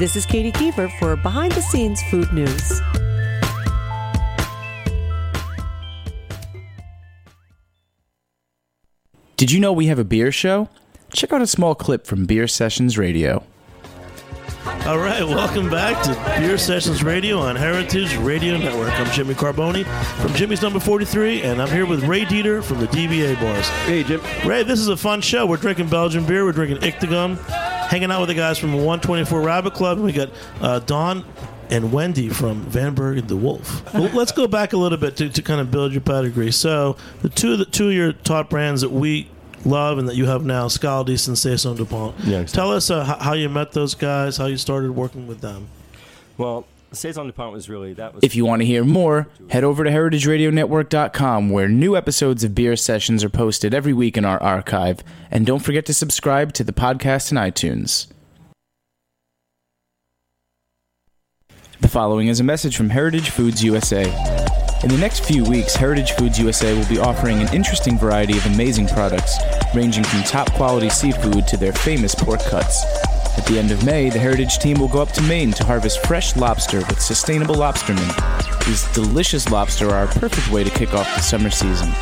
This 0.01 0.17
is 0.17 0.25
Katie 0.25 0.51
Kiefer 0.51 0.91
for 0.99 1.15
Behind 1.15 1.53
the 1.53 1.61
Scenes 1.61 2.03
Food 2.05 2.33
News. 2.33 2.81
Did 9.37 9.53
you 9.53 9.61
know 9.61 9.75
we 9.75 9.89
have 9.89 9.99
a 9.99 10.05
beer 10.05 10.33
show? 10.33 10.71
Check 11.13 11.35
out 11.35 11.43
a 11.43 11.47
small 11.47 11.75
clip 11.75 12.07
from 12.07 12.25
Beer 12.25 12.49
Sessions 12.49 12.97
Radio. 12.97 13.45
All 14.71 14.99
right, 14.99 15.23
welcome 15.23 15.69
back 15.69 16.03
to 16.05 16.41
Beer 16.41 16.57
Sessions 16.57 17.03
Radio 17.03 17.39
on 17.39 17.57
Heritage 17.57 18.17
Radio 18.17 18.57
Network. 18.57 18.93
I'm 18.93 19.11
Jimmy 19.13 19.35
Carbone 19.35 19.85
from 20.23 20.33
Jimmy's 20.35 20.63
Number 20.63 20.79
43, 20.79 21.43
and 21.43 21.61
I'm 21.61 21.69
here 21.69 21.87
with 21.87 22.05
Ray 22.05 22.25
Deter 22.25 22.63
from 22.63 22.79
the 22.79 22.87
DBA 22.87 23.39
Boys. 23.41 23.69
Hey, 23.85 24.05
Jim. 24.05 24.21
Ray, 24.47 24.63
this 24.63 24.79
is 24.79 24.89
a 24.89 24.97
fun 24.97 25.23
show. 25.23 25.45
We're 25.45 25.57
drinking 25.57 25.89
Belgian 25.89 26.25
beer. 26.25 26.45
We're 26.45 26.53
drinking 26.53 26.79
Ictagon. 26.79 27.37
hanging 27.89 28.13
out 28.13 28.21
with 28.21 28.29
the 28.29 28.35
guys 28.35 28.59
from 28.59 28.73
124 28.73 29.41
Rabbit 29.41 29.75
Club. 29.75 29.99
And 29.99 30.07
we 30.07 30.13
got 30.13 30.31
uh, 30.61 30.79
Don 30.79 31.25
and 31.69 31.93
Wendy 31.93 32.29
from 32.29 32.65
Vanberg 32.67 33.21
& 33.21 33.23
DeWulf. 33.23 33.93
Well, 33.93 34.11
let's 34.15 34.33
go 34.33 34.47
back 34.47 34.73
a 34.73 34.77
little 34.77 34.99
bit 34.99 35.17
to, 35.17 35.29
to 35.29 35.43
kind 35.43 35.61
of 35.61 35.71
build 35.71 35.93
your 35.93 36.01
pedigree. 36.01 36.53
So 36.53 36.97
the 37.23 37.29
two 37.29 37.57
the 37.57 37.65
two 37.65 37.89
of 37.89 37.95
your 37.95 38.13
top 38.13 38.51
brands 38.51 38.81
that 38.83 38.91
we 38.91 39.29
love 39.65 39.99
and 39.99 40.09
that 40.09 40.17
you 40.17 40.27
have 40.27 40.45
now, 40.45 40.69
Scaldi's 40.69 41.29
and 41.29 41.39
Saison 41.39 41.77
DuPont. 41.77 42.19
Yeah, 42.21 42.45
Tell 42.45 42.73
us 42.73 42.91
uh, 42.91 43.05
how 43.05 43.35
you 43.35 43.49
met 43.49 43.73
those 43.73 43.95
guys, 43.95 44.37
how 44.37 44.47
you 44.47 44.57
started 44.57 44.93
working 44.93 45.27
with 45.27 45.41
them. 45.41 45.69
Well, 46.39 46.67
Saison 46.93 47.27
DuPont 47.27 47.53
was 47.53 47.69
really 47.69 47.93
that 47.95 48.15
was 48.15 48.25
If 48.25 48.35
you 48.35 48.45
want 48.45 48.63
to 48.63 48.67
hear 48.67 48.85
more, 48.85 49.29
head 49.51 49.63
over 49.63 49.85
to 49.85 49.91
heritageradionetwork.com 49.91 51.51
where 51.51 51.69
new 51.69 51.97
episodes 51.97 52.43
of 52.43 52.55
Beer 52.55 52.75
Sessions 52.77 53.23
are 53.23 53.29
posted 53.29 53.75
every 53.75 53.93
week 53.93 54.17
in 54.17 54.25
our 54.25 54.43
archive. 54.43 55.01
And 55.31 55.47
don't 55.47 55.61
forget 55.61 55.87
to 55.87 55.95
subscribe 55.95 56.53
to 56.55 56.65
the 56.65 56.73
podcast 56.73 57.31
in 57.31 57.39
iTunes. 57.39 58.09
The 61.81 61.89
following 61.89 62.29
is 62.29 62.41
a 62.41 62.45
message 62.45 62.77
from 62.77 62.91
Heritage 62.91 63.31
Foods 63.31 63.65
USA. 63.65 64.40
In 64.83 64.89
the 64.89 64.97
next 64.97 65.27
few 65.27 65.45
weeks, 65.45 65.77
Heritage 65.77 66.13
Foods 66.13 66.39
USA 66.39 66.73
will 66.73 66.89
be 66.89 66.99
offering 66.99 67.43
an 67.43 67.55
interesting 67.55 67.99
variety 67.99 68.39
of 68.39 68.47
amazing 68.47 68.87
products, 68.89 69.37
ranging 69.75 70.03
from 70.03 70.23
top 70.23 70.51
quality 70.55 70.89
seafood 70.89 71.47
to 71.49 71.59
their 71.59 71.75
famous 71.75 72.15
pork 72.15 72.41
cuts. 72.45 72.83
At 73.37 73.45
the 73.45 73.59
end 73.59 73.73
of 73.73 73.85
May, 73.85 74.09
the 74.09 74.19
Heritage 74.19 74.57
team 74.59 74.81
will 74.81 74.89
go 74.89 75.03
up 75.03 75.13
to 75.13 75.23
Maine 75.23 75.53
to 75.53 75.65
harvest 75.65 76.07
fresh 76.07 76.35
lobster 76.35 76.79
with 76.79 76.99
sustainable 76.99 77.57
lobstermen. 77.57 78.65
These 78.65 78.91
delicious 78.95 79.51
lobster 79.51 79.91
are 79.91 80.05
a 80.05 80.19
perfect 80.19 80.51
way 80.51 80.65
to 80.65 80.71
kick 80.71 80.95
off 80.95 81.15
the 81.15 81.21
summer 81.21 81.51
season. 81.51 81.93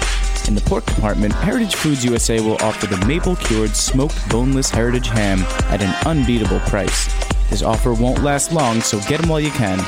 In 0.46 0.54
the 0.54 0.62
pork 0.64 0.86
department, 0.86 1.34
Heritage 1.34 1.74
Foods 1.74 2.04
USA 2.04 2.40
will 2.40 2.58
offer 2.62 2.86
the 2.86 3.04
maple 3.06 3.34
cured 3.34 3.74
smoked 3.74 4.28
boneless 4.28 4.70
heritage 4.70 5.08
ham 5.08 5.40
at 5.72 5.82
an 5.82 5.94
unbeatable 6.06 6.60
price. 6.60 7.12
This 7.50 7.62
offer 7.62 7.92
won't 7.92 8.22
last 8.22 8.52
long, 8.52 8.82
so 8.82 9.00
get 9.08 9.20
them 9.20 9.30
while 9.30 9.40
you 9.40 9.50
can. 9.50 9.80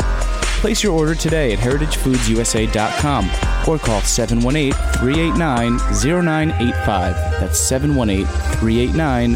Place 0.61 0.83
your 0.83 0.93
order 0.93 1.15
today 1.15 1.55
at 1.55 1.59
heritagefoodsusa.com 1.59 3.25
or 3.67 3.79
call 3.79 4.03
718 4.03 4.73
389 5.01 5.79
0985. 5.79 7.15
That's 7.41 7.59
718 7.59 8.27
389 8.27 9.33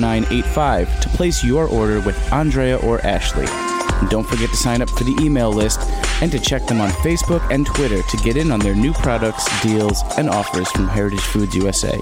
0985 0.00 1.00
to 1.00 1.08
place 1.08 1.42
your 1.42 1.66
order 1.66 2.00
with 2.00 2.16
Andrea 2.32 2.76
or 2.76 3.04
Ashley. 3.04 3.46
And 3.48 4.08
don't 4.08 4.24
forget 4.24 4.50
to 4.50 4.56
sign 4.56 4.80
up 4.80 4.88
for 4.90 5.02
the 5.02 5.18
email 5.20 5.50
list 5.50 5.80
and 6.22 6.30
to 6.30 6.38
check 6.38 6.64
them 6.66 6.80
on 6.80 6.90
Facebook 6.90 7.42
and 7.52 7.66
Twitter 7.66 8.00
to 8.00 8.16
get 8.18 8.36
in 8.36 8.52
on 8.52 8.60
their 8.60 8.76
new 8.76 8.92
products, 8.92 9.48
deals, 9.60 10.04
and 10.16 10.30
offers 10.30 10.70
from 10.70 10.86
Heritage 10.86 11.18
Foods 11.18 11.56
USA. 11.56 12.00